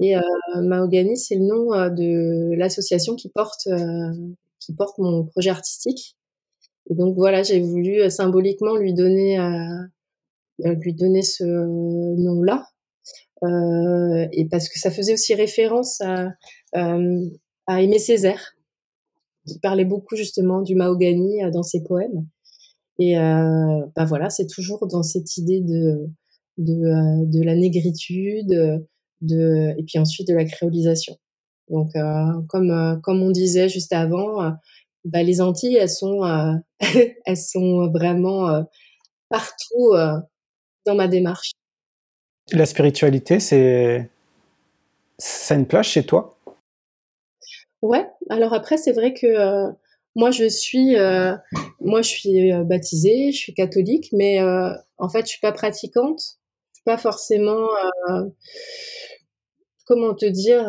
Et 0.00 0.16
euh, 0.16 0.20
mahogany, 0.56 1.16
c'est 1.16 1.36
le 1.36 1.44
nom 1.44 1.70
de 1.90 2.54
l'association 2.56 3.14
qui 3.16 3.28
porte 3.28 3.68
qui 4.60 4.74
porte 4.74 4.98
mon 4.98 5.24
projet 5.24 5.50
artistique. 5.50 6.16
Et 6.90 6.94
donc 6.94 7.16
voilà, 7.16 7.42
j'ai 7.42 7.60
voulu 7.60 8.10
symboliquement 8.10 8.76
lui 8.76 8.94
donner 8.94 9.38
lui 10.58 10.94
donner 10.94 11.22
ce 11.22 11.44
nom-là 11.44 12.66
euh, 13.44 14.26
et 14.32 14.46
parce 14.48 14.68
que 14.68 14.78
ça 14.78 14.90
faisait 14.90 15.12
aussi 15.12 15.34
référence 15.34 16.00
à, 16.00 16.32
euh, 16.76 17.24
à 17.66 17.82
Aimé 17.82 17.98
Césaire, 17.98 18.56
qui 19.46 19.58
parlait 19.60 19.84
beaucoup 19.84 20.16
justement 20.16 20.62
du 20.62 20.74
mahogany 20.74 21.44
euh, 21.44 21.50
dans 21.50 21.62
ses 21.62 21.82
poèmes. 21.82 22.26
Et 22.98 23.18
euh, 23.18 23.86
bah 23.94 24.04
voilà, 24.04 24.28
c'est 24.28 24.46
toujours 24.46 24.86
dans 24.88 25.02
cette 25.02 25.36
idée 25.36 25.60
de 25.60 26.08
de, 26.58 27.24
de 27.30 27.44
la 27.44 27.54
négritude, 27.54 28.84
de 29.20 29.74
et 29.78 29.82
puis 29.84 29.98
ensuite 29.98 30.28
de 30.28 30.34
la 30.34 30.44
créolisation. 30.44 31.16
Donc 31.70 31.92
comme 32.48 33.00
comme 33.02 33.22
on 33.22 33.30
disait 33.30 33.68
juste 33.68 33.92
avant, 33.92 34.52
bah, 35.04 35.22
les 35.22 35.40
Antilles, 35.40 35.76
elles 35.76 35.90
sont, 35.90 36.22
elles 37.26 37.36
sont 37.36 37.90
vraiment 37.90 38.64
partout 39.28 39.92
dans 40.86 40.94
ma 40.94 41.08
démarche. 41.08 41.52
La 42.52 42.64
spiritualité, 42.64 43.40
c'est 43.40 44.08
ça 45.18 45.54
a 45.54 45.58
une 45.58 45.66
place 45.66 45.86
chez 45.86 46.04
toi? 46.04 46.38
Ouais. 47.82 48.06
Alors 48.30 48.54
après, 48.54 48.76
c'est 48.76 48.92
vrai 48.92 49.12
que 49.12 49.66
moi, 50.14 50.30
je 50.30 50.48
suis, 50.48 50.96
moi, 51.80 52.02
je 52.02 52.08
suis 52.08 52.52
baptisée, 52.64 53.32
je 53.32 53.36
suis 53.36 53.54
catholique, 53.54 54.08
mais 54.12 54.40
en 54.98 55.08
fait, 55.08 55.22
je 55.22 55.30
suis 55.30 55.40
pas 55.40 55.52
pratiquante. 55.52 56.20
Je 56.72 56.80
suis 56.80 56.84
pas 56.84 56.98
forcément, 56.98 57.66
comment 59.88 60.14
te 60.14 60.26
dire. 60.26 60.64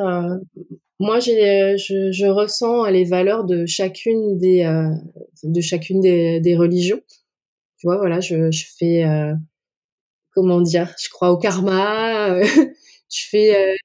moi, 0.99 1.19
j'ai, 1.19 1.77
je, 1.77 2.11
je, 2.11 2.25
ressens 2.25 2.85
les 2.85 3.03
valeurs 3.03 3.45
de 3.45 3.65
chacune 3.65 4.37
des, 4.37 4.63
de 5.43 5.61
chacune 5.61 6.01
des, 6.01 6.39
des, 6.39 6.55
religions. 6.55 7.01
Tu 7.77 7.87
vois, 7.87 7.97
voilà, 7.97 8.19
je, 8.19 8.51
je 8.51 8.65
fais, 8.77 9.03
comment 10.33 10.61
dire, 10.61 10.93
je 11.01 11.09
crois 11.09 11.31
au 11.31 11.37
karma. 11.37 12.41
je 13.09 13.25
fais, 13.29 13.75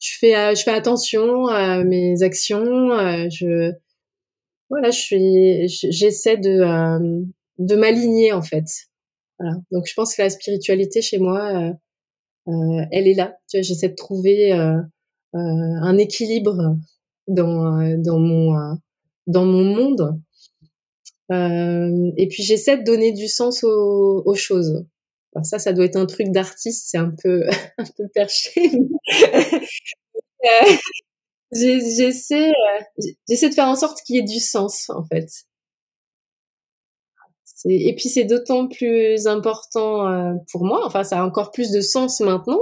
je 0.00 0.12
fais, 0.18 0.54
je 0.54 0.62
fais 0.62 0.72
attention 0.72 1.46
à 1.48 1.82
mes 1.82 2.22
actions. 2.22 2.90
je 3.30 3.72
voilà, 4.70 4.90
je 4.90 4.98
suis, 4.98 5.68
j'essaie 5.68 6.36
de 6.36 6.60
euh, 6.60 7.24
de 7.58 7.76
m'aligner 7.76 8.32
en 8.32 8.42
fait. 8.42 8.64
Voilà. 9.38 9.56
Donc 9.70 9.86
je 9.86 9.94
pense 9.94 10.14
que 10.14 10.22
la 10.22 10.30
spiritualité 10.30 11.02
chez 11.02 11.18
moi, 11.18 11.42
euh, 11.52 11.70
euh 11.70 11.72
elle 12.46 13.08
est 13.08 13.14
là. 13.14 13.36
Tu 13.48 13.58
vois, 13.58 13.62
j'essaie 13.62 13.88
de 13.88 13.94
trouver 13.94 14.52
euh, 14.52 14.76
euh 15.34 15.38
un 15.82 15.98
équilibre 15.98 16.76
dans 17.28 17.96
dans 17.98 18.18
mon 18.18 18.78
dans 19.26 19.44
mon 19.46 19.64
monde. 19.64 20.20
et 21.30 22.28
puis 22.28 22.42
j'essaie 22.42 22.78
de 22.78 22.84
donner 22.84 23.12
du 23.12 23.28
sens 23.28 23.64
aux, 23.64 24.22
aux 24.24 24.34
choses. 24.34 24.84
Alors 25.34 25.46
ça, 25.46 25.58
ça 25.58 25.72
doit 25.72 25.84
être 25.84 25.96
un 25.96 26.06
truc 26.06 26.28
d'artiste, 26.30 26.86
c'est 26.88 26.98
un 26.98 27.12
peu 27.22 27.44
un 27.78 27.84
peu 27.96 28.08
perché. 28.14 28.70
j'essaie, 31.52 32.50
euh, 32.50 33.04
j'essaie 33.28 33.48
de 33.48 33.54
faire 33.54 33.68
en 33.68 33.76
sorte 33.76 34.00
qu'il 34.02 34.16
y 34.16 34.18
ait 34.18 34.22
du 34.22 34.40
sens, 34.40 34.90
en 34.90 35.04
fait. 35.04 35.28
Et 37.66 37.94
puis 37.94 38.08
c'est 38.08 38.24
d'autant 38.24 38.68
plus 38.68 39.26
important 39.26 40.08
euh, 40.08 40.34
pour 40.52 40.64
moi, 40.64 40.82
enfin 40.84 41.02
ça 41.02 41.20
a 41.20 41.26
encore 41.26 41.50
plus 41.50 41.70
de 41.70 41.80
sens 41.80 42.20
maintenant 42.20 42.60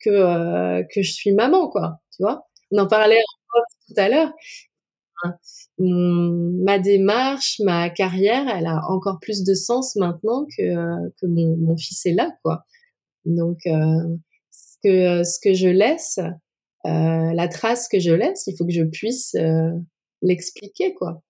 que 0.00 0.10
euh, 0.10 0.84
que 0.94 1.02
je 1.02 1.12
suis 1.12 1.32
maman, 1.32 1.68
quoi. 1.68 2.00
Tu 2.14 2.22
vois 2.22 2.46
On 2.70 2.78
en 2.78 2.86
parlait 2.86 3.20
tout 3.88 3.94
à 3.96 4.08
l'heure. 4.08 4.32
Ma 5.78 6.78
démarche, 6.78 7.60
ma 7.64 7.90
carrière, 7.90 8.46
elle 8.48 8.66
a 8.66 8.80
encore 8.88 9.18
plus 9.20 9.44
de 9.44 9.54
sens 9.54 9.96
maintenant 9.96 10.46
que 10.56 11.08
que 11.20 11.26
mon, 11.26 11.76
fils 11.76 12.06
est 12.06 12.14
là, 12.14 12.30
quoi. 12.42 12.64
Donc 13.24 13.58
ce 13.64 15.40
que 15.40 15.54
je 15.54 15.68
laisse, 15.68 16.20
euh, 16.86 17.32
la 17.32 17.48
trace 17.48 17.88
que 17.88 17.98
je 17.98 18.12
laisse, 18.12 18.46
il 18.46 18.56
faut 18.56 18.64
que 18.64 18.72
je 18.72 18.84
puisse 18.84 19.34
euh, 19.34 19.70
l'expliquer, 20.22 20.94
quoi. 20.94 21.20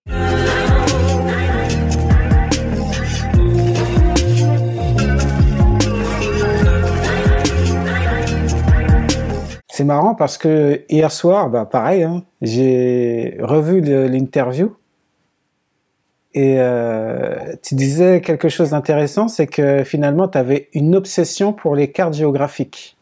C'est 9.77 9.85
marrant 9.85 10.15
parce 10.15 10.39
que 10.39 10.81
hier 10.89 11.13
soir, 11.13 11.51
bah 11.51 11.67
pareil, 11.67 12.03
hein, 12.03 12.23
j'ai 12.41 13.37
revu 13.41 13.83
l'interview 13.83 14.75
et 16.33 16.55
euh, 16.61 17.55
tu 17.63 17.75
disais 17.75 18.23
quelque 18.23 18.49
chose 18.49 18.71
d'intéressant, 18.71 19.29
c'est 19.29 19.47
que 19.47 19.85
finalement 19.85 20.29
tu 20.29 20.39
avais 20.39 20.71
une 20.73 20.97
obsession 20.97 21.53
pour 21.53 21.77
les 21.77 21.93
cartes 21.93 22.15
géographiques. 22.15 22.97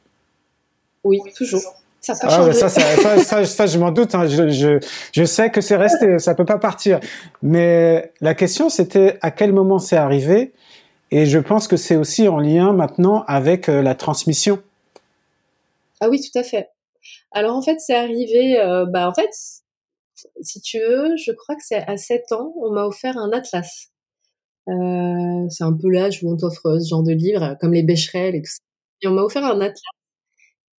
Oui, 1.04 1.20
toujours. 1.36 1.60
Ça, 2.00 2.14
ah 2.22 2.52
ça, 2.52 2.68
ça, 2.68 3.44
ça, 3.44 3.66
je 3.66 3.78
m'en 3.78 3.92
doute. 3.92 4.16
Hein. 4.16 4.26
Je, 4.26 4.48
je, 4.48 4.84
je, 5.12 5.24
sais 5.24 5.50
que 5.50 5.60
c'est 5.60 5.76
resté, 5.76 6.18
ça 6.18 6.34
peut 6.34 6.44
pas 6.44 6.58
partir. 6.58 6.98
Mais 7.40 8.10
la 8.20 8.34
question, 8.34 8.68
c'était 8.68 9.16
à 9.22 9.30
quel 9.30 9.52
moment 9.52 9.78
c'est 9.78 9.96
arrivé? 9.96 10.52
Et 11.12 11.24
je 11.24 11.38
pense 11.38 11.68
que 11.68 11.76
c'est 11.76 11.94
aussi 11.94 12.26
en 12.26 12.40
lien 12.40 12.72
maintenant 12.72 13.22
avec 13.28 13.68
euh, 13.68 13.80
la 13.80 13.94
transmission. 13.94 14.58
Ah 16.04 16.10
oui, 16.10 16.20
tout 16.20 16.38
à 16.38 16.42
fait. 16.42 16.68
Alors 17.32 17.56
en 17.56 17.62
fait, 17.62 17.80
c'est 17.80 17.94
arrivé. 17.94 18.60
Euh, 18.60 18.84
bah 18.84 19.08
en 19.08 19.14
fait, 19.14 19.30
si 20.42 20.60
tu 20.60 20.78
veux, 20.78 21.16
je 21.16 21.32
crois 21.32 21.54
que 21.54 21.62
c'est 21.64 21.82
à 21.88 21.96
7 21.96 22.30
ans, 22.32 22.52
on 22.60 22.72
m'a 22.72 22.84
offert 22.84 23.16
un 23.16 23.32
atlas. 23.32 23.88
Euh, 24.68 25.48
c'est 25.48 25.64
un 25.64 25.72
peu 25.72 25.88
l'âge 25.88 26.22
où 26.22 26.30
on 26.30 26.36
t'offre 26.36 26.78
ce 26.78 26.86
genre 26.86 27.02
de 27.02 27.12
livres, 27.12 27.56
comme 27.58 27.72
les 27.72 27.82
Becherel 27.82 28.34
et 28.34 28.42
tout 28.42 28.50
ça. 28.50 28.58
Et 29.00 29.08
on 29.08 29.12
m'a 29.12 29.22
offert 29.22 29.44
un 29.44 29.60
atlas 29.62 29.80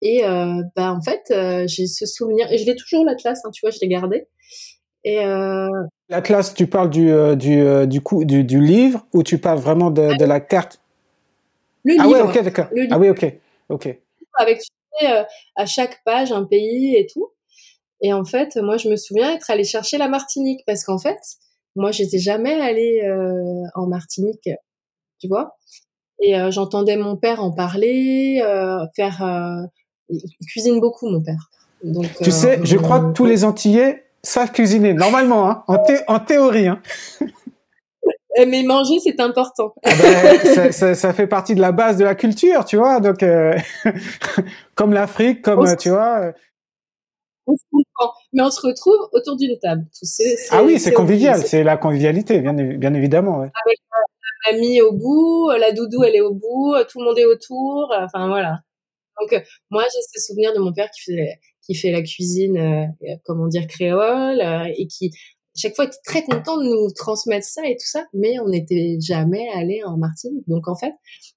et 0.02 0.24
euh, 0.24 0.62
bah 0.76 0.92
en 0.92 1.00
fait, 1.00 1.22
j'ai 1.66 1.88
ce 1.88 2.06
souvenir 2.06 2.52
et 2.52 2.58
je 2.58 2.66
l'ai 2.66 2.76
toujours 2.76 3.04
l'atlas, 3.04 3.40
hein, 3.44 3.50
tu 3.52 3.62
vois, 3.62 3.70
je 3.70 3.78
l'ai 3.80 3.88
gardé. 3.88 4.28
Et 5.02 5.24
l'atlas, 6.08 6.54
tu 6.54 6.68
parles 6.68 6.90
du 6.90 7.10
du 7.36 7.86
du 7.88 8.00
coup 8.00 8.24
du, 8.24 8.44
du, 8.44 8.60
livre 8.60 9.04
ou 9.12 9.24
tu 9.24 9.38
parles 9.38 9.58
vraiment 9.58 9.90
de, 9.90 10.16
de 10.16 10.24
la 10.24 10.38
carte? 10.38 10.80
Le 11.82 11.94
ah 11.98 12.04
livre. 12.04 12.18
Ah 12.20 12.26
oui, 12.26 12.30
ok, 12.30 12.44
d'accord. 12.44 12.66
Ah 12.90 12.98
oui, 13.00 13.08
ok, 13.08 13.34
ok. 13.70 13.98
Avec 14.34 14.60
sais, 15.00 15.24
à 15.56 15.66
chaque 15.66 16.02
page 16.04 16.32
un 16.32 16.44
pays 16.44 16.96
et 16.96 17.06
tout. 17.12 17.32
Et 18.02 18.12
en 18.12 18.24
fait, 18.24 18.56
moi, 18.56 18.76
je 18.76 18.88
me 18.88 18.96
souviens 18.96 19.34
être 19.34 19.50
allée 19.50 19.64
chercher 19.64 19.98
la 19.98 20.08
Martinique 20.08 20.62
parce 20.66 20.84
qu'en 20.84 20.98
fait, 20.98 21.18
moi, 21.74 21.92
j'étais 21.92 22.18
jamais 22.18 22.60
allée 22.60 23.02
en 23.74 23.86
Martinique, 23.86 24.50
tu 25.20 25.28
vois. 25.28 25.56
Et 26.20 26.34
j'entendais 26.50 26.96
mon 26.96 27.16
père 27.16 27.42
en 27.42 27.52
parler, 27.52 28.42
faire 28.94 29.68
il 30.08 30.46
cuisine 30.46 30.80
beaucoup, 30.80 31.08
mon 31.08 31.22
père. 31.22 31.50
Donc, 31.82 32.06
tu 32.22 32.30
sais, 32.30 32.60
je 32.62 32.76
crois 32.76 33.00
que 33.00 33.12
tous 33.12 33.26
les 33.26 33.44
Antillais 33.44 34.04
savent 34.22 34.50
cuisiner, 34.50 34.92
normalement, 34.92 35.50
hein, 35.50 35.64
en, 35.68 35.76
en 36.08 36.20
théorie. 36.20 36.68
Hein. 36.68 36.80
Eh, 38.38 38.46
mais 38.46 38.62
manger, 38.62 38.98
c'est 39.02 39.18
important. 39.20 39.74
Ah 39.82 39.90
ben, 40.00 40.72
ça, 40.72 40.94
ça, 40.94 41.12
fait 41.12 41.26
partie 41.26 41.54
de 41.54 41.60
la 41.60 41.72
base 41.72 41.96
de 41.96 42.04
la 42.04 42.14
culture, 42.14 42.64
tu 42.64 42.76
vois. 42.76 43.00
Donc, 43.00 43.22
euh, 43.22 43.56
comme 44.74 44.92
l'Afrique, 44.92 45.42
comme, 45.42 45.64
tu 45.76 45.90
vois. 45.90 46.20
Euh. 46.20 46.32
On 47.46 47.56
se 47.56 47.62
comprend. 47.70 48.12
Mais 48.32 48.42
on 48.42 48.50
se 48.50 48.60
retrouve 48.60 49.08
autour 49.12 49.36
d'une 49.36 49.58
table. 49.58 49.86
ah 50.50 50.62
oui, 50.62 50.78
c'est 50.78 50.92
convivial, 50.92 51.40
c'est 51.40 51.62
la 51.62 51.76
convivialité, 51.76 52.40
bien, 52.40 52.52
bien 52.52 52.92
évidemment. 52.92 53.38
Ouais. 53.38 53.50
Avec 53.64 53.78
la 54.44 54.52
mamie 54.52 54.80
au 54.82 54.92
bout, 54.92 55.50
la 55.58 55.72
doudou, 55.72 56.02
elle 56.04 56.16
est 56.16 56.20
au 56.20 56.34
bout, 56.34 56.74
tout 56.90 56.98
le 57.00 57.06
monde 57.06 57.18
est 57.18 57.24
autour. 57.24 57.92
Enfin, 57.96 58.26
voilà. 58.28 58.58
Donc 59.20 59.32
euh, 59.32 59.40
moi 59.70 59.84
j'ai 59.84 60.00
ce 60.20 60.26
souvenir 60.26 60.52
de 60.54 60.58
mon 60.58 60.72
père 60.72 60.90
qui 60.90 61.02
fait 61.02 61.40
qui 61.62 61.74
fait 61.74 61.90
la 61.90 62.02
cuisine 62.02 62.58
euh, 62.58 63.14
comment 63.24 63.48
dire 63.48 63.66
créole 63.66 64.40
euh, 64.40 64.72
et 64.76 64.86
qui 64.86 65.10
chaque 65.56 65.74
fois 65.74 65.86
était 65.86 65.96
très 66.04 66.22
content 66.22 66.58
de 66.58 66.64
nous 66.64 66.90
transmettre 66.92 67.46
ça 67.46 67.66
et 67.66 67.76
tout 67.76 67.86
ça, 67.86 68.04
mais 68.12 68.38
on 68.40 68.48
n'était 68.48 68.98
jamais 69.00 69.48
allé 69.54 69.82
en 69.84 69.96
Martinique. 69.96 70.44
Donc 70.48 70.68
en 70.68 70.76
fait, 70.76 70.92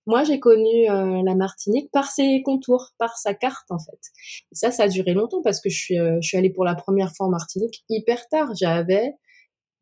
moi 0.06 0.24
j'ai 0.24 0.40
connu 0.40 0.86
la 0.88 1.36
Martinique 1.36 1.90
par 1.92 2.12
ses 2.12 2.42
contours, 2.44 2.92
par 2.98 3.18
sa 3.18 3.34
carte 3.34 3.72
en 3.72 3.80
fait. 3.80 4.00
Et 4.52 4.56
ça, 4.56 4.72
ça 4.72 4.84
a 4.84 4.88
duré 4.88 5.14
longtemps 5.14 5.42
parce 5.42 5.62
que 5.62 5.70
je 5.70 5.78
suis, 5.78 5.96
je 5.98 6.28
suis 6.28 6.38
allée 6.38 6.52
pour 6.52 6.66
la 6.66 6.76
première 6.76 7.12
fois 7.16 7.28
en 7.28 7.30
Martinique 7.30 7.84
hyper 7.90 8.28
tard. 8.28 8.50
J'avais 8.60 9.14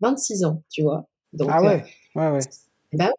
26 0.02 0.46
ans, 0.46 0.64
tu 0.70 0.84
vois. 0.84 1.08
Donc, 1.34 1.50
ah 1.52 1.62
ouais, 1.62 1.84
ouais, 2.16 2.30
ouais. 2.30 2.40
Bah. 2.94 3.12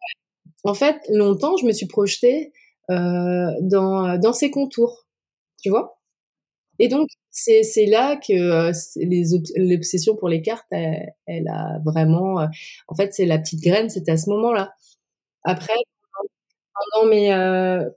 En 0.63 0.73
fait, 0.73 0.97
longtemps, 1.09 1.55
je 1.57 1.65
me 1.65 1.71
suis 1.71 1.87
projetée 1.87 2.51
euh, 2.89 3.51
dans, 3.61 4.17
dans 4.17 4.33
ses 4.33 4.51
contours, 4.51 5.05
tu 5.61 5.69
vois. 5.69 5.98
Et 6.79 6.87
donc, 6.87 7.09
c'est, 7.29 7.63
c'est 7.63 7.85
là 7.85 8.15
que 8.17 8.33
euh, 8.33 8.71
les 8.95 9.23
l'obsession 9.57 10.15
pour 10.15 10.29
les 10.29 10.41
cartes, 10.41 10.65
elle, 10.71 11.47
a 11.47 11.79
vraiment... 11.85 12.39
Euh, 12.39 12.47
en 12.87 12.95
fait, 12.95 13.13
c'est 13.13 13.25
la 13.25 13.37
petite 13.37 13.61
graine, 13.61 13.89
c'était 13.89 14.11
à 14.11 14.17
ce 14.17 14.29
moment-là. 14.29 14.73
Après, 15.43 15.73
pendant 16.93 17.09
mes, 17.09 17.29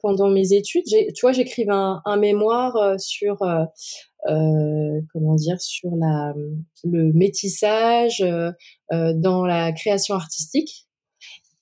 pendant 0.03 0.29
mes 0.29 0.53
études, 0.53 0.85
j'ai, 0.91 1.13
tu 1.13 1.21
vois, 1.23 1.33
j'écrivais 1.33 1.73
un, 1.73 2.03
un 2.05 2.17
mémoire 2.17 2.99
sur... 2.99 3.39
Euh, 4.29 5.01
comment 5.13 5.35
dire 5.35 5.61
sur 5.61 5.91
la 5.97 6.33
le 6.85 7.13
métissage 7.13 8.23
euh, 8.23 8.53
dans 8.91 9.45
la 9.45 9.73
création 9.73 10.15
artistique 10.15 10.87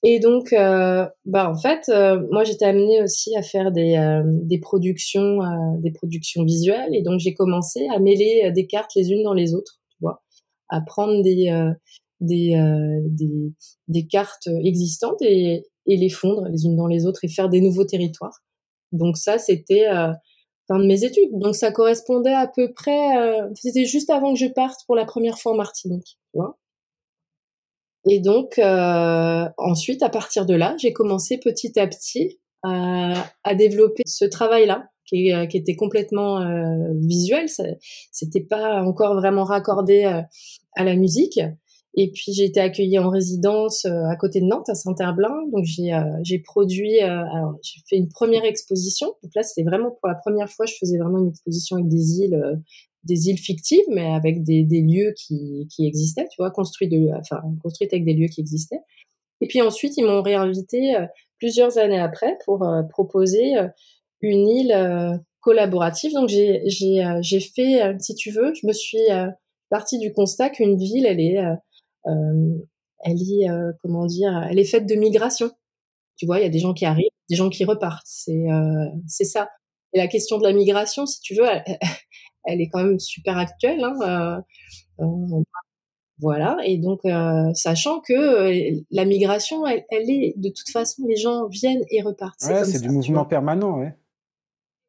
et 0.03 0.19
donc, 0.19 0.51
euh, 0.53 1.05
bah 1.25 1.49
en 1.51 1.57
fait, 1.57 1.89
euh, 1.89 2.25
moi 2.31 2.43
j'étais 2.43 2.65
amenée 2.65 3.03
aussi 3.03 3.35
à 3.35 3.43
faire 3.43 3.71
des, 3.71 3.95
euh, 3.97 4.23
des 4.25 4.59
productions, 4.59 5.41
euh, 5.43 5.77
des 5.79 5.91
productions 5.91 6.43
visuelles, 6.43 6.93
et 6.95 7.03
donc 7.03 7.19
j'ai 7.19 7.33
commencé 7.35 7.87
à 7.93 7.99
mêler 7.99 8.51
des 8.55 8.65
cartes 8.65 8.91
les 8.95 9.11
unes 9.11 9.23
dans 9.23 9.33
les 9.33 9.53
autres, 9.53 9.79
tu 9.91 9.97
vois, 10.01 10.23
à 10.69 10.81
prendre 10.81 11.21
des 11.23 11.51
des, 12.19 12.55
des, 13.09 13.53
des 13.87 14.07
cartes 14.07 14.47
existantes 14.63 15.21
et, 15.21 15.63
et 15.87 15.97
les 15.97 16.09
fondre 16.09 16.47
les 16.49 16.65
unes 16.65 16.75
dans 16.75 16.87
les 16.87 17.05
autres 17.05 17.23
et 17.23 17.27
faire 17.27 17.49
des 17.49 17.61
nouveaux 17.61 17.85
territoires. 17.85 18.41
Donc 18.91 19.17
ça, 19.17 19.37
c'était 19.39 19.87
fin 20.67 20.79
de 20.79 20.85
mes 20.85 21.03
études. 21.03 21.31
Donc 21.33 21.55
ça 21.55 21.71
correspondait 21.71 22.33
à 22.33 22.47
peu 22.47 22.73
près, 22.73 23.39
c'était 23.55 23.85
juste 23.85 24.09
avant 24.09 24.33
que 24.33 24.39
je 24.39 24.47
parte 24.47 24.81
pour 24.85 24.95
la 24.95 25.05
première 25.05 25.39
fois 25.39 25.53
en 25.53 25.55
Martinique, 25.55 26.19
tu 26.31 26.39
vois. 26.39 26.57
Et 28.09 28.19
donc, 28.19 28.57
euh, 28.57 29.45
ensuite, 29.57 30.01
à 30.03 30.09
partir 30.09 30.45
de 30.45 30.55
là, 30.55 30.75
j'ai 30.79 30.93
commencé 30.93 31.37
petit 31.37 31.79
à 31.79 31.87
petit 31.87 32.39
à, 32.63 33.13
à 33.43 33.55
développer 33.55 34.03
ce 34.05 34.25
travail-là, 34.25 34.87
qui, 35.05 35.31
qui, 35.49 35.57
était 35.57 35.75
complètement 35.75 36.41
euh, 36.41 36.93
visuel. 36.95 37.47
C'était 38.11 38.41
pas 38.41 38.83
encore 38.83 39.15
vraiment 39.15 39.43
raccordé 39.43 40.05
euh, 40.05 40.21
à 40.75 40.83
la 40.83 40.95
musique. 40.95 41.39
Et 41.95 42.09
puis 42.09 42.31
j'ai 42.31 42.45
été 42.45 42.59
accueillie 42.61 42.99
en 42.99 43.09
résidence 43.09 43.85
euh, 43.85 44.05
à 44.09 44.15
côté 44.15 44.39
de 44.39 44.45
Nantes, 44.45 44.69
à 44.69 44.75
Saint-Herblain. 44.75 45.33
Donc 45.51 45.65
j'ai 45.65 45.93
euh, 45.93 46.43
produit, 46.45 47.01
euh, 47.01 47.07
alors 47.07 47.57
j'ai 47.61 47.81
fait 47.89 47.97
une 47.97 48.07
première 48.07 48.45
exposition. 48.45 49.07
Donc 49.21 49.31
là 49.35 49.43
c'était 49.43 49.67
vraiment 49.67 49.91
pour 49.91 50.07
la 50.07 50.15
première 50.15 50.49
fois, 50.49 50.65
je 50.65 50.75
faisais 50.79 50.97
vraiment 50.97 51.19
une 51.19 51.29
exposition 51.29 51.75
avec 51.77 51.89
des 51.89 52.19
îles, 52.19 52.61
des 53.03 53.29
îles 53.29 53.37
fictives, 53.37 53.85
mais 53.89 54.05
avec 54.05 54.43
des, 54.43 54.63
des 54.63 54.81
lieux 54.81 55.13
qui, 55.17 55.67
qui 55.73 55.87
existaient, 55.87 56.27
tu 56.29 56.35
vois, 56.37 56.51
construites 56.51 56.91
de, 56.91 57.09
enfin 57.19 57.41
construites 57.61 57.93
avec 57.93 58.05
des 58.05 58.13
lieux 58.13 58.27
qui 58.27 58.41
existaient. 58.41 58.81
Et 59.41 59.47
puis 59.47 59.61
ensuite 59.61 59.97
ils 59.97 60.05
m'ont 60.05 60.21
réinvité 60.21 60.95
plusieurs 61.39 61.79
années 61.79 61.99
après 61.99 62.37
pour 62.45 62.63
proposer 62.89 63.53
une 64.21 64.47
île 64.47 65.19
collaborative. 65.39 66.13
Donc 66.13 66.29
j'ai 66.29 66.61
j'ai 66.67 67.03
j'ai 67.21 67.39
fait, 67.39 67.95
si 67.99 68.13
tu 68.13 68.29
veux, 68.29 68.53
je 68.53 68.67
me 68.67 68.73
suis 68.73 68.99
partie 69.69 69.97
du 69.97 70.13
constat 70.13 70.51
qu'une 70.51 70.77
ville 70.77 71.07
elle 71.07 71.19
est 71.19 71.39
euh, 72.07 72.57
elle 73.03 73.21
est 73.21 73.49
euh, 73.49 73.71
comment 73.81 74.05
dire, 74.05 74.31
elle 74.49 74.59
est 74.59 74.65
faite 74.65 74.87
de 74.87 74.95
migration. 74.95 75.51
Tu 76.17 76.25
vois, 76.25 76.39
il 76.39 76.43
y 76.43 76.45
a 76.45 76.49
des 76.49 76.59
gens 76.59 76.73
qui 76.73 76.85
arrivent, 76.85 77.09
des 77.29 77.35
gens 77.35 77.49
qui 77.49 77.65
repartent. 77.65 78.05
C'est 78.05 78.49
euh, 78.51 78.85
c'est 79.07 79.25
ça. 79.25 79.49
Et 79.93 79.97
la 79.97 80.07
question 80.07 80.37
de 80.37 80.43
la 80.43 80.53
migration, 80.53 81.05
si 81.05 81.19
tu 81.21 81.35
veux, 81.35 81.45
est 82.47 82.69
quand 82.69 82.83
même 82.83 82.99
super 82.99 83.37
actuelle. 83.37 83.83
Hein, 83.83 84.43
voilà. 86.19 86.57
Et 86.65 86.77
donc, 86.77 87.01
sachant 87.53 87.99
que 87.99 88.73
la 88.91 89.05
migration, 89.05 89.65
elle, 89.65 89.85
elle, 89.89 90.09
est 90.09 90.33
de 90.37 90.49
toute 90.49 90.69
façon, 90.69 91.03
les 91.07 91.17
gens 91.17 91.47
viennent 91.47 91.83
et 91.89 92.01
repartent. 92.01 92.41
Ouais, 92.47 92.65
c'est 92.65 92.81
du 92.81 92.89
mouvement 92.89 93.25
permanent, 93.25 93.79
ouais 93.79 93.95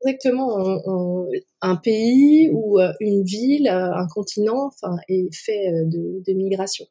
exactement 0.05 1.27
un 1.61 1.77
pays 1.77 2.51
ou 2.53 2.81
euh, 2.81 2.93
une 3.01 3.23
ville, 3.23 3.69
euh, 3.69 3.95
un 3.95 4.07
continent, 4.09 4.67
enfin, 4.67 4.97
est 5.09 5.33
fait 5.35 5.69
euh, 5.69 5.85
de, 5.87 6.23
de, 6.27 6.33
migration. 6.33 6.87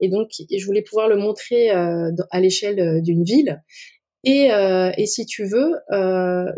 Et 0.00 0.08
donc, 0.08 0.30
je 0.50 0.64
voulais 0.66 0.82
pouvoir 0.82 1.08
le 1.08 1.16
montrer 1.16 1.70
à 1.70 2.40
l'échelle 2.40 3.02
d'une 3.02 3.24
ville. 3.24 3.62
Et, 4.24 4.48
et, 4.96 5.06
si 5.06 5.26
tu 5.26 5.44
veux, 5.44 5.74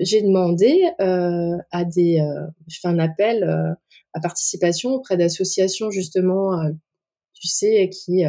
j'ai 0.00 0.22
demandé 0.22 0.82
à 0.98 1.84
des, 1.84 2.18
je 2.68 2.78
fais 2.80 2.88
un 2.88 2.98
appel 2.98 3.44
à 4.12 4.20
participation 4.20 4.90
auprès 4.90 5.16
d'associations 5.16 5.90
justement, 5.90 6.58
tu 7.34 7.48
sais, 7.48 7.90
qui 7.90 8.24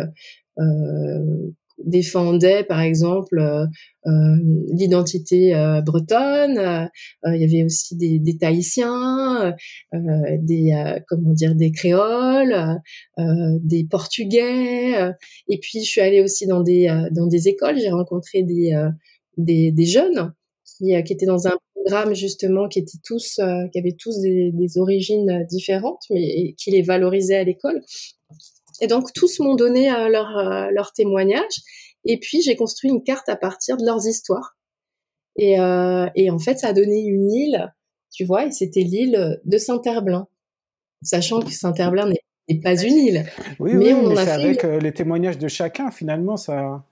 défendait 1.86 2.64
par 2.64 2.82
exemple 2.82 3.40
euh, 3.40 3.66
euh 4.08 4.38
l'identité 4.74 5.56
euh, 5.56 5.82
bretonne. 5.82 6.58
Euh, 6.58 7.36
il 7.36 7.42
y 7.42 7.44
avait 7.44 7.64
aussi 7.64 7.96
des, 7.96 8.20
des 8.20 8.38
Tahitiens, 8.38 9.56
des 9.94 10.74
comment 11.08 11.34
dire 11.34 11.56
des 11.56 11.72
créoles, 11.72 12.80
des 13.18 13.86
Portugais. 13.90 15.14
et 15.50 15.60
puis 15.60 15.80
je 15.84 15.90
suis 15.90 16.02
allée 16.02 16.22
aussi 16.22 16.48
dans 16.48 16.62
des 16.62 16.88
dans 17.12 17.28
des 17.28 17.48
écoles. 17.48 17.78
J'ai 17.78 17.92
rencontré 17.92 18.44
des, 18.44 18.74
des, 19.38 19.72
des 19.72 19.86
jeunes 19.86 20.34
qui, 20.66 20.94
qui 21.04 21.14
étaient 21.14 21.26
dans 21.26 21.48
un 21.48 21.58
programme 21.74 22.14
justement 22.14 22.68
qui 22.68 22.80
étaient 22.80 23.00
tous 23.04 23.40
qui 23.72 23.80
avaient 23.80 23.96
tous 23.98 24.20
des, 24.22 24.52
des 24.52 24.78
origines 24.78 25.46
différentes 25.50 26.04
mais 26.10 26.54
qui 26.58 26.72
les 26.72 26.82
valorisaient 26.82 27.38
à 27.38 27.44
l'école 27.44 27.82
et 28.82 28.88
donc 28.88 29.14
tous 29.14 29.40
m'ont 29.40 29.56
donné 29.56 29.92
euh, 29.92 30.10
leur, 30.10 30.38
euh, 30.38 30.70
leur 30.72 30.92
témoignage. 30.92 31.62
Et 32.04 32.20
puis 32.20 32.42
j'ai 32.42 32.56
construit 32.56 32.90
une 32.90 33.04
carte 33.04 33.30
à 33.30 33.36
partir 33.36 33.78
de 33.78 33.86
leurs 33.86 34.06
histoires. 34.08 34.58
Et, 35.38 35.60
euh, 35.60 36.08
et 36.16 36.30
en 36.30 36.40
fait, 36.40 36.58
ça 36.58 36.70
a 36.70 36.74
donné 36.74 37.04
une 37.06 37.32
île, 37.32 37.74
tu 38.12 38.26
vois, 38.26 38.48
et 38.48 38.52
c'était 38.52 38.82
l'île 38.82 39.40
de 39.46 39.58
Saint-Herblain. 39.58 40.28
Sachant 41.04 41.40
que 41.40 41.52
Saint-Herblain 41.52 42.12
n'est 42.50 42.60
pas 42.60 42.76
une 42.84 42.98
île. 42.98 43.26
Oui, 43.60 43.76
mais 43.76 43.94
on 43.94 44.10
mais 44.10 44.20
a 44.20 44.26
fait 44.26 44.32
avec 44.32 44.64
les 44.64 44.92
témoignages 44.92 45.38
de 45.38 45.48
chacun, 45.48 45.90
finalement, 45.90 46.36
ça, 46.38 46.84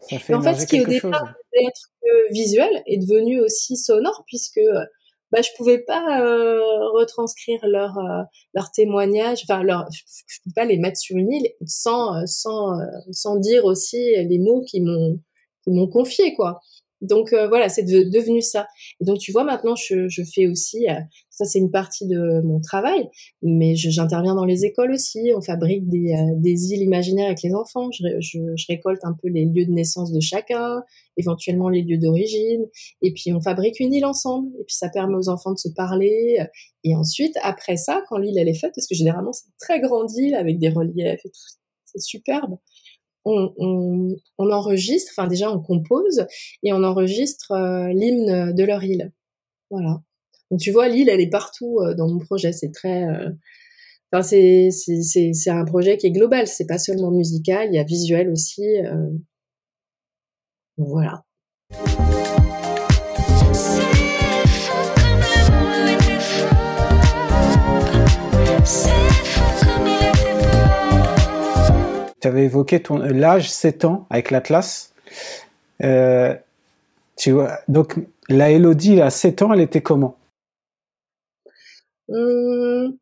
ça 0.00 0.18
fait 0.18 0.34
En 0.34 0.42
fait, 0.42 0.54
ce 0.54 0.66
qui 0.66 0.80
au 0.80 0.86
départ 0.86 1.10
devait 1.12 1.66
être 1.66 1.90
visuel 2.30 2.82
est 2.86 2.98
devenu 2.98 3.40
aussi 3.40 3.76
sonore, 3.76 4.24
puisque 4.26 4.60
bah, 5.32 5.42
je 5.42 5.50
pouvais 5.56 5.78
pas 5.78 6.20
euh, 6.20 6.60
retranscrire 6.90 7.60
leur 7.64 7.98
euh, 7.98 8.22
leur 8.54 8.70
témoignage, 8.72 9.42
enfin 9.44 9.62
leur, 9.62 9.86
je, 9.92 10.02
je 10.26 10.38
peux 10.44 10.50
pas 10.54 10.64
les 10.64 10.78
mettre 10.78 10.98
sur 10.98 11.16
une 11.16 11.32
île 11.32 11.48
sans 11.66 12.16
euh, 12.16 12.22
sans 12.26 12.78
sans 13.12 13.36
dire 13.36 13.64
aussi 13.64 13.98
les 14.16 14.38
mots 14.38 14.62
qui 14.66 14.80
m'ont 14.80 15.20
qui 15.62 15.70
m'ont 15.70 15.88
confié 15.88 16.34
quoi. 16.34 16.60
Donc 17.00 17.32
euh, 17.32 17.48
voilà, 17.48 17.68
c'est 17.68 17.84
devenu 17.84 18.42
ça. 18.42 18.66
Et 19.00 19.04
donc 19.04 19.18
tu 19.18 19.32
vois, 19.32 19.44
maintenant 19.44 19.74
je, 19.74 20.08
je 20.08 20.22
fais 20.22 20.46
aussi, 20.46 20.88
euh, 20.88 20.94
ça 21.30 21.46
c'est 21.46 21.58
une 21.58 21.70
partie 21.70 22.06
de 22.06 22.42
mon 22.42 22.60
travail, 22.60 23.08
mais 23.42 23.74
j'interviens 23.74 24.34
dans 24.34 24.44
les 24.44 24.66
écoles 24.66 24.92
aussi. 24.92 25.32
On 25.34 25.40
fabrique 25.40 25.88
des, 25.88 26.12
euh, 26.12 26.34
des 26.36 26.72
îles 26.72 26.82
imaginaires 26.82 27.26
avec 27.26 27.42
les 27.42 27.54
enfants. 27.54 27.90
Je, 27.90 28.04
je, 28.20 28.38
je, 28.54 28.66
récolte 28.68 29.00
un 29.04 29.14
peu 29.14 29.28
les 29.28 29.46
lieux 29.46 29.64
de 29.64 29.72
naissance 29.72 30.12
de 30.12 30.20
chacun, 30.20 30.82
éventuellement 31.16 31.70
les 31.70 31.82
lieux 31.82 31.98
d'origine, 31.98 32.66
et 33.02 33.12
puis 33.12 33.32
on 33.32 33.40
fabrique 33.40 33.80
une 33.80 33.94
île 33.94 34.04
ensemble. 34.04 34.48
Et 34.60 34.64
puis 34.64 34.76
ça 34.76 34.90
permet 34.90 35.16
aux 35.16 35.28
enfants 35.30 35.52
de 35.52 35.58
se 35.58 35.68
parler. 35.70 36.38
Et 36.84 36.94
ensuite, 36.94 37.34
après 37.42 37.76
ça, 37.76 38.02
quand 38.08 38.18
l'île 38.18 38.38
elle 38.38 38.48
est 38.48 38.54
faite, 38.54 38.72
parce 38.74 38.86
que 38.86 38.94
généralement 38.94 39.32
c'est 39.32 39.46
une 39.46 39.54
très 39.58 39.80
grande 39.80 40.10
île 40.16 40.34
avec 40.34 40.58
des 40.58 40.68
reliefs 40.68 41.20
et 41.24 41.30
tout, 41.30 41.40
c'est 41.86 42.00
superbe 42.00 42.56
on, 43.24 44.16
enregistre, 44.38 45.12
enfin 45.16 45.28
déjà 45.28 45.52
on 45.52 45.60
compose 45.60 46.26
et 46.62 46.72
on 46.72 46.82
enregistre 46.82 47.52
euh, 47.52 47.88
l'hymne 47.92 48.52
de 48.52 48.64
leur 48.64 48.82
île. 48.84 49.12
Voilà. 49.70 50.02
Donc 50.50 50.60
tu 50.60 50.72
vois, 50.72 50.88
l'île, 50.88 51.08
elle 51.08 51.20
est 51.20 51.30
partout 51.30 51.78
euh, 51.80 51.94
dans 51.94 52.08
mon 52.08 52.18
projet. 52.18 52.52
C'est 52.52 52.72
très, 52.72 53.04
euh, 53.04 53.30
enfin 54.12 54.22
c'est 54.22 54.70
c'est 54.70 55.32
c'est 55.32 55.50
un 55.50 55.64
projet 55.64 55.96
qui 55.96 56.06
est 56.06 56.12
global. 56.12 56.46
C'est 56.46 56.66
pas 56.66 56.78
seulement 56.78 57.10
musical, 57.10 57.68
il 57.70 57.74
y 57.74 57.78
a 57.78 57.84
visuel 57.84 58.30
aussi. 58.30 58.64
voilà. 60.76 61.24
Tu 72.20 72.28
avais 72.28 72.44
évoqué 72.44 72.82
ton 72.82 72.98
l'âge 72.98 73.50
7 73.50 73.84
ans 73.84 74.06
avec 74.10 74.30
l'Atlas. 74.30 74.92
Euh, 75.82 76.34
tu 77.16 77.32
vois, 77.32 77.58
donc 77.68 77.96
la 78.28 78.50
Elodie 78.50 79.00
à 79.00 79.10
7 79.10 79.42
ans, 79.42 79.52
elle 79.52 79.60
était 79.60 79.80
comment? 79.80 80.16
Hum, 82.08 82.96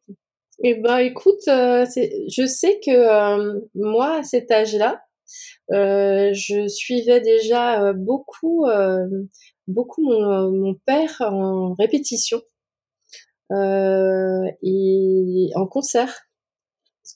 Eh 0.62 0.75
ben, 0.75 0.99
écoute, 0.99 1.49
euh, 1.49 1.87
je 2.29 2.47
sais 2.47 2.81
que 2.85 2.91
euh, 2.91 3.61
moi, 3.75 4.19
à 4.19 4.23
cet 4.23 4.51
âge-là, 4.51 5.03
je 5.71 6.69
suivais 6.69 7.21
déjà 7.21 7.93
beaucoup, 7.93 8.66
beaucoup 9.66 10.03
mon, 10.03 10.75
père 10.87 11.16
en 11.21 11.75
répétition 11.75 12.41
et 13.51 15.51
en 15.55 15.66
concert 15.66 16.28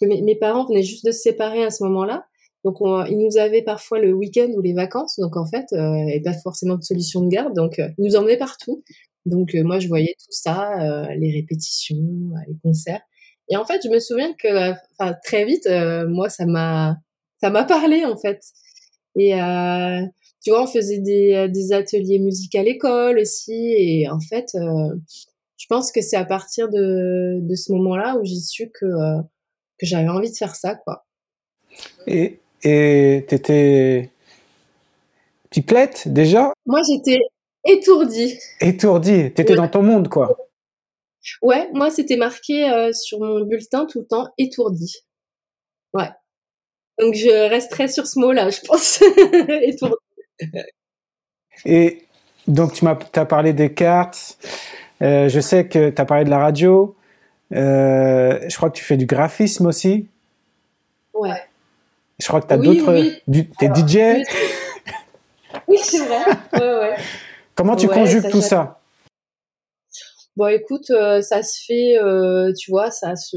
mes, 0.06 0.36
parents 0.36 0.66
venaient 0.66 0.82
juste 0.82 1.04
de 1.04 1.12
se 1.12 1.20
séparer 1.20 1.64
à 1.64 1.70
ce 1.70 1.84
moment-là. 1.84 2.26
Donc, 2.64 2.76
ils 2.80 3.18
nous 3.18 3.38
avaient 3.38 3.62
parfois 3.62 3.98
le 3.98 4.12
week-end 4.12 4.48
ou 4.56 4.60
les 4.60 4.72
vacances. 4.72 5.18
Donc, 5.18 5.36
en 5.36 5.46
fait, 5.46 5.66
il 5.72 5.78
n'y 5.78 6.12
avait 6.12 6.22
pas 6.22 6.32
forcément 6.34 6.76
de 6.76 6.82
solution 6.82 7.22
de 7.22 7.28
garde. 7.28 7.54
Donc, 7.54 7.78
euh, 7.78 7.88
ils 7.98 8.04
nous 8.04 8.16
emmenaient 8.16 8.38
partout. 8.38 8.84
Donc, 9.26 9.54
euh, 9.54 9.64
moi, 9.64 9.80
je 9.80 9.88
voyais 9.88 10.14
tout 10.18 10.30
ça, 10.30 10.70
euh, 10.80 11.06
les 11.18 11.32
répétitions, 11.32 11.96
les 12.46 12.56
concerts. 12.62 13.02
Et 13.50 13.56
en 13.56 13.64
fait, 13.64 13.80
je 13.84 13.88
me 13.88 13.98
souviens 13.98 14.32
que, 14.34 14.72
très 15.24 15.44
vite, 15.44 15.68
moi, 16.08 16.28
ça 16.28 16.46
m'a, 16.46 16.96
ça 17.40 17.50
m'a 17.50 17.64
parlé, 17.64 18.04
en 18.04 18.16
fait. 18.16 18.40
Et 19.16 19.32
tu 20.42 20.50
vois, 20.50 20.62
on 20.62 20.66
faisait 20.66 20.98
des, 20.98 21.72
ateliers 21.72 22.20
musique 22.20 22.54
à 22.54 22.62
l'école 22.62 23.18
aussi. 23.18 23.74
Et 23.76 24.08
en 24.08 24.20
fait, 24.20 24.46
je 24.54 25.66
pense 25.68 25.90
que 25.90 26.00
c'est 26.00 26.16
à 26.16 26.24
partir 26.24 26.68
de 26.70 27.54
ce 27.54 27.72
moment-là 27.72 28.16
où 28.16 28.24
j'ai 28.24 28.40
su 28.40 28.70
que 28.72 28.86
que 29.82 29.86
j'avais 29.86 30.08
envie 30.08 30.30
de 30.30 30.36
faire 30.36 30.54
ça, 30.54 30.74
quoi. 30.76 31.04
Et 32.06 32.38
et 32.64 33.24
t'étais 33.28 34.10
pipelette 35.50 36.06
déjà? 36.06 36.52
Moi, 36.66 36.80
j'étais 36.88 37.20
étourdie. 37.64 38.38
Étourdie. 38.60 39.32
T'étais 39.32 39.54
dans 39.54 39.68
ton 39.68 39.82
monde, 39.82 40.08
quoi. 40.08 40.36
Ouais, 41.40 41.68
moi, 41.72 41.90
c'était 41.90 42.16
marqué 42.16 42.68
euh, 42.70 42.92
sur 42.92 43.20
mon 43.20 43.44
bulletin 43.44 43.86
tout 43.86 44.00
le 44.00 44.06
temps 44.06 44.28
étourdie. 44.38 45.04
Ouais. 45.92 46.10
Donc, 46.98 47.14
je 47.14 47.48
resterai 47.48 47.88
sur 47.88 48.06
ce 48.06 48.18
mot-là, 48.18 48.50
je 48.50 48.60
pense. 48.60 49.02
étourdie. 49.62 49.96
Et 51.64 52.06
donc, 52.46 52.72
tu 52.74 52.84
m'as 52.84 52.98
as 53.14 53.24
parlé 53.24 53.52
des 53.52 53.72
cartes. 53.72 54.38
Euh, 55.00 55.28
je 55.28 55.40
sais 55.40 55.66
que 55.66 55.90
tu 55.90 56.00
as 56.00 56.04
parlé 56.04 56.24
de 56.24 56.30
la 56.30 56.38
radio. 56.38 56.96
Euh, 57.52 58.38
je 58.48 58.56
crois 58.56 58.70
que 58.70 58.76
tu 58.76 58.84
fais 58.84 58.96
du 58.96 59.06
graphisme 59.06 59.66
aussi. 59.66 60.08
Ouais. 61.14 61.42
Je 62.18 62.26
crois 62.26 62.40
que 62.40 62.48
tu 62.48 62.54
as 62.54 62.58
d'autres. 62.58 63.02
Du... 63.26 63.48
T'es 63.50 63.66
DJ 63.66 64.24
Oui, 65.68 65.78
c'est 65.82 66.04
vrai. 66.04 66.24
Ouais, 66.54 66.78
ouais. 66.78 66.96
Comment 67.54 67.76
tu 67.76 67.88
conjugues 67.88 68.30
tout 68.30 68.40
ça? 68.40 68.80
Bon, 70.36 70.46
écoute, 70.46 70.90
euh, 70.90 71.20
ça 71.20 71.42
se 71.42 71.62
fait, 71.66 71.98
euh, 71.98 72.54
tu 72.58 72.70
vois, 72.70 72.90
ça 72.90 73.16
se, 73.16 73.36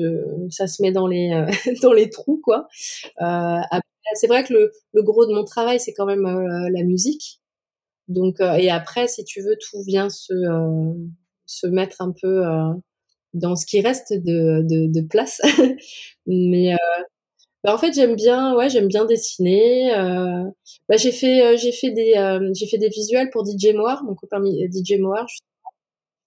ça 0.50 0.66
se 0.66 0.82
met 0.82 0.94
dans 0.94 1.08
les, 1.08 1.32
euh, 1.34 1.74
dans 1.82 1.92
les 1.92 2.10
trous, 2.10 2.40
quoi. 2.42 2.68
c'est 4.14 4.28
vrai 4.28 4.46
que 4.46 4.54
le, 4.54 4.72
le, 4.94 5.04
gros 5.04 5.26
de 5.26 5.34
mon 5.34 5.44
travail, 5.44 5.80
c'est 5.80 5.94
quand 5.94 6.06
même 6.06 6.26
la 6.26 6.84
musique. 6.84 7.42
Donc, 8.08 8.40
et 8.40 8.70
après, 8.70 9.08
si 9.08 9.26
tu 9.26 9.42
veux, 9.42 9.58
tout 9.58 9.82
vient 9.82 10.10
se, 10.10 10.34
se 11.46 11.68
mettre 11.68 12.02
un 12.02 12.12
peu 12.12 12.44
dans 13.36 13.56
ce 13.56 13.68
qui 13.68 13.82
reste 13.82 14.14
de, 14.14 14.64
de, 14.64 14.92
de 14.92 15.08
place. 15.08 15.40
Mais 16.26 16.76
bah, 17.64 17.76
en 17.76 17.78
fait, 17.78 17.94
j'aime 17.94 18.16
bien, 18.16 18.56
ouais, 18.56 18.70
j'aime 18.70 18.88
bien 18.88 19.06
dessiner. 19.06 19.92
Bah, 20.90 20.98
j'ai 20.98 21.12
fait, 21.12 21.58
j'ai 21.58 21.72
fait 21.72 21.92
des, 21.92 22.14
j'ai 22.54 22.68
fait 22.68 22.80
des 22.80 22.90
visuels 22.90 23.30
pour 23.30 23.46
DJ 23.46 23.74
Moir, 23.76 24.04
mon 24.04 24.16
copain 24.16 24.44
DJ 24.44 25.00
Moir, 25.00 25.28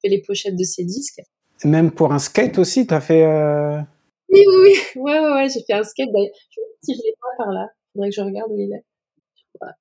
fait 0.01 0.09
les 0.09 0.23
pochettes 0.23 0.57
de 0.57 0.65
ses 0.65 0.85
disques. 0.85 1.21
Même 1.65 1.91
pour 1.91 2.13
un 2.13 2.19
skate 2.19 2.59
aussi, 2.59 2.87
tu 2.87 2.95
as 2.95 3.01
fait. 3.01 3.25
Euh... 3.25 3.81
Oui, 4.29 4.43
oui, 4.47 4.57
oui. 4.63 5.03
Ouais, 5.03 5.19
ouais, 5.19 5.33
ouais. 5.33 5.49
J'ai 5.49 5.61
fait 5.67 5.73
un 5.73 5.83
skate. 5.83 6.11
D'ailleurs, 6.13 6.31
je 6.51 6.61
si 6.83 6.95
je 6.95 7.03
l'ai 7.03 7.15
pas 7.21 7.45
par 7.45 7.53
là. 7.53 7.69
Faudrait 7.93 8.11
que 8.11 8.15
je 8.15 8.21
regarde 8.21 8.51
où 8.53 8.59
il 8.59 8.73
est. 8.73 8.85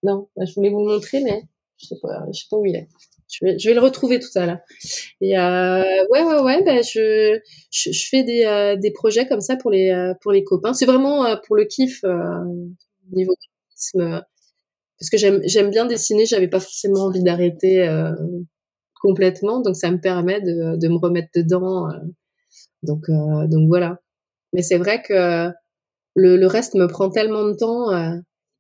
Non, 0.02 0.28
bah, 0.36 0.46
je 0.46 0.54
voulais 0.56 0.70
vous 0.70 0.80
le 0.80 0.94
montrer, 0.94 1.22
mais 1.22 1.44
je 1.78 1.88
sais 1.88 1.98
pas, 2.02 2.26
je 2.32 2.40
sais 2.40 2.48
pas 2.50 2.58
où 2.58 2.66
il 2.66 2.76
est. 2.76 2.88
Je 3.30 3.46
vais, 3.46 3.60
je 3.60 3.68
vais 3.70 3.76
le 3.76 3.82
retrouver 3.82 4.20
tout 4.20 4.30
à 4.36 4.46
l'heure. 4.46 4.60
Et 5.22 5.38
euh, 5.38 5.84
ouais, 6.12 6.24
ouais, 6.24 6.40
ouais. 6.42 6.64
Bah, 6.64 6.82
je, 6.82 7.40
je, 7.72 7.92
je 7.92 8.08
fais 8.10 8.24
des, 8.24 8.46
euh, 8.46 8.76
des 8.78 8.92
projets 8.92 9.28
comme 9.28 9.42
ça 9.42 9.58
pour 9.58 9.72
les, 9.72 9.90
euh, 9.92 10.14
pour 10.22 10.32
les 10.32 10.44
copains. 10.44 10.74
C'est 10.74 10.86
vraiment 10.86 11.26
euh, 11.26 11.36
pour 11.46 11.56
le 11.56 11.66
kiff 11.66 12.04
niveau 13.12 13.34
graphisme. 13.36 14.22
parce 15.00 15.10
que 15.10 15.18
j'aime, 15.18 15.42
j'aime 15.46 15.70
bien 15.72 15.86
dessiner. 15.86 16.26
J'avais 16.26 16.48
pas 16.48 16.60
forcément 16.60 17.02
envie 17.02 17.24
d'arrêter 17.24 17.86
complètement, 19.02 19.62
donc 19.62 19.76
ça 19.76 19.92
me 19.92 20.00
permet 20.00 20.42
de, 20.42 20.76
de 20.78 20.88
me 20.88 20.98
remettre 20.98 21.30
dedans. 21.36 21.90
Euh. 21.90 22.00
donc, 22.84 23.10
euh, 23.10 23.48
donc 23.48 23.68
voilà. 23.68 24.00
Mais 24.54 24.62
c'est 24.62 24.78
vrai 24.78 25.02
que 25.02 25.50
le, 26.16 26.38
le, 26.38 26.48
reste 26.48 26.76
me 26.76 26.88
prend 26.88 27.10
tellement 27.10 27.46
de 27.46 27.54
temps. 27.54 27.92
Euh. 27.92 28.16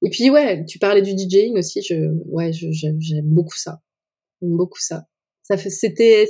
et 0.06 0.10
puis 0.10 0.30
ouais, 0.30 0.66
tu 0.66 0.80
parlais 0.80 1.02
du 1.02 1.12
DJing 1.18 1.58
aussi. 1.58 1.82
Je, 1.82 1.96
ouais, 2.28 2.52
j'aime 2.54 3.00
beaucoup 3.26 3.58
ça. 3.58 3.80
Beaucoup 4.42 4.80
ça. 4.80 5.04
Ça 5.44 5.58
c'était, 5.58 6.28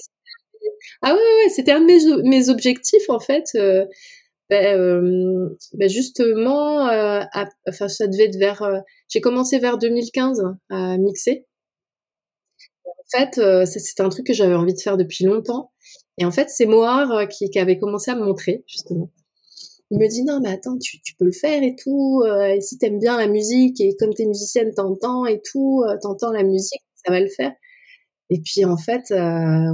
ah 1.01 1.13
ouais, 1.13 1.19
ouais, 1.19 1.49
c'était 1.49 1.71
un 1.71 1.81
de 1.81 1.85
mes, 1.85 2.29
mes 2.29 2.49
objectifs 2.49 3.09
en 3.09 3.19
fait. 3.19 3.45
Ben, 4.49 5.49
ben, 5.73 5.89
justement, 5.89 6.87
euh, 6.87 7.21
enfin 7.67 7.89
ça 7.89 8.07
devait 8.07 8.25
être 8.25 8.37
vers, 8.37 8.63
j'ai 9.09 9.19
commencé 9.19 9.59
vers 9.59 9.77
2015 9.77 10.41
à 10.69 10.97
mixer 10.97 11.47
en 13.07 13.19
fait, 13.19 13.37
euh, 13.37 13.65
c'est 13.65 14.01
un 14.01 14.09
truc 14.09 14.27
que 14.27 14.33
j'avais 14.33 14.55
envie 14.55 14.73
de 14.73 14.79
faire 14.79 14.97
depuis 14.97 15.25
longtemps. 15.25 15.71
Et 16.17 16.25
en 16.25 16.31
fait, 16.31 16.49
c'est 16.49 16.67
euh, 16.67 17.25
qui, 17.27 17.59
avait 17.59 17.79
commencé 17.79 18.11
à 18.11 18.15
me 18.15 18.25
montrer, 18.25 18.63
justement. 18.67 19.11
Il 19.91 19.99
me 19.99 20.07
dit, 20.07 20.23
non, 20.23 20.39
mais 20.41 20.49
attends, 20.49 20.77
tu, 20.77 20.99
peux 21.17 21.25
le 21.25 21.31
faire 21.31 21.63
et 21.63 21.75
tout. 21.75 22.23
Euh, 22.25 22.55
et 22.55 22.61
si 22.61 22.77
t'aimes 22.77 22.99
bien 22.99 23.17
la 23.17 23.27
musique, 23.27 23.79
et 23.79 23.95
comme 23.97 24.13
t'es 24.13 24.25
musicienne, 24.25 24.73
t'entends 24.75 25.25
et 25.25 25.41
tout, 25.41 25.83
t'entends 26.01 26.31
la 26.31 26.43
musique, 26.43 26.81
ça 27.05 27.11
va 27.11 27.19
le 27.21 27.29
faire. 27.29 27.53
Et 28.29 28.41
puis, 28.41 28.65
en 28.65 28.77
fait, 28.77 29.13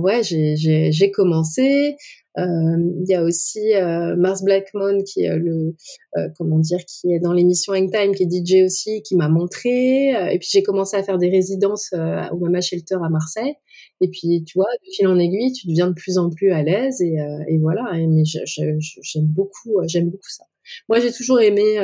ouais, 0.02 0.22
j'ai 0.24 1.12
commencé. 1.12 1.96
Euh, 2.40 2.78
il 3.00 3.06
y 3.08 3.14
a 3.14 3.24
aussi 3.24 3.76
euh, 3.76 4.16
Mars 4.16 4.44
Blackmon 4.44 5.04
qui 5.04 5.24
est 5.24 5.38
le 5.38 5.76
euh, 6.18 6.30
comment 6.36 6.58
dire 6.58 6.80
qui 6.86 7.14
est 7.14 7.20
dans 7.20 7.32
l'émission 7.32 7.74
Hangtime 7.74 8.16
qui 8.16 8.24
est 8.24 8.28
DJ 8.28 8.66
aussi 8.66 9.04
qui 9.04 9.16
m'a 9.16 9.30
montré. 9.30 10.10
Et 10.10 10.40
puis 10.40 10.48
j'ai 10.52 10.64
commencé 10.64 10.98
à 10.98 11.04
faire 11.04 11.18
des 11.18 11.30
résidences 11.30 11.94
au 11.94 12.38
Mama 12.38 12.62
Shelter 12.62 12.98
à 13.04 13.10
Marseille. 13.10 13.54
Et 14.02 14.10
puis 14.10 14.44
tu 14.46 14.58
vois 14.58 14.66
de 14.84 14.92
fil 14.92 15.08
en 15.08 15.20
aiguille 15.20 15.54
tu 15.54 15.68
deviens 15.68 15.88
de 15.88 15.94
plus 15.94 16.18
en 16.18 16.30
plus 16.30 16.52
à 16.52 16.64
l'aise 16.64 17.02
et, 17.02 17.16
et 17.48 17.58
voilà. 17.60 17.84
Et, 17.98 18.08
mais 18.08 18.24
j'aime 18.26 19.28
beaucoup 19.28 19.80
j'aime 19.86 20.10
beaucoup 20.10 20.30
ça. 20.30 20.46
Moi 20.90 21.00
j'ai 21.00 21.12
toujours 21.12 21.40
aimé 21.40 21.78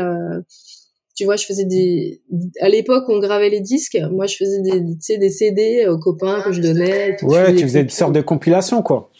tu 1.19 1.25
vois, 1.25 1.35
je 1.35 1.45
faisais 1.45 1.65
des, 1.65 2.21
à 2.61 2.69
l'époque, 2.69 3.03
on 3.09 3.19
gravait 3.19 3.49
les 3.49 3.59
disques. 3.59 3.97
Moi, 4.09 4.25
je 4.25 4.37
faisais 4.37 4.61
des, 4.61 4.79
tu 4.79 5.01
sais, 5.01 5.17
des 5.17 5.29
CD 5.29 5.85
aux 5.85 5.99
copains 5.99 6.41
que 6.43 6.53
je 6.53 6.61
donnais. 6.61 7.21
ouais, 7.23 7.53
tu 7.55 7.63
faisais 7.63 7.81
une 7.81 7.89
sorte 7.89 8.13
de 8.13 8.21
compilation, 8.21 8.81
quoi. 8.81 9.11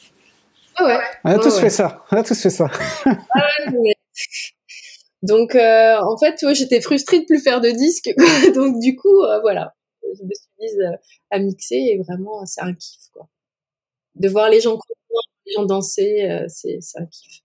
On 0.80 1.30
a 1.30 1.40
tous 1.40 1.60
fait 1.60 1.70
ça. 1.70 2.06
On 2.10 2.16
a 2.16 2.24
tous 2.24 2.42
fait 2.42 2.50
ça. 2.50 2.68
Donc, 5.24 5.56
euh, 5.56 5.98
en 6.00 6.18
fait, 6.18 6.40
j'étais 6.54 6.80
frustrée 6.80 7.20
de 7.20 7.26
plus 7.26 7.42
faire 7.42 7.60
de 7.60 7.70
disques. 7.70 8.16
Donc, 8.56 8.80
du 8.80 8.96
coup, 8.96 9.24
euh, 9.24 9.42
voilà, 9.42 9.76
je 10.04 10.24
me 10.24 10.32
suis 10.34 10.48
mise 10.62 10.80
euh, 10.80 10.96
à 11.32 11.40
mixer 11.40 11.76
et 11.76 11.98
vraiment, 11.98 12.46
c'est 12.46 12.62
un 12.62 12.74
kiff, 12.74 13.10
quoi. 13.12 13.28
De 14.16 14.30
voir 14.30 14.50
les 14.50 14.62
gens 14.62 14.78
courir, 14.78 14.96
les 15.46 15.52
gens 15.52 15.66
danser, 15.66 16.46
c'est 16.48 16.80
un 16.96 17.06
kiff. 17.08 17.42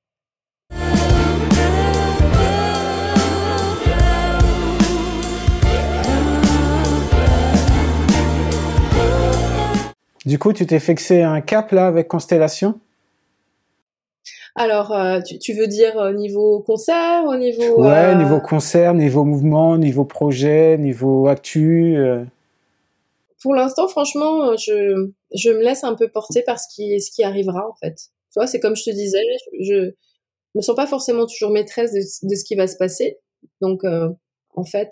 Du 10.27 10.39
coup, 10.39 10.53
tu 10.53 10.66
t'es 10.66 10.81
fixé 10.81 11.20
un 11.22 11.41
cap 11.43 11.70
là 11.70 11.87
avec 11.87 12.09
Constellation? 12.09 12.81
Alors, 14.57 14.93
euh, 14.93 15.20
tu, 15.20 15.53
veux 15.53 15.66
dire 15.66 15.97
au 15.97 16.12
niveau 16.12 16.61
concert, 16.61 17.25
au 17.25 17.37
niveau... 17.37 17.83
Ouais, 17.83 18.12
euh, 18.12 18.14
niveau 18.14 18.41
concert, 18.41 18.95
niveau 18.95 19.25
mouvement, 19.25 19.77
niveau 19.77 20.05
projet, 20.05 20.79
niveau 20.79 21.27
actu. 21.27 21.97
Euh. 21.97 22.25
Pour 23.43 23.55
l'instant, 23.55 23.89
franchement, 23.89 24.57
je, 24.57 25.11
je 25.35 25.51
me 25.51 25.61
laisse 25.61 25.83
un 25.83 25.95
peu 25.95 26.09
porter 26.09 26.43
par 26.43 26.61
ce 26.61 26.68
qui, 26.72 27.01
ce 27.01 27.11
qui 27.11 27.25
arrivera, 27.25 27.68
en 27.68 27.75
fait. 27.75 27.97
Tu 28.33 28.39
vois, 28.39 28.47
c'est 28.47 28.61
comme 28.61 28.77
je 28.77 28.85
te 28.85 28.91
disais, 28.91 29.20
je, 29.61 29.93
me 30.55 30.62
sens 30.62 30.77
pas 30.77 30.87
forcément 30.87 31.27
toujours 31.27 31.51
maîtresse 31.51 31.93
de, 31.93 32.29
de 32.29 32.35
ce 32.35 32.45
qui 32.45 32.55
va 32.55 32.68
se 32.68 32.77
passer. 32.77 33.18
Donc, 33.61 33.83
en 34.55 34.64
fait, 34.64 34.91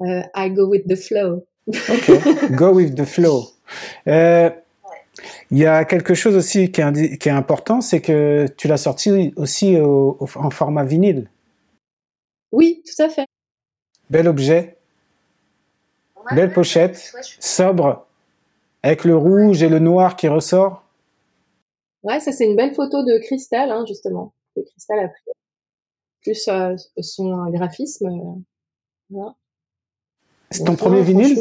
I 0.00 0.50
go 0.50 0.66
with 0.66 0.88
the 0.88 0.96
flow. 0.96 1.46
Ok, 1.68 2.52
go 2.52 2.72
with 2.72 2.94
the 2.94 3.04
flow. 3.04 3.44
Euh, 4.06 4.50
il 5.50 5.58
y 5.58 5.66
a 5.66 5.84
quelque 5.84 6.14
chose 6.14 6.36
aussi 6.36 6.70
qui 6.70 6.80
est, 6.80 7.18
qui 7.18 7.28
est 7.28 7.32
important, 7.32 7.80
c'est 7.80 8.00
que 8.00 8.46
tu 8.56 8.68
l'as 8.68 8.76
sorti 8.76 9.32
aussi 9.36 9.76
en 9.78 10.50
format 10.50 10.84
vinyle. 10.84 11.30
Oui, 12.52 12.82
tout 12.84 13.02
à 13.02 13.08
fait. 13.08 13.26
Bel 14.10 14.28
objet, 14.28 14.76
belle 16.32 16.52
pochette, 16.52 17.12
sobre, 17.40 18.06
avec 18.82 19.04
le 19.04 19.16
rouge 19.16 19.62
et 19.62 19.68
le 19.68 19.78
noir 19.78 20.16
qui 20.16 20.28
ressort. 20.28 20.84
Ouais, 22.02 22.20
ça 22.20 22.32
c'est 22.32 22.46
une 22.46 22.56
belle 22.56 22.74
photo 22.74 23.02
de 23.02 23.18
Cristal, 23.18 23.70
hein, 23.70 23.84
justement. 23.86 24.34
Que 24.54 24.60
Cristal 24.60 24.98
a 24.98 25.08
pris. 25.08 25.20
Plus 26.22 26.48
euh, 26.48 26.76
son 27.00 27.50
graphisme. 27.50 28.06
Euh, 28.06 28.40
voilà. 29.10 29.34
C'est 30.54 30.64
ton 30.64 30.76
premier 30.76 31.02
vinyle? 31.02 31.36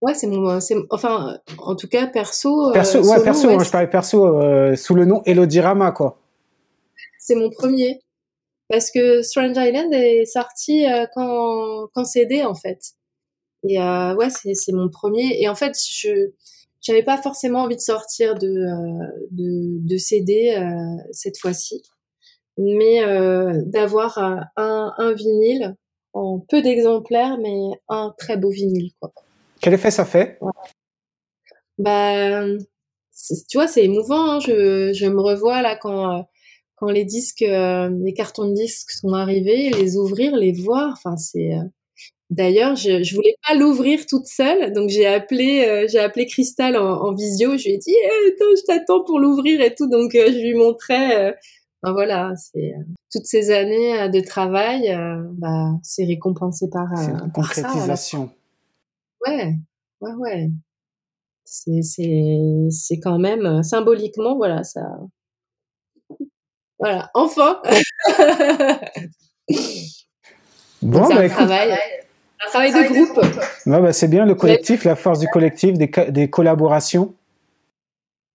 Ouais, 0.00 0.14
c'est 0.14 0.26
mon, 0.26 0.58
enfin, 0.90 1.38
en 1.58 1.76
tout 1.76 1.88
cas, 1.88 2.06
perso. 2.06 2.70
Euh, 2.70 2.72
perso, 2.72 2.98
ouais, 3.00 3.22
perso, 3.22 3.60
je 3.60 3.70
parlais 3.70 3.88
perso, 3.88 4.26
euh, 4.26 4.74
sous 4.74 4.94
le 4.94 5.04
nom 5.04 5.22
Elodirama, 5.24 5.92
quoi. 5.92 6.18
C'est 7.18 7.34
mon 7.34 7.50
premier. 7.50 8.00
Parce 8.68 8.90
que 8.90 9.20
Strange 9.20 9.56
Island 9.56 9.92
est 9.92 10.24
sorti 10.24 10.86
euh, 10.86 11.04
quand, 11.14 11.88
quand 11.94 12.04
CD, 12.04 12.42
en 12.42 12.54
fait. 12.54 12.80
Et 13.68 13.78
ouais, 13.78 14.30
c'est, 14.30 14.54
c'est 14.54 14.72
mon 14.72 14.88
premier. 14.88 15.42
Et 15.42 15.48
en 15.48 15.54
fait, 15.54 15.74
je, 15.74 16.30
j'avais 16.80 17.02
pas 17.02 17.20
forcément 17.20 17.60
envie 17.62 17.76
de 17.76 17.80
sortir 17.80 18.34
de, 18.34 18.48
de, 19.30 19.86
de 19.86 19.96
CD 19.96 20.54
cette 21.12 21.38
fois-ci. 21.38 21.82
Mais 22.58 23.00
d'avoir 23.66 24.18
un, 24.18 24.92
un 24.98 25.12
vinyle 25.14 25.76
en 26.14 26.38
peu 26.38 26.62
d'exemplaires, 26.62 27.36
mais 27.38 27.54
un 27.88 28.14
très 28.16 28.36
beau 28.36 28.50
vinyle, 28.50 28.92
quoi. 29.00 29.12
Quel 29.60 29.74
effet 29.74 29.90
ça 29.90 30.04
fait? 30.04 30.38
Bah, 31.78 32.46
tu 33.48 33.56
vois, 33.56 33.66
c'est 33.66 33.84
émouvant. 33.84 34.32
Hein. 34.32 34.40
Je, 34.40 34.92
je, 34.92 35.06
me 35.06 35.20
revois 35.20 35.62
là 35.62 35.76
quand, 35.76 36.18
euh, 36.18 36.22
quand 36.76 36.90
les 36.90 37.04
disques, 37.04 37.42
euh, 37.42 37.90
les 38.02 38.14
cartons 38.14 38.48
de 38.48 38.54
disques 38.54 38.90
sont 38.90 39.12
arrivés, 39.12 39.70
les 39.70 39.96
ouvrir, 39.96 40.36
les 40.36 40.52
voir. 40.52 40.92
Enfin, 40.92 41.16
c'est. 41.16 41.54
Euh, 41.54 41.62
d'ailleurs, 42.30 42.76
je, 42.76 43.02
je 43.02 43.14
voulais 43.14 43.36
pas 43.46 43.54
l'ouvrir 43.54 44.06
toute 44.06 44.26
seule, 44.26 44.72
donc 44.72 44.88
j'ai 44.90 45.06
appelé, 45.06 45.86
j'ai 45.88 45.98
appelé 45.98 46.26
Cristal 46.26 46.76
en, 46.76 47.14
visio. 47.14 47.56
Je 47.56 47.64
lui 47.64 47.74
ai 47.74 47.78
dit, 47.78 47.94
eh, 47.94 48.32
attends, 48.32 48.56
je 48.56 48.64
t'attends 48.66 49.04
pour 49.04 49.18
l'ouvrir 49.18 49.60
et 49.60 49.74
tout. 49.74 49.88
Donc 49.88 50.12
je 50.14 50.40
lui 50.40 50.54
montrais. 50.54 51.34
Enfin, 51.84 51.92
voilà, 51.92 52.32
c'est 52.36 52.72
toutes 53.12 53.26
ces 53.26 53.50
années 53.50 54.08
de 54.08 54.20
travail, 54.20 54.96
bah, 55.32 55.72
c'est 55.82 56.04
récompensé 56.06 56.70
par, 56.70 56.88
par 57.34 57.52
ça. 57.52 57.68
Ouais, 59.26 59.54
ouais, 60.00 60.12
ouais. 60.14 60.50
C'est, 61.44 61.82
c'est, 61.82 62.68
c'est 62.70 62.98
quand 62.98 63.18
même 63.18 63.44
euh, 63.44 63.62
symboliquement, 63.62 64.36
voilà, 64.36 64.64
ça. 64.64 64.80
Voilà, 66.78 67.10
enfin. 67.14 67.60
Bon, 70.80 71.02
c'est 71.06 71.14
bah, 71.14 71.20
un, 71.22 71.28
travail, 71.28 71.72
un 71.72 72.48
travail 72.50 72.72
de 72.72 72.92
groupe. 72.92 73.18
bah, 73.64 73.92
c'est 73.94 74.08
bien 74.08 74.26
le 74.26 74.34
collectif, 74.34 74.84
la 74.84 74.96
force 74.96 75.18
du 75.18 75.26
collectif, 75.28 75.78
des, 75.78 75.90
des 76.10 76.28
collaborations. 76.28 77.14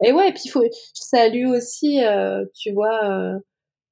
Et 0.04 0.12
ouais, 0.12 0.30
et 0.30 0.32
puis 0.32 0.44
il 0.46 0.50
faut, 0.50 0.64
je 0.64 0.70
salue 0.94 1.48
aussi, 1.48 2.04
euh, 2.04 2.46
tu 2.56 2.72
vois, 2.72 3.04
euh, 3.04 3.40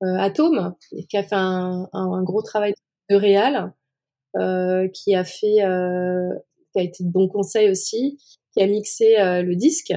euh, 0.04 0.18
Atome, 0.20 0.74
qui 1.10 1.18
a 1.18 1.24
fait 1.24 1.36
un, 1.36 1.88
un, 1.92 2.24
gros 2.24 2.42
travail 2.42 2.74
de 3.10 3.16
réal, 3.16 3.74
euh, 4.38 4.88
qui 4.90 5.16
a 5.16 5.24
fait, 5.24 5.64
euh, 5.64 6.30
qui 6.74 6.80
a 6.80 6.84
été 6.84 7.04
de 7.04 7.10
bons 7.12 7.28
conseils 7.28 7.70
aussi, 7.70 8.18
qui 8.54 8.62
a 8.62 8.68
mixé 8.68 9.16
le 9.18 9.56
disque. 9.56 9.94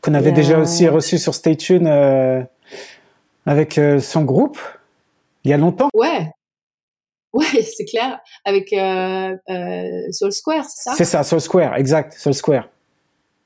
Qu'on 0.00 0.14
avait 0.14 0.32
déjà 0.32 0.58
aussi 0.58 0.88
reçu 0.88 1.18
sur 1.18 1.34
Stay 1.34 1.56
Tune 1.56 1.86
avec 3.46 3.80
son 4.00 4.22
groupe, 4.22 4.58
il 5.44 5.50
y 5.50 5.54
a 5.54 5.58
longtemps. 5.58 5.88
Ouais, 5.94 6.28
Ouais, 7.32 7.62
c'est 7.62 7.84
clair. 7.84 8.20
Avec 8.44 8.72
euh, 8.72 9.36
euh, 9.48 10.12
Soul 10.12 10.32
Square, 10.32 10.64
c'est 10.66 10.90
ça? 10.90 10.94
C'est 10.96 11.04
ça, 11.04 11.22
Soul 11.22 11.40
Square, 11.40 11.76
exact, 11.76 12.12
Soul 12.12 12.34
Square. 12.34 12.68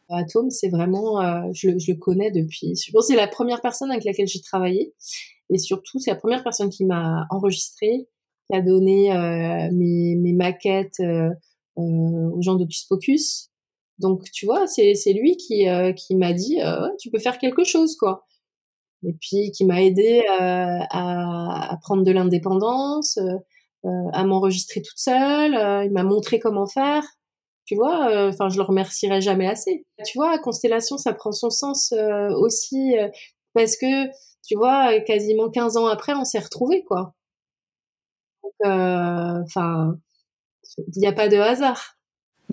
Atom, 0.08 0.50
c'est 0.50 0.68
vraiment, 0.68 1.20
euh, 1.20 1.42
je, 1.52 1.70
le, 1.70 1.78
je, 1.78 1.92
le 1.92 1.98
connais 1.98 2.30
depuis. 2.30 2.74
Je 2.76 2.92
pense 2.92 3.08
c'est 3.08 3.16
la 3.16 3.28
première 3.28 3.60
personne 3.60 3.90
avec 3.90 4.04
laquelle 4.04 4.28
j'ai 4.28 4.40
travaillé, 4.40 4.94
et 5.50 5.58
surtout 5.58 5.98
c'est 5.98 6.10
la 6.10 6.16
première 6.16 6.42
personne 6.44 6.70
qui 6.70 6.84
m'a 6.84 7.26
enregistré, 7.30 8.08
qui 8.48 8.56
a 8.56 8.62
donné 8.62 9.12
euh, 9.12 9.70
mes, 9.72 10.16
mes, 10.16 10.32
maquettes 10.32 11.00
euh, 11.00 11.30
euh, 11.78 12.30
aux 12.32 12.42
gens 12.42 12.54
d'Opus 12.56 12.84
Pocus. 12.84 13.50
Donc 13.98 14.30
tu 14.32 14.46
vois, 14.46 14.66
c'est 14.66 14.94
c'est 14.94 15.12
lui 15.12 15.36
qui 15.36 15.68
euh, 15.68 15.92
qui 15.92 16.16
m'a 16.16 16.32
dit, 16.32 16.56
ouais, 16.58 16.90
tu 17.00 17.10
peux 17.10 17.18
faire 17.18 17.38
quelque 17.38 17.64
chose 17.64 17.96
quoi. 17.96 18.26
Et 19.04 19.14
puis 19.20 19.52
qui 19.52 19.64
m'a 19.64 19.82
aidé 19.82 20.24
à, 20.28 21.70
à 21.72 21.76
prendre 21.82 22.02
de 22.04 22.10
l'indépendance 22.12 23.18
euh, 23.86 23.90
à 24.12 24.24
m'enregistrer 24.24 24.82
toute 24.82 24.98
seule. 24.98 25.54
Euh, 25.54 25.84
il 25.84 25.92
m'a 25.92 26.02
montré 26.02 26.40
comment 26.40 26.66
faire. 26.66 27.04
Tu 27.66 27.74
vois, 27.74 28.10
euh, 28.10 28.30
enfin, 28.30 28.48
je 28.48 28.56
le 28.56 28.62
remercierai 28.62 29.20
jamais 29.20 29.48
assez. 29.48 29.84
Tu 30.04 30.18
vois, 30.18 30.38
Constellation, 30.38 30.98
ça 30.98 31.12
prend 31.12 31.32
son 31.32 31.50
sens 31.50 31.92
aussi 32.38 32.94
parce 33.54 33.76
que, 33.76 34.06
tu 34.46 34.56
vois, 34.56 35.00
quasiment 35.00 35.50
15 35.50 35.76
ans 35.76 35.86
après, 35.86 36.14
on 36.14 36.24
s'est 36.24 36.38
retrouvés, 36.38 36.84
quoi. 36.84 37.12
Enfin, 38.62 39.98
il 40.78 41.00
n'y 41.00 41.06
a 41.06 41.12
pas 41.12 41.28
de 41.28 41.36
hasard. 41.36 41.96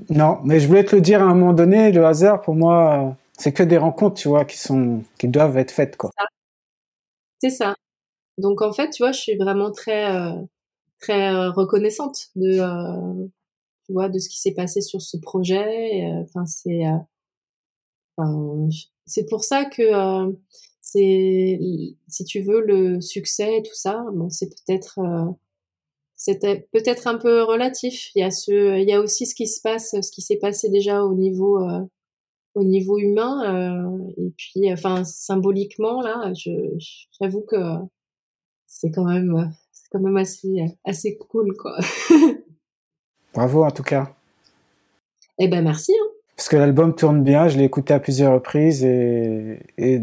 Non, 0.10 0.40
mais 0.44 0.60
je 0.60 0.68
voulais 0.68 0.84
te 0.84 0.96
le 0.96 1.02
dire 1.02 1.22
à 1.22 1.26
un 1.26 1.36
moment 1.36 1.54
donné, 1.54 1.92
le 1.92 2.06
hasard, 2.06 2.42
pour 2.42 2.56
moi, 2.56 3.16
c'est 3.38 3.54
que 3.54 3.64
des 3.64 3.78
rencontres, 3.78 4.20
tu 4.20 4.28
vois, 4.28 4.46
qui 4.46 4.58
sont, 4.58 5.04
qui 5.20 5.28
doivent 5.28 5.58
être 5.58 5.72
faites, 5.72 5.96
quoi. 5.96 6.10
C'est 7.40 7.52
ça. 7.52 7.76
Donc, 8.38 8.62
en 8.62 8.74
fait, 8.74 8.90
tu 8.90 9.04
vois, 9.04 9.12
je 9.12 9.20
suis 9.20 9.38
vraiment 9.38 9.72
très, 9.72 10.34
très 11.04 11.34
euh, 11.34 11.52
reconnaissante 11.52 12.30
de 12.36 12.60
euh, 12.60 13.28
tu 13.86 13.94
vois 13.94 14.10
de 14.10 14.20
ce 14.20 14.30
qui 14.30 14.40
s'est 14.40 14.54
passé 14.54 14.82
sur 14.82 15.02
ce 15.02 15.18
projet 15.18 16.06
euh, 16.06 16.24
enfin 16.24 16.46
c'est 16.46 16.84
c'est 19.06 19.26
pour 19.26 19.44
ça 19.44 19.66
que 19.66 19.84
c'est 20.82 21.60
si 22.08 22.26
tu 22.26 22.42
veux 22.42 22.62
le 22.62 23.02
succès 23.02 23.58
et 23.58 23.64
tout 23.64 23.74
ça 23.74 24.06
bon 24.14 24.30
c'est 24.30 24.50
peut-être 24.50 25.00
c'était 26.16 26.68
peut-être 26.72 27.08
un 27.08 27.18
peu 27.18 27.44
relatif 27.44 28.12
il 28.16 28.20
y 28.20 28.24
a 28.24 28.32
ce 28.32 28.80
il 28.80 28.88
y 28.88 28.94
a 28.94 29.02
aussi 29.02 29.26
ce 29.26 29.36
qui 29.36 29.48
se 29.48 29.62
passe 29.62 29.96
ce 30.00 30.12
qui 30.12 30.22
s'est 30.22 30.38
passé 30.38 30.70
déjà 30.70 31.04
au 31.04 31.16
niveau 31.16 31.60
au 32.54 32.64
niveau 32.64 33.00
humain 33.00 33.98
et 34.18 34.32
puis 34.38 34.72
enfin 34.72 35.04
symboliquement 35.04 36.02
là 36.02 36.32
je 36.34 36.52
j'avoue 37.20 37.42
que 37.42 37.58
c'est 38.68 38.92
quand 38.92 39.06
même 39.06 39.52
quand 39.94 40.00
même 40.00 40.18
assez, 40.18 40.66
assez 40.84 41.18
cool, 41.18 41.56
quoi. 41.56 41.78
Bravo, 43.34 43.64
en 43.64 43.72
tout 43.72 43.84
cas. 43.84 44.10
Eh 45.40 45.48
ben, 45.48 45.64
merci. 45.64 45.94
Hein. 45.94 46.08
Parce 46.36 46.50
que 46.50 46.56
l'album 46.56 46.96
tourne 46.96 47.24
bien, 47.24 47.48
je 47.48 47.58
l'ai 47.58 47.64
écouté 47.64 47.94
à 47.94 48.00
plusieurs 48.00 48.34
reprises 48.34 48.84
et, 48.84 49.60
et, 49.78 50.02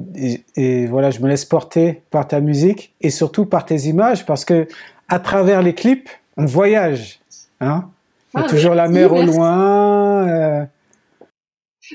et, 0.55 0.87
voilà, 0.87 1.11
je 1.11 1.21
me 1.21 1.29
laisse 1.29 1.45
porter 1.45 2.03
par 2.11 2.29
ta 2.29 2.41
musique 2.41 2.95
et 3.01 3.11
surtout 3.11 3.47
par 3.47 3.65
tes 3.65 3.77
images 3.89 4.25
parce 4.27 4.45
que 4.45 4.69
à 5.09 5.19
travers 5.19 5.61
les 5.61 5.75
clips, 5.75 6.09
on 6.37 6.47
voyage. 6.47 7.21
Hein 7.61 7.91
Il 8.33 8.39
y 8.39 8.43
a 8.43 8.47
ah, 8.47 8.49
toujours 8.49 8.75
la 8.75 8.89
mer 8.89 9.13
au 9.13 9.23
loin. 9.23 10.29
Euh... 10.29 10.65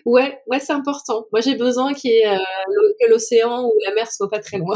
Ouais, 0.05 0.41
ouais, 0.47 0.59
c'est 0.59 0.73
important. 0.73 1.25
Moi, 1.31 1.39
j'ai 1.39 1.55
besoin 1.55 1.91
ait, 1.91 2.27
euh, 2.27 2.37
que 2.99 3.09
l'océan 3.09 3.63
ou 3.63 3.71
la 3.85 3.93
mer 3.93 4.11
soit 4.11 4.29
pas 4.29 4.39
très 4.39 4.57
loin. 4.57 4.75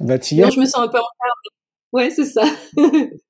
bah, 0.00 0.16
non, 0.18 0.50
je 0.50 0.60
me 0.60 0.66
sens 0.66 0.82
un 0.82 0.88
peu 0.88 0.98
en 0.98 1.02
retard. 1.02 1.36
Ouais, 1.92 2.10
c'est 2.10 2.26
ça. 2.26 2.44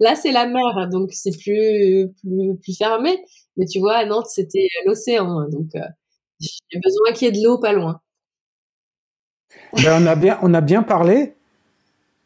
Là, 0.00 0.14
c'est 0.14 0.32
la 0.32 0.46
mer, 0.46 0.88
donc 0.90 1.10
c'est 1.12 1.36
plus, 1.36 2.12
plus, 2.22 2.56
plus 2.62 2.76
fermé. 2.76 3.18
Mais 3.56 3.66
tu 3.66 3.78
vois, 3.78 3.96
à 3.96 4.04
Nantes, 4.04 4.28
c'était 4.28 4.68
l'océan. 4.84 5.40
Hein, 5.40 5.48
donc, 5.50 5.74
euh, 5.74 5.80
j'ai 6.40 6.80
besoin 6.82 7.12
qu'il 7.12 7.26
y 7.26 7.28
ait 7.28 7.40
de 7.40 7.44
l'eau 7.44 7.58
pas 7.58 7.72
loin. 7.72 8.00
Ben, 9.74 10.02
on, 10.02 10.06
a 10.06 10.14
bien, 10.14 10.38
on 10.42 10.52
a 10.54 10.60
bien 10.60 10.82
parlé. 10.82 11.34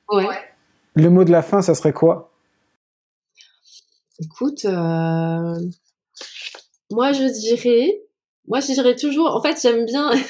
Ouais. 0.08 0.38
Le 0.94 1.08
mot 1.08 1.24
de 1.24 1.30
la 1.30 1.42
fin, 1.42 1.62
ça 1.62 1.74
serait 1.74 1.92
quoi? 1.92 2.32
Écoute, 4.18 4.64
euh, 4.64 5.54
moi, 6.90 7.12
je 7.12 7.24
dirais. 7.40 8.02
Moi, 8.48 8.60
je 8.60 8.72
dirais 8.72 8.96
toujours. 8.96 9.34
En 9.34 9.42
fait, 9.42 9.58
j'aime 9.60 9.84
bien. 9.86 10.10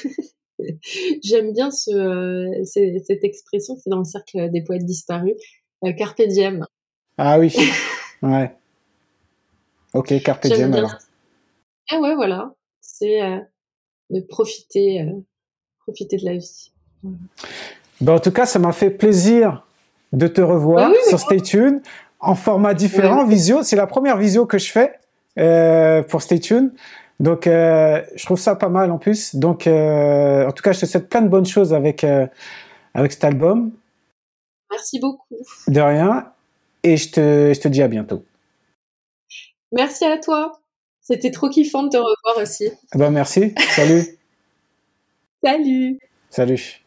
J'aime 1.23 1.53
bien 1.53 1.71
ce, 1.71 1.89
euh, 1.89 2.63
cette 2.65 3.23
expression, 3.23 3.75
c'est 3.77 3.89
dans 3.89 3.97
le 3.97 4.03
cercle 4.03 4.51
des 4.51 4.63
poètes 4.63 4.85
disparus, 4.85 5.33
carpe 5.97 6.21
diem. 6.21 6.67
Ah 7.17 7.39
oui, 7.39 7.55
ouais. 8.21 8.55
Ok, 9.93 10.21
carpe 10.23 10.47
diem 10.47 10.73
alors. 10.73 10.95
Ah 11.91 11.99
ouais, 11.99 12.15
voilà, 12.15 12.53
c'est 12.79 13.21
euh, 13.21 13.37
de 14.09 14.21
profiter, 14.21 15.05
profiter 15.79 16.17
de 16.17 16.25
la 16.25 16.33
vie. 16.33 16.71
Ben, 17.99 18.13
en 18.13 18.19
tout 18.19 18.31
cas, 18.31 18.45
ça 18.45 18.59
m'a 18.59 18.71
fait 18.71 18.89
plaisir 18.89 19.65
de 20.13 20.27
te 20.27 20.41
revoir 20.41 20.91
sur 21.07 21.19
Stay 21.19 21.41
Tuned 21.41 21.81
en 22.19 22.35
format 22.35 22.73
différent, 22.73 23.25
visio. 23.25 23.63
C'est 23.63 23.75
la 23.75 23.87
première 23.87 24.17
visio 24.17 24.45
que 24.45 24.57
je 24.57 24.71
fais 24.71 24.99
euh, 25.39 26.03
pour 26.03 26.21
Stay 26.21 26.39
Tuned. 26.39 26.71
Donc, 27.19 27.45
euh, 27.45 28.01
je 28.15 28.25
trouve 28.25 28.39
ça 28.39 28.55
pas 28.55 28.69
mal 28.69 28.91
en 28.91 28.97
plus. 28.97 29.35
Donc, 29.35 29.67
euh, 29.67 30.47
en 30.47 30.51
tout 30.51 30.63
cas, 30.63 30.71
je 30.71 30.79
te 30.81 30.85
souhaite 30.87 31.07
plein 31.07 31.21
de 31.21 31.27
bonnes 31.27 31.45
choses 31.45 31.73
avec, 31.73 32.03
euh, 32.03 32.25
avec 32.95 33.11
cet 33.11 33.23
album. 33.23 33.71
Merci 34.71 34.99
beaucoup. 34.99 35.35
De 35.67 35.79
rien. 35.79 36.31
Et 36.83 36.97
je 36.97 37.11
te, 37.11 37.51
je 37.53 37.59
te 37.59 37.67
dis 37.67 37.81
à 37.81 37.87
bientôt. 37.87 38.23
Merci 39.71 40.05
à 40.05 40.17
toi. 40.17 40.61
C'était 41.01 41.31
trop 41.31 41.49
kiffant 41.49 41.83
de 41.83 41.89
te 41.89 41.97
revoir 41.97 42.43
aussi. 42.43 42.69
Ben, 42.95 43.09
merci. 43.09 43.53
Salut. 43.69 44.03
Salut. 45.43 45.99
Salut. 46.29 46.81